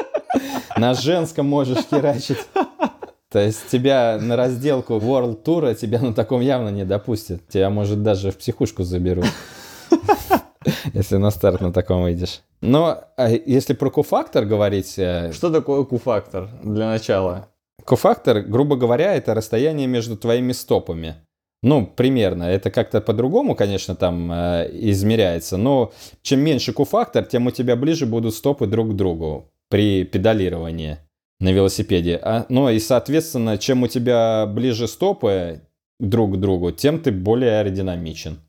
На 0.77 0.93
женском 0.93 1.45
можешь 1.47 1.85
херачить. 1.89 2.37
То 3.31 3.39
есть 3.39 3.67
тебя 3.69 4.17
на 4.19 4.35
разделку 4.35 4.95
World 4.95 5.43
Tour 5.43 5.75
тебя 5.75 5.99
на 5.99 6.13
таком 6.13 6.41
явно 6.41 6.69
не 6.69 6.83
допустят. 6.85 7.47
Тебя, 7.47 7.69
может, 7.69 8.01
даже 8.03 8.31
в 8.31 8.37
психушку 8.37 8.83
заберут. 8.83 9.25
Если 10.93 11.17
на 11.17 11.31
старт 11.31 11.61
на 11.61 11.71
таком 11.71 12.03
выйдешь. 12.03 12.41
Но 12.61 13.03
а 13.15 13.29
если 13.29 13.73
про 13.73 13.89
Q-фактор 13.89 14.45
говорить, 14.45 14.95
э, 14.97 15.31
Что 15.33 15.49
такое 15.49 15.83
Q-фактор 15.83 16.49
для 16.61 16.87
начала? 16.87 17.47
Q-фактор, 17.85 18.41
грубо 18.41 18.75
говоря, 18.75 19.15
это 19.15 19.33
расстояние 19.33 19.87
между 19.87 20.17
твоими 20.17 20.51
стопами. 20.51 21.15
Ну, 21.61 21.85
примерно. 21.85 22.43
Это 22.43 22.71
как-то 22.71 23.01
по-другому, 23.01 23.55
конечно, 23.55 23.95
там 23.95 24.31
э, 24.31 24.69
измеряется. 24.73 25.57
Но 25.57 25.91
чем 26.21 26.39
меньше 26.41 26.73
Q-фактор, 26.73 27.25
тем 27.25 27.47
у 27.47 27.51
тебя 27.51 27.75
ближе 27.75 28.05
будут 28.05 28.33
стопы 28.35 28.67
друг 28.67 28.91
к 28.91 28.95
другу 28.95 29.51
при 29.69 30.03
педалировании 30.03 30.97
на 31.39 31.51
велосипеде. 31.51 32.19
А, 32.21 32.45
ну 32.49 32.69
и, 32.69 32.79
соответственно, 32.79 33.57
чем 33.57 33.83
у 33.83 33.87
тебя 33.87 34.45
ближе 34.45 34.87
стопы 34.87 35.61
друг 35.99 36.35
к 36.35 36.37
другу, 36.37 36.71
тем 36.71 36.99
ты 36.99 37.11
более 37.11 37.59
аэродинамичен. 37.59 38.39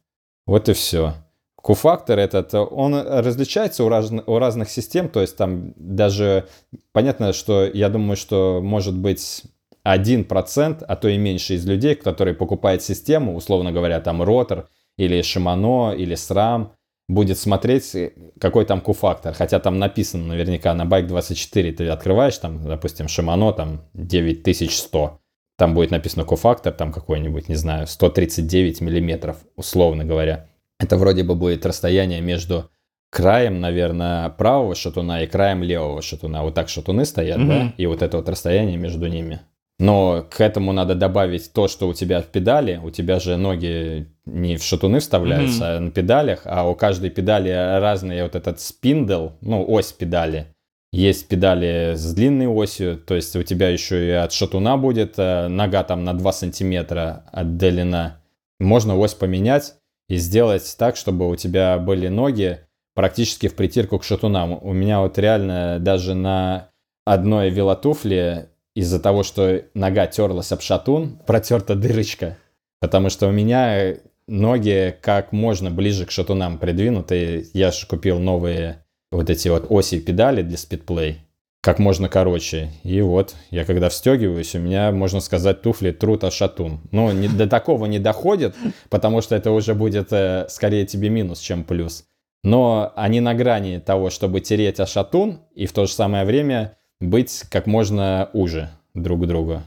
Вот 0.46 0.68
и 0.68 0.72
все. 0.72 1.14
Q-фактор 1.62 2.18
этот, 2.18 2.54
он 2.54 2.94
различается 2.94 3.84
у, 3.84 3.88
разн- 3.88 4.22
у 4.26 4.38
разных 4.38 4.70
систем, 4.70 5.08
то 5.08 5.20
есть 5.20 5.36
там 5.36 5.74
даже 5.76 6.46
понятно, 6.92 7.32
что 7.32 7.66
я 7.66 7.88
думаю, 7.88 8.16
что 8.16 8.60
может 8.62 8.96
быть 8.96 9.44
1%, 9.86 10.84
а 10.86 10.96
то 10.96 11.08
и 11.08 11.18
меньше 11.18 11.54
из 11.54 11.66
людей, 11.66 11.94
которые 11.94 12.34
покупают 12.34 12.82
систему, 12.82 13.34
условно 13.34 13.72
говоря, 13.72 14.00
там 14.00 14.22
ротор 14.22 14.68
или 14.96 15.20
Shimano 15.20 15.94
или 15.96 16.14
SRAM, 16.14 16.70
будет 17.08 17.38
смотреть, 17.38 17.96
какой 18.40 18.64
там 18.64 18.80
Q-фактор. 18.80 19.34
Хотя 19.34 19.58
там 19.58 19.78
написано 19.78 20.26
наверняка 20.26 20.74
на 20.74 20.84
Bike24, 20.84 21.72
ты 21.72 21.88
открываешь 21.88 22.38
там, 22.38 22.62
допустим, 22.64 23.06
Shimano 23.06 23.52
там 23.52 23.82
9100, 23.94 25.20
там 25.56 25.74
будет 25.74 25.90
написано 25.90 26.24
Q-фактор, 26.24 26.72
там 26.72 26.92
какой-нибудь, 26.92 27.48
не 27.48 27.56
знаю, 27.56 27.86
139 27.86 28.80
миллиметров, 28.80 29.38
условно 29.56 30.04
говоря. 30.04 30.49
Это 30.80 30.96
вроде 30.96 31.22
бы 31.22 31.34
будет 31.34 31.66
расстояние 31.66 32.20
между 32.20 32.70
краем, 33.10 33.60
наверное, 33.60 34.28
правого 34.30 34.74
шатуна 34.74 35.22
и 35.22 35.26
краем 35.26 35.62
левого 35.62 36.00
шатуна. 36.00 36.42
Вот 36.42 36.54
так 36.54 36.68
шатуны 36.68 37.04
стоят, 37.04 37.38
Мгм. 37.38 37.48
да? 37.48 37.72
И 37.76 37.86
вот 37.86 38.02
это 38.02 38.16
вот 38.16 38.28
расстояние 38.28 38.76
между 38.76 39.06
ними. 39.06 39.40
Но 39.78 40.26
к 40.30 40.40
этому 40.42 40.72
надо 40.72 40.94
добавить 40.94 41.52
то, 41.52 41.66
что 41.66 41.88
у 41.88 41.94
тебя 41.94 42.20
в 42.20 42.26
педали. 42.26 42.78
У 42.82 42.90
тебя 42.90 43.18
же 43.18 43.36
ноги 43.36 44.08
не 44.26 44.56
в 44.56 44.62
шатуны 44.62 45.00
вставляются, 45.00 45.76
а 45.76 45.80
на 45.80 45.90
педалях, 45.90 46.42
а 46.44 46.68
у 46.68 46.74
каждой 46.74 47.10
педали 47.10 47.48
разный 47.80 48.22
вот 48.22 48.34
этот 48.34 48.60
спиндл, 48.60 49.30
ну, 49.40 49.64
ось 49.66 49.92
педали. 49.92 50.46
Есть 50.92 51.28
педали 51.28 51.94
с 51.94 52.12
длинной 52.14 52.46
осью, 52.48 52.98
то 52.98 53.14
есть 53.14 53.34
у 53.36 53.42
тебя 53.42 53.68
еще 53.70 54.06
и 54.06 54.10
от 54.10 54.32
шатуна 54.32 54.76
будет 54.76 55.14
э, 55.18 55.46
нога 55.48 55.82
там 55.84 56.04
на 56.04 56.14
2 56.14 56.32
сантиметра 56.32 57.24
отдалена. 57.32 58.20
Можно 58.58 58.98
ось 58.98 59.14
поменять 59.14 59.74
и 60.10 60.16
сделать 60.16 60.74
так, 60.76 60.96
чтобы 60.96 61.30
у 61.30 61.36
тебя 61.36 61.78
были 61.78 62.08
ноги 62.08 62.58
практически 62.94 63.46
в 63.46 63.54
притирку 63.54 64.00
к 64.00 64.04
шатунам. 64.04 64.58
У 64.60 64.72
меня 64.72 65.00
вот 65.00 65.16
реально 65.18 65.78
даже 65.78 66.14
на 66.14 66.70
одной 67.06 67.50
велотуфле 67.50 68.50
из-за 68.74 68.98
того, 68.98 69.22
что 69.22 69.62
нога 69.72 70.08
терлась 70.08 70.50
об 70.50 70.62
шатун, 70.62 71.20
протерта 71.28 71.76
дырочка. 71.76 72.36
Потому 72.80 73.08
что 73.08 73.28
у 73.28 73.30
меня 73.30 73.98
ноги 74.26 74.96
как 75.00 75.30
можно 75.30 75.70
ближе 75.70 76.06
к 76.06 76.10
шатунам 76.10 76.58
придвинуты. 76.58 77.48
Я 77.54 77.70
же 77.70 77.86
купил 77.86 78.18
новые 78.18 78.84
вот 79.12 79.30
эти 79.30 79.46
вот 79.46 79.66
оси 79.70 80.00
педали 80.00 80.42
для 80.42 80.56
спидплей. 80.56 81.20
Как 81.62 81.78
можно 81.78 82.08
короче. 82.08 82.70
И 82.84 83.02
вот, 83.02 83.36
я 83.50 83.66
когда 83.66 83.90
встегиваюсь, 83.90 84.54
у 84.54 84.58
меня, 84.58 84.92
можно 84.92 85.20
сказать, 85.20 85.60
туфли 85.60 85.90
трут 85.90 86.24
о 86.24 86.30
шатун. 86.30 86.80
Но 86.90 87.12
не, 87.12 87.28
до 87.28 87.46
такого 87.46 87.84
не 87.84 87.98
доходит, 87.98 88.54
потому 88.88 89.20
что 89.20 89.36
это 89.36 89.50
уже 89.50 89.74
будет 89.74 90.10
э, 90.10 90.46
скорее 90.48 90.86
тебе 90.86 91.10
минус, 91.10 91.38
чем 91.40 91.64
плюс. 91.64 92.06
Но 92.42 92.92
они 92.96 93.20
на 93.20 93.34
грани 93.34 93.78
того, 93.78 94.08
чтобы 94.08 94.40
тереть 94.40 94.80
о 94.80 94.86
шатун 94.86 95.40
и 95.54 95.66
в 95.66 95.74
то 95.74 95.84
же 95.84 95.92
самое 95.92 96.24
время 96.24 96.78
быть 96.98 97.44
как 97.50 97.66
можно 97.66 98.30
уже 98.32 98.70
друг 98.94 99.24
к 99.24 99.26
другу. 99.26 99.62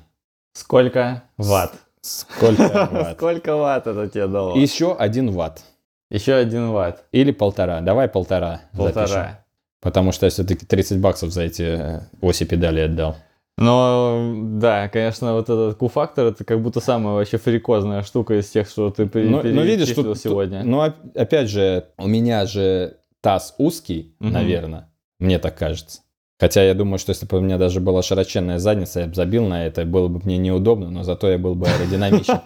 Сколько 0.54 1.24
ватт? 1.38 1.74
Сколько 2.02 2.88
ватт? 2.92 3.18
Сколько 3.18 3.56
ватт 3.56 3.86
это 3.86 4.08
тебе 4.08 4.26
дало? 4.26 4.56
Еще 4.58 4.96
один 4.96 5.30
ватт. 5.30 5.64
Еще 6.10 6.34
один 6.34 6.72
ватт. 6.72 7.04
Или 7.12 7.32
полтора. 7.32 7.82
Давай 7.82 8.08
полтора. 8.08 8.62
запишем. 8.74 9.43
Потому 9.84 10.12
что 10.14 10.26
я 10.26 10.30
все-таки 10.32 10.66
30 10.66 11.00
баксов 11.00 11.32
за 11.32 11.44
эти 11.44 11.62
э, 11.64 12.00
оси 12.22 12.46
педали 12.46 12.80
отдал. 12.80 13.18
Но, 13.58 14.34
да, 14.60 14.88
конечно, 14.90 15.34
вот 15.34 15.44
этот 15.50 15.78
Q-фактор, 15.78 16.28
это 16.28 16.44
как 16.44 16.60
будто 16.62 16.80
самая 16.80 17.14
вообще 17.16 17.38
фрикозная 17.38 18.02
штука 18.02 18.40
из 18.40 18.50
тех, 18.50 18.68
что 18.68 18.90
ты 18.90 19.04
Но, 19.14 19.42
но 19.44 19.62
видишь, 19.62 19.90
перечислил 19.90 20.14
тут, 20.14 20.18
сегодня. 20.20 20.62
тут- 20.62 20.70
ну, 20.70 20.80
оп- 20.88 20.96
опять 21.16 21.50
же, 21.50 21.86
у 21.98 22.08
меня 22.08 22.46
же 22.48 22.98
таз 23.22 23.54
узкий, 23.60 24.16
Мгм. 24.20 24.32
наверное. 24.34 24.90
Мне 25.20 25.38
так 25.38 25.56
кажется. 25.56 26.00
Хотя 26.40 26.64
я 26.64 26.74
думаю, 26.74 26.98
что 26.98 27.12
если 27.12 27.26
бы 27.28 27.38
у 27.38 27.42
меня 27.42 27.58
даже 27.60 27.80
была 27.80 28.02
широченная 28.02 28.58
задница, 28.58 29.02
я 29.02 29.06
бы 29.08 29.14
забил 29.14 29.46
на 29.46 29.68
это, 29.68 29.86
было 29.86 30.08
бы 30.08 30.20
мне 30.26 30.38
неудобно, 30.38 30.90
но 30.90 31.04
зато 31.04 31.30
я 31.30 31.38
был 31.38 31.54
бы 31.56 31.68
аэродинамичен. 31.68 32.40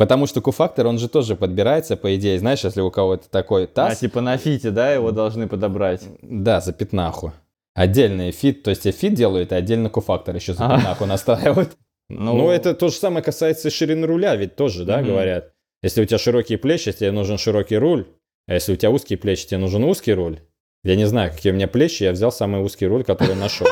Потому 0.00 0.26
что 0.26 0.40
Q-фактор, 0.40 0.86
он 0.86 0.98
же 0.98 1.10
тоже 1.10 1.36
подбирается, 1.36 1.94
по 1.94 2.16
идее. 2.16 2.38
Знаешь, 2.38 2.64
если 2.64 2.80
у 2.80 2.90
кого-то 2.90 3.28
такой 3.28 3.64
а 3.64 3.66
таз, 3.66 3.98
типа 3.98 4.22
на 4.22 4.38
фите, 4.38 4.70
да, 4.70 4.90
его 4.90 5.10
должны 5.10 5.46
подобрать? 5.46 6.00
да, 6.22 6.62
за 6.62 6.72
пятнаху. 6.72 7.34
Отдельный 7.74 8.30
фит, 8.30 8.62
то 8.62 8.70
есть 8.70 8.86
и 8.86 8.92
фит 8.92 9.12
делают, 9.12 9.52
и 9.52 9.54
отдельно 9.54 9.90
Q-фактор 9.90 10.34
еще 10.34 10.54
за 10.54 10.64
Ага. 10.64 10.76
пятнаху 10.76 11.04
настраивают. 11.04 11.76
Ну, 12.08 12.34
Ну, 12.34 12.48
это 12.48 12.72
то 12.74 12.88
же 12.88 12.94
самое 12.94 13.22
касается 13.22 13.68
ширины 13.68 14.06
руля, 14.06 14.36
ведь 14.36 14.56
тоже, 14.56 14.86
да, 14.86 15.00
Мгм. 15.00 15.08
говорят. 15.08 15.52
Если 15.82 16.00
у 16.00 16.06
тебя 16.06 16.16
широкие 16.16 16.56
плечи, 16.56 16.90
тебе 16.92 17.10
нужен 17.12 17.36
широкий 17.36 17.76
руль, 17.76 18.06
а 18.48 18.54
если 18.54 18.72
у 18.72 18.76
тебя 18.76 18.90
узкие 18.90 19.18
плечи, 19.18 19.48
тебе 19.48 19.58
нужен 19.58 19.84
узкий 19.84 20.14
руль. 20.14 20.38
Я 20.82 20.96
не 20.96 21.04
знаю, 21.04 21.30
какие 21.30 21.52
у 21.52 21.54
меня 21.54 21.68
плечи, 21.68 22.04
я 22.04 22.12
взял 22.12 22.32
самый 22.32 22.62
узкий 22.62 22.86
руль, 22.86 23.04
который 23.04 23.34
нашел. 23.36 23.66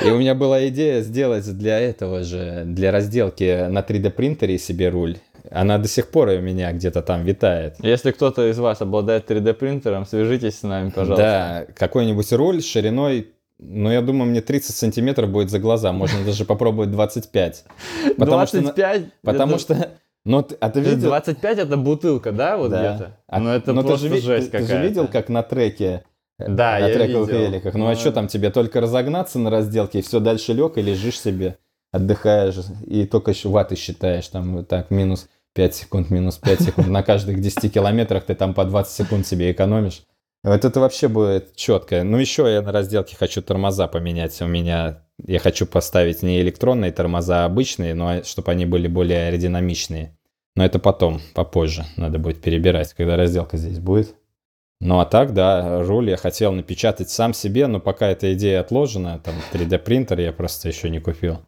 И 0.04 0.10
у 0.10 0.18
меня 0.18 0.34
была 0.34 0.66
идея 0.68 1.02
сделать 1.02 1.46
для 1.58 1.78
этого 1.78 2.22
же, 2.24 2.62
для 2.66 2.90
разделки 2.90 3.68
на 3.68 3.80
3D 3.80 4.10
принтере 4.10 4.58
себе 4.58 4.88
руль. 4.88 5.16
Она 5.50 5.78
до 5.78 5.88
сих 5.88 6.08
пор 6.10 6.28
у 6.28 6.40
меня 6.40 6.72
где-то 6.72 7.02
там 7.02 7.24
витает. 7.24 7.76
Если 7.82 8.10
кто-то 8.12 8.48
из 8.50 8.58
вас 8.58 8.80
обладает 8.80 9.30
3D 9.30 9.52
принтером, 9.54 10.06
свяжитесь 10.06 10.58
с 10.60 10.62
нами, 10.62 10.90
пожалуйста. 10.90 11.22
Да, 11.66 11.72
какой-нибудь 11.74 12.32
руль 12.32 12.62
шириной, 12.62 13.28
ну, 13.58 13.90
я 13.90 14.00
думаю, 14.02 14.30
мне 14.30 14.40
30 14.40 14.74
сантиметров 14.74 15.30
будет 15.30 15.50
за 15.50 15.58
глаза. 15.58 15.92
Можно 15.92 16.24
даже 16.24 16.44
попробовать 16.44 16.90
25. 16.90 17.64
Потому 18.16 18.46
что 18.46 18.56
на- 18.58 18.62
25? 18.62 19.02
Потому 19.22 19.58
что... 19.58 19.90
Ну, 20.24 20.46
а 20.60 20.70
ты 20.70 20.80
видел? 20.80 21.08
25 21.08 21.58
это 21.58 21.76
бутылка, 21.76 22.30
да, 22.30 22.56
вот 22.56 22.70
Да. 22.70 22.94
где-то? 22.94 23.16
А- 23.26 23.40
ну 23.40 23.50
это 23.50 23.72
но 23.72 23.82
ты 23.82 23.88
просто 23.88 24.08
же 24.08 24.20
жесть 24.20 24.46
ты, 24.52 24.58
ты 24.58 24.62
какая-то. 24.64 24.82
же 24.82 24.88
видел, 24.88 25.08
как 25.08 25.28
на 25.28 25.42
треке, 25.42 26.04
Да, 26.48 26.78
на 26.78 26.88
я 26.88 26.94
трековых 26.94 27.28
видел. 27.28 27.46
великах? 27.46 27.74
Ну, 27.74 27.86
а 27.86 27.90
Ну, 27.90 27.96
что 27.96 28.12
там 28.12 28.28
тебе, 28.28 28.50
только 28.50 28.80
разогнаться 28.80 29.38
на 29.38 29.50
разделке, 29.50 30.00
и 30.00 30.02
все, 30.02 30.20
дальше 30.20 30.52
лег 30.52 30.78
и 30.78 30.82
лежишь 30.82 31.20
себе, 31.20 31.58
отдыхаешь, 31.90 32.56
и 32.86 33.06
только 33.06 33.32
ваты 33.44 33.76
считаешь, 33.76 34.28
там 34.28 34.64
так, 34.64 34.90
минус 34.90 35.28
5 35.54 35.74
секунд, 35.74 36.10
минус 36.10 36.38
5 36.38 36.60
секунд, 36.60 36.88
на 36.88 37.02
каждых 37.02 37.40
10 37.40 37.72
километрах 37.72 38.24
ты 38.24 38.34
там 38.34 38.54
по 38.54 38.64
20 38.64 38.92
секунд 38.92 39.26
себе 39.26 39.52
экономишь. 39.52 40.02
Вот 40.44 40.64
это 40.64 40.80
вообще 40.80 41.06
будет 41.06 41.54
четко. 41.54 42.02
Ну, 42.02 42.18
еще 42.18 42.52
я 42.52 42.62
на 42.62 42.72
разделке 42.72 43.16
хочу 43.16 43.42
тормоза 43.42 43.86
поменять. 43.86 44.40
У 44.42 44.46
меня 44.46 45.04
я 45.24 45.38
хочу 45.38 45.66
поставить 45.66 46.22
не 46.22 46.40
электронные 46.40 46.90
тормоза, 46.90 47.44
а 47.44 47.46
обычные, 47.46 47.94
но 47.94 48.24
чтобы 48.24 48.50
они 48.50 48.66
были 48.66 48.88
более 48.88 49.28
аэродинамичные. 49.28 50.16
Но 50.56 50.64
это 50.64 50.78
потом, 50.80 51.20
попозже. 51.34 51.84
Надо 51.96 52.18
будет 52.18 52.42
перебирать, 52.42 52.92
когда 52.92 53.16
разделка 53.16 53.56
здесь 53.56 53.78
будет. 53.78 54.16
Ну 54.84 54.98
а 54.98 55.04
так, 55.04 55.32
да, 55.32 55.84
руль 55.84 56.10
я 56.10 56.16
хотел 56.16 56.50
напечатать 56.50 57.08
сам 57.08 57.34
себе, 57.34 57.68
но 57.68 57.78
пока 57.78 58.08
эта 58.08 58.34
идея 58.34 58.58
отложена, 58.62 59.20
там 59.22 59.36
3D 59.52 59.78
принтер 59.78 60.18
я 60.18 60.32
просто 60.32 60.66
еще 60.66 60.90
не 60.90 60.98
купил. 60.98 61.38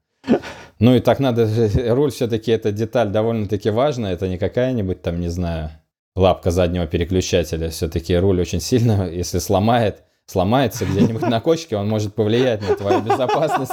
Ну 0.79 0.95
и 0.95 1.01
так 1.01 1.19
надо, 1.19 1.49
руль 1.95 2.13
все-таки 2.13 2.53
это 2.53 2.71
деталь 2.71 3.09
довольно-таки 3.09 3.71
важная, 3.71 4.13
это 4.13 4.29
не 4.29 4.39
какая-нибудь 4.39 5.03
там, 5.03 5.19
не 5.19 5.27
знаю, 5.27 5.71
лапка 6.15 6.53
заднего 6.53 6.87
переключателя. 6.87 7.71
Все-таки 7.71 8.17
руль 8.17 8.41
очень 8.41 8.61
сильно, 8.61 9.11
если 9.13 9.41
сломает, 9.41 10.05
сломается 10.27 10.85
где-нибудь 10.85 11.23
на 11.23 11.41
кочке, 11.41 11.77
он 11.77 11.89
может 11.89 12.15
повлиять 12.15 12.63
на 12.63 12.77
твою 12.77 13.01
безопасность 13.01 13.73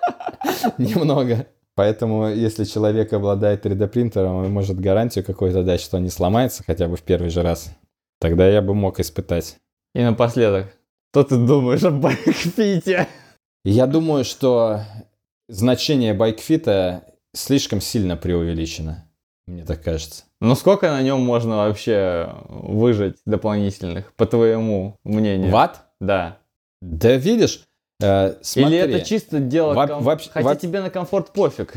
немного. 0.76 1.46
Поэтому, 1.76 2.28
если 2.28 2.64
человек 2.64 3.14
обладает 3.14 3.64
3D 3.64 3.88
принтером, 3.88 4.34
он 4.34 4.52
может 4.52 4.78
гарантию 4.78 5.24
какую-то 5.24 5.62
дать, 5.62 5.80
что 5.80 5.96
он 5.96 6.02
не 6.02 6.10
сломается 6.10 6.62
хотя 6.62 6.88
бы 6.88 6.96
в 6.96 7.02
первый 7.02 7.30
же 7.30 7.40
раз. 7.40 7.74
Тогда 8.22 8.48
я 8.48 8.62
бы 8.62 8.72
мог 8.72 9.00
испытать. 9.00 9.56
И 9.96 10.00
напоследок, 10.00 10.66
что 11.12 11.24
ты 11.24 11.36
думаешь 11.44 11.82
о 11.82 11.90
байкфите? 11.90 13.08
Я 13.64 13.88
думаю, 13.88 14.24
что 14.24 14.82
значение 15.48 16.14
байкфита 16.14 17.02
слишком 17.34 17.80
сильно 17.80 18.16
преувеличено, 18.16 19.10
мне 19.48 19.64
так 19.64 19.82
кажется. 19.82 20.22
Ну 20.40 20.54
сколько 20.54 20.88
на 20.92 21.02
нем 21.02 21.20
можно 21.20 21.56
вообще 21.56 22.32
выжать 22.48 23.16
дополнительных, 23.26 24.14
по 24.14 24.24
твоему 24.24 24.98
мнению? 25.02 25.50
Ват? 25.50 25.84
Да. 26.00 26.38
Да 26.80 27.16
видишь, 27.16 27.64
э, 28.00 28.36
смотри. 28.40 28.76
Или 28.78 28.98
это 28.98 29.04
чисто 29.04 29.40
дело, 29.40 29.74
Во- 29.74 29.88
ком- 29.88 30.04
вообще- 30.04 30.30
хотя 30.30 30.48
во- 30.48 30.54
тебе 30.54 30.80
на 30.80 30.90
комфорт 30.90 31.32
пофиг. 31.32 31.74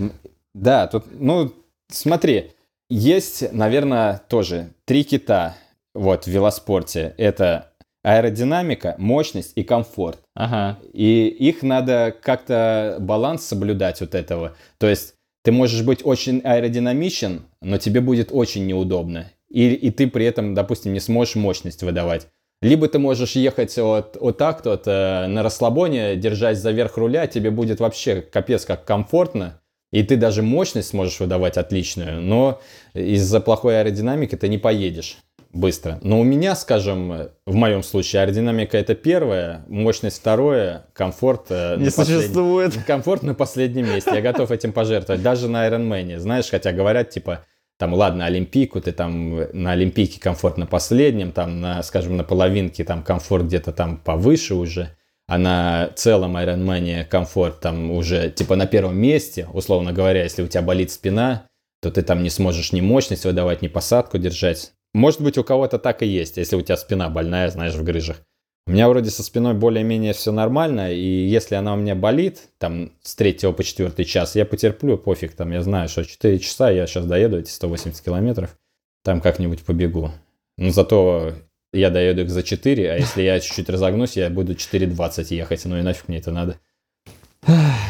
Да, 0.54 0.86
тут, 0.86 1.06
ну, 1.12 1.52
смотри, 1.90 2.52
есть, 2.88 3.52
наверное, 3.52 4.22
тоже 4.30 4.70
три 4.86 5.04
кита 5.04 5.56
вот 5.96 6.26
в 6.26 6.28
велоспорте. 6.28 7.16
Это 7.18 7.72
аэродинамика, 8.04 8.96
мощность 9.00 9.54
и 9.56 9.64
комфорт. 9.64 10.20
Ага. 10.36 10.78
И 10.94 11.26
их 11.28 11.64
надо 11.64 12.16
как-то 12.22 12.98
баланс 13.00 13.44
соблюдать 13.44 14.00
вот 14.02 14.14
этого. 14.14 14.56
То 14.78 14.88
есть 14.88 15.16
ты 15.44 15.52
можешь 15.52 15.84
быть 15.84 16.06
очень 16.06 16.42
аэродинамичен, 16.44 17.46
но 17.62 17.78
тебе 17.80 18.02
будет 18.02 18.30
очень 18.32 18.68
неудобно. 18.68 19.32
И, 19.50 19.74
и 19.74 19.90
ты 19.90 20.08
при 20.08 20.26
этом, 20.26 20.54
допустим, 20.54 20.94
не 20.94 21.00
сможешь 21.00 21.36
мощность 21.36 21.82
выдавать. 21.82 22.28
Либо 22.62 22.88
ты 22.88 23.00
можешь 23.00 23.36
ехать 23.36 23.76
вот, 23.78 24.18
вот 24.20 24.38
так 24.38 24.66
вот 24.66 24.84
э, 24.86 25.28
на 25.28 25.44
расслабоне, 25.44 26.16
держась 26.16 26.60
за 26.60 26.72
верх 26.72 26.98
руля, 26.98 27.28
тебе 27.28 27.52
будет 27.52 27.80
вообще 27.80 28.22
капец 28.22 28.66
как 28.66 28.86
комфортно, 28.86 29.62
и 29.92 30.04
ты 30.04 30.16
даже 30.16 30.42
мощность 30.42 30.90
сможешь 30.90 31.20
выдавать 31.20 31.58
отличную, 31.58 32.22
но 32.22 32.62
из-за 32.94 33.40
плохой 33.40 33.80
аэродинамики 33.80 34.36
ты 34.36 34.48
не 34.48 34.58
поедешь 34.58 35.18
быстро. 35.56 36.00
Но 36.02 36.20
у 36.20 36.24
меня, 36.24 36.56
скажем, 36.56 37.30
в 37.46 37.56
моем 37.56 37.82
случае 37.82 38.22
аэродинамика 38.24 38.78
это 38.78 38.94
первое, 38.94 39.64
мощность 39.68 40.20
второе, 40.20 40.86
комфорт 40.94 41.46
э, 41.50 41.78
Не 41.78 41.86
на 41.86 41.90
послед- 41.90 42.06
существует. 42.06 42.78
Комфорт 42.86 43.24
на 43.24 43.34
последнем 43.34 43.88
месте. 43.88 44.12
Я 44.14 44.22
готов 44.22 44.52
этим 44.52 44.74
пожертвовать. 44.74 45.24
Даже 45.24 45.48
на 45.48 45.68
Ironman. 45.68 46.20
Знаешь, 46.20 46.50
хотя 46.50 46.72
говорят, 46.72 47.10
типа, 47.10 47.46
там, 47.78 47.94
ладно, 47.94 48.26
Олимпийку, 48.26 48.80
ты 48.80 48.92
там 48.92 49.38
на 49.54 49.72
Олимпийке 49.72 50.20
комфорт 50.20 50.58
на 50.58 50.66
последнем, 50.66 51.32
там, 51.32 51.60
на, 51.60 51.84
скажем, 51.84 52.16
на 52.16 52.24
половинке 52.24 52.84
там 52.84 53.04
комфорт 53.04 53.46
где-то 53.46 53.72
там 53.74 53.98
повыше 53.98 54.56
уже, 54.56 54.96
а 55.28 55.38
на 55.38 55.90
целом 55.96 56.38
Ironman 56.38 57.04
комфорт 57.06 57.60
там 57.60 57.92
уже 57.92 58.30
типа 58.30 58.56
на 58.56 58.66
первом 58.66 58.98
месте, 58.98 59.48
условно 59.52 59.92
говоря, 59.92 60.24
если 60.24 60.42
у 60.42 60.48
тебя 60.48 60.62
болит 60.62 60.92
спина, 60.92 61.48
то 61.82 61.92
ты 61.92 62.02
там 62.02 62.24
не 62.24 62.30
сможешь 62.30 62.72
ни 62.72 62.80
мощность 62.82 63.26
выдавать, 63.26 63.62
ни 63.62 63.68
посадку 63.68 64.18
держать. 64.18 64.72
Может 64.96 65.20
быть, 65.20 65.38
у 65.38 65.44
кого-то 65.44 65.78
так 65.78 66.04
и 66.04 66.06
есть, 66.06 66.38
если 66.38 66.56
у 66.56 66.62
тебя 66.62 66.78
спина 66.78 67.10
больная, 67.10 67.50
знаешь, 67.50 67.74
в 67.74 67.84
грыжах. 67.84 68.22
У 68.66 68.72
меня 68.72 68.88
вроде 68.88 69.10
со 69.10 69.24
спиной 69.24 69.54
более-менее 69.54 70.14
все 70.14 70.32
нормально, 70.32 70.90
и 70.94 71.28
если 71.28 71.56
она 71.56 71.74
у 71.74 71.76
меня 71.76 71.96
болит, 71.96 72.44
там, 72.60 72.94
с 73.02 73.14
третьего 73.14 73.52
по 73.52 73.62
четвертый 73.62 74.06
час, 74.06 74.38
я 74.38 74.46
потерплю, 74.46 74.98
пофиг, 74.98 75.34
там, 75.34 75.52
я 75.52 75.62
знаю, 75.64 75.90
что 75.90 76.06
4 76.06 76.40
часа 76.40 76.72
я 76.72 76.88
сейчас 76.88 77.06
доеду 77.08 77.38
эти 77.38 77.50
180 77.50 78.06
километров, 78.06 78.58
там 79.04 79.20
как-нибудь 79.20 79.66
побегу. 79.66 80.12
Но 80.58 80.70
зато 80.70 81.34
я 81.74 81.90
доеду 81.90 82.22
их 82.22 82.30
за 82.30 82.42
4, 82.42 82.90
а 82.94 82.96
если 82.96 83.22
я 83.22 83.42
чуть-чуть 83.42 83.70
разогнусь, 83.70 84.16
я 84.16 84.30
буду 84.30 84.54
4.20 84.54 85.36
ехать, 85.36 85.66
ну 85.66 85.78
и 85.78 85.82
нафиг 85.82 86.08
мне 86.08 86.20
это 86.20 86.32
надо. 86.32 86.58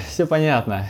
Все 0.09 0.25
понятно. 0.25 0.87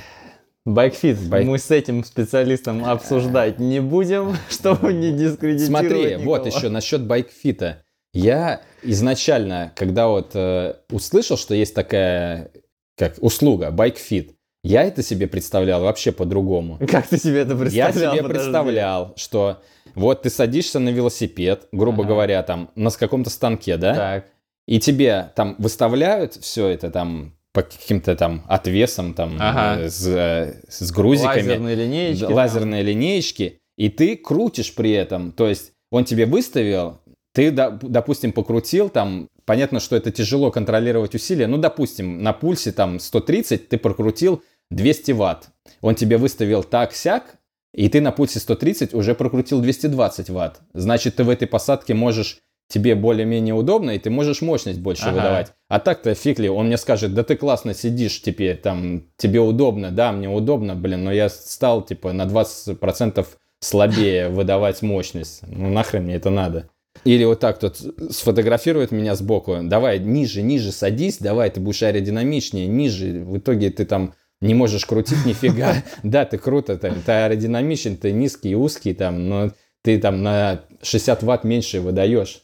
Байкфит. 0.66 1.18
Байк- 1.30 1.46
Мы 1.46 1.60
с 1.60 1.70
этим 1.72 2.04
специалистом 2.04 2.84
обсуждать 2.86 3.60
не 3.60 3.80
будем, 3.80 4.36
чтобы 4.50 4.94
не 4.94 5.12
дискредитировать 5.12 5.68
Смотри, 5.90 6.16
вот 6.26 6.46
никого. 6.46 6.58
еще 6.58 6.70
насчет 6.70 7.02
байкфита. 7.06 7.84
Я 8.14 8.62
изначально, 8.82 9.74
когда 9.76 10.08
вот 10.08 10.32
э, 10.36 10.76
услышал, 10.90 11.38
что 11.38 11.54
есть 11.54 11.76
такая 11.76 12.50
как 12.98 13.16
услуга 13.22 13.72
байкфит, 13.72 14.32
я 14.64 14.84
это 14.84 15.04
себе 15.04 15.28
представлял 15.28 15.82
вообще 15.82 16.12
по-другому. 16.12 16.80
Как 16.90 17.06
ты 17.08 17.18
себе 17.18 17.42
это 17.42 17.52
Я 17.54 17.58
представлял? 17.60 18.14
себе 18.14 18.24
Подожди. 18.24 18.28
представлял, 18.34 19.14
что 19.18 19.62
вот 19.94 20.24
ты 20.24 20.30
садишься 20.32 20.80
на 20.80 20.90
велосипед, 20.90 21.68
грубо 21.72 22.00
Ага. 22.04 22.08
говоря, 22.10 22.42
там 22.42 22.72
на 22.76 22.90
каком-то 22.90 23.30
станке, 23.30 23.78
да, 23.78 23.94
Так. 23.94 24.26
и 24.66 24.80
тебе 24.80 25.32
там 25.36 25.56
выставляют 25.60 26.34
все 26.36 26.68
это 26.70 26.90
там 26.90 27.36
по 27.56 27.64
каким-то 27.64 28.16
там 28.16 28.44
отвесам, 28.48 29.14
там 29.16 29.38
Ага. 29.40 29.82
э, 29.82 29.90
с, 29.90 30.06
э, 30.06 30.62
с 30.70 30.92
грузиками, 30.92 31.38
Лазерные 31.48 31.76
линеечки. 31.76 32.22
да, 32.22 32.28
там. 32.28 32.36
лазерные 32.36 32.84
линеечки, 32.84 33.60
и 33.78 33.90
ты 33.90 34.16
крутишь 34.18 34.76
при 34.76 34.92
этом, 34.92 35.32
то 35.32 35.48
есть 35.48 35.72
он 35.92 36.06
тебе 36.06 36.26
выставил, 36.26 37.00
ты, 37.34 37.52
до- 37.52 37.80
допустим, 37.82 38.32
покрутил, 38.34 38.90
там, 38.90 39.28
понятно, 39.46 39.80
что 39.80 39.96
это 39.96 40.12
тяжело 40.12 40.52
контролировать 40.52 41.16
усилия, 41.16 41.48
ну, 41.48 41.58
допустим, 41.58 42.22
на 42.22 42.34
пульсе 42.34 42.72
там 42.72 43.00
130 43.00 43.70
ты 43.70 43.78
прокрутил 43.78 44.42
200 44.72 45.12
ватт, 45.14 45.50
он 45.82 45.96
тебе 45.96 46.18
выставил 46.18 46.64
так-сяк, 46.64 47.36
и 47.74 47.90
ты 47.90 48.02
на 48.02 48.12
пульсе 48.12 48.40
130 48.40 48.94
уже 48.94 49.16
прокрутил 49.16 49.60
220 49.62 50.30
ватт. 50.30 50.62
Значит, 50.74 51.16
ты 51.18 51.24
в 51.24 51.30
этой 51.30 51.48
посадке 51.48 51.94
можешь, 51.94 52.40
тебе 52.68 52.96
более-менее 52.96 53.54
удобно, 53.54 53.92
и 53.92 54.00
ты 54.00 54.10
можешь 54.10 54.42
мощность 54.42 54.80
больше 54.80 55.04
Ага. 55.06 55.16
выдавать. 55.18 55.54
А 55.68 55.80
так-то 55.80 56.14
фиг 56.16 56.40
ли, 56.40 56.50
он 56.50 56.68
мне 56.68 56.78
скажет, 56.78 57.14
да 57.14 57.24
ты 57.24 57.36
классно 57.36 57.74
сидишь 57.74 58.22
теперь, 58.22 58.58
там, 58.58 59.04
тебе 59.18 59.40
удобно, 59.40 59.92
да, 59.92 60.12
мне 60.12 60.30
удобно, 60.30 60.76
блин, 60.76 61.04
но 61.04 61.12
я 61.12 61.30
стал, 61.30 61.84
типа, 61.84 62.12
на 62.12 62.26
20% 62.26 63.26
слабее 63.60 64.30
выдавать 64.30 64.82
мощность. 64.82 65.42
Ну, 65.48 65.70
нахрен 65.70 66.04
мне 66.04 66.16
это 66.16 66.30
надо. 66.30 66.70
Или 67.04 67.24
вот 67.26 67.40
так 67.40 67.60
тут 67.60 67.78
сфотографирует 68.10 68.92
меня 68.92 69.16
сбоку, 69.16 69.58
давай, 69.62 70.00
ниже, 70.00 70.42
ниже 70.42 70.72
садись, 70.72 71.18
давай, 71.20 71.50
ты 71.52 71.60
будешь 71.60 71.84
аэродинамичнее, 71.84 72.68
ниже, 72.68 73.24
в 73.24 73.38
итоге 73.38 73.70
ты 73.70 73.86
там 73.86 74.14
не 74.42 74.54
можешь 74.54 74.86
крутить 74.86 75.26
нифига. 75.26 75.76
Да, 76.04 76.26
ты 76.26 76.38
круто, 76.38 76.78
ты, 76.78 76.92
ты 77.06 77.12
аэродинамичен, 77.12 77.98
ты 77.98 78.12
низкий, 78.12 78.56
узкий 78.56 78.94
там, 78.94 79.30
но 79.30 79.52
ты 79.84 80.00
там 80.00 80.24
на 80.24 80.62
60 80.82 81.22
ватт 81.24 81.44
меньше 81.44 81.80
выдаешь. 81.80 82.42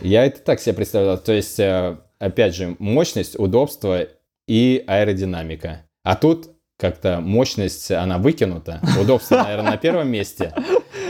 Я 0.00 0.24
это 0.24 0.40
так 0.40 0.60
себе 0.60 0.74
представлял. 0.74 1.18
То 1.18 1.32
есть, 1.32 1.58
э, 1.58 1.96
опять 2.18 2.54
же, 2.54 2.76
мощность, 2.78 3.38
удобство 3.38 4.06
и 4.46 4.84
аэродинамика. 4.86 5.82
А 6.04 6.16
тут 6.16 6.50
как-то 6.78 7.20
мощность, 7.20 7.90
она 7.90 8.18
выкинута. 8.18 8.80
Удобство, 9.00 9.36
наверное, 9.36 9.72
на 9.72 9.76
первом 9.76 10.08
месте. 10.08 10.54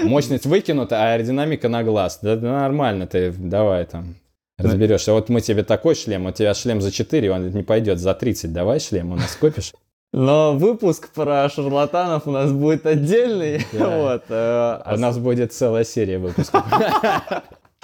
Мощность 0.03 0.47
выкинута, 0.47 0.97
а 1.03 1.14
аэродинамика 1.14 1.68
на 1.68 1.83
глаз. 1.83 2.20
Да, 2.22 2.37
да 2.37 2.61
нормально 2.61 3.07
ты, 3.07 3.33
давай 3.33 3.85
там 3.85 4.16
разберешься. 4.59 5.12
Вот 5.12 5.29
мы 5.29 5.41
тебе 5.41 5.62
такой 5.62 5.95
шлем, 5.95 6.26
у 6.26 6.33
тебя 6.33 6.55
шлем 6.55 6.81
за 6.81 6.91
4, 6.91 7.31
он 7.31 7.51
не 7.51 7.62
пойдет 7.62 7.99
за 7.99 8.14
30. 8.14 8.53
Давай 8.53 8.81
шлем 8.81 9.12
у 9.12 9.16
нас 9.16 9.37
купишь. 9.37 9.72
Но 10.12 10.55
выпуск 10.55 11.11
про 11.11 11.49
шарлатанов 11.51 12.26
у 12.26 12.31
нас 12.31 12.51
будет 12.51 12.87
отдельный. 12.87 13.66
Да. 13.72 13.99
Вот. 13.99 14.22
э, 14.31 14.35
а 14.35 14.95
У 14.95 14.99
нас 14.99 15.18
будет 15.18 15.53
целая 15.53 15.85
серия 15.85 16.18
выпусков. 16.18 16.64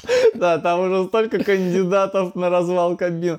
Да, 0.34 0.59
там 0.59 0.80
уже 0.80 1.09
столько 1.09 1.42
кандидатов 1.42 2.34
на 2.34 2.50
развал 2.50 2.96
кабин. 2.96 3.38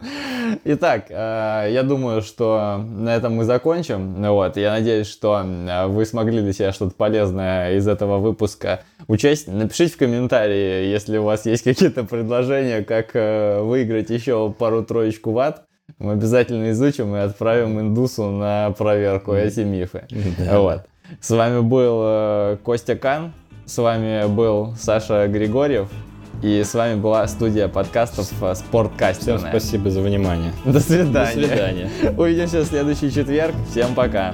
Итак, 0.64 1.06
э, 1.10 1.70
я 1.72 1.84
думаю, 1.84 2.22
что 2.22 2.78
на 2.78 3.16
этом 3.16 3.34
мы 3.34 3.44
закончим. 3.44 4.16
Вот, 4.24 4.58
я 4.58 4.72
надеюсь, 4.72 5.08
что 5.08 5.42
э, 5.44 5.88
вы 5.88 6.06
смогли 6.06 6.42
для 6.42 6.54
себя 6.54 6.72
что-то 6.72 6.96
полезное 6.96 7.76
из 7.76 7.88
этого 7.88 8.18
выпуска 8.20 8.82
учесть. 9.08 9.48
Напишите 9.48 9.94
в 9.94 9.98
комментарии, 9.98 10.86
если 10.86 11.18
у 11.18 11.24
вас 11.24 11.46
есть 11.46 11.64
какие-то 11.64 12.04
предложения, 12.04 12.84
как 12.84 13.12
э, 13.14 13.62
выиграть 13.62 14.10
еще 14.10 14.54
пару-троечку 14.58 15.32
ватт. 15.32 15.64
Мы 16.00 16.14
обязательно 16.14 16.72
изучим 16.72 17.16
и 17.16 17.20
отправим 17.20 17.80
индусу 17.80 18.32
на 18.32 18.72
проверку 18.72 19.34
эти 19.34 19.60
мифы. 19.62 20.06
Вот. 20.52 20.82
С 21.22 21.30
вами 21.30 21.60
был 21.62 22.58
Костя 22.64 22.96
Кан, 22.96 23.34
с 23.66 23.78
вами 23.78 24.28
был 24.28 24.74
Саша 24.80 25.28
Григорьев, 25.28 25.88
и 26.42 26.64
с 26.64 26.74
вами 26.74 27.00
была 27.00 27.28
студия 27.28 27.68
подкастов 27.68 28.32
э, 28.42 28.54
Всем 28.54 28.56
Спорткастерная. 28.56 29.50
спасибо 29.50 29.90
за 29.90 30.02
внимание. 30.02 30.52
До 30.66 30.80
свидания. 30.80 31.12
До 31.12 31.26
свидания. 31.26 31.90
Увидимся 32.18 32.62
в 32.62 32.66
следующий 32.66 33.12
четверг. 33.12 33.56
Всем 33.72 33.96
пока. 33.96 34.34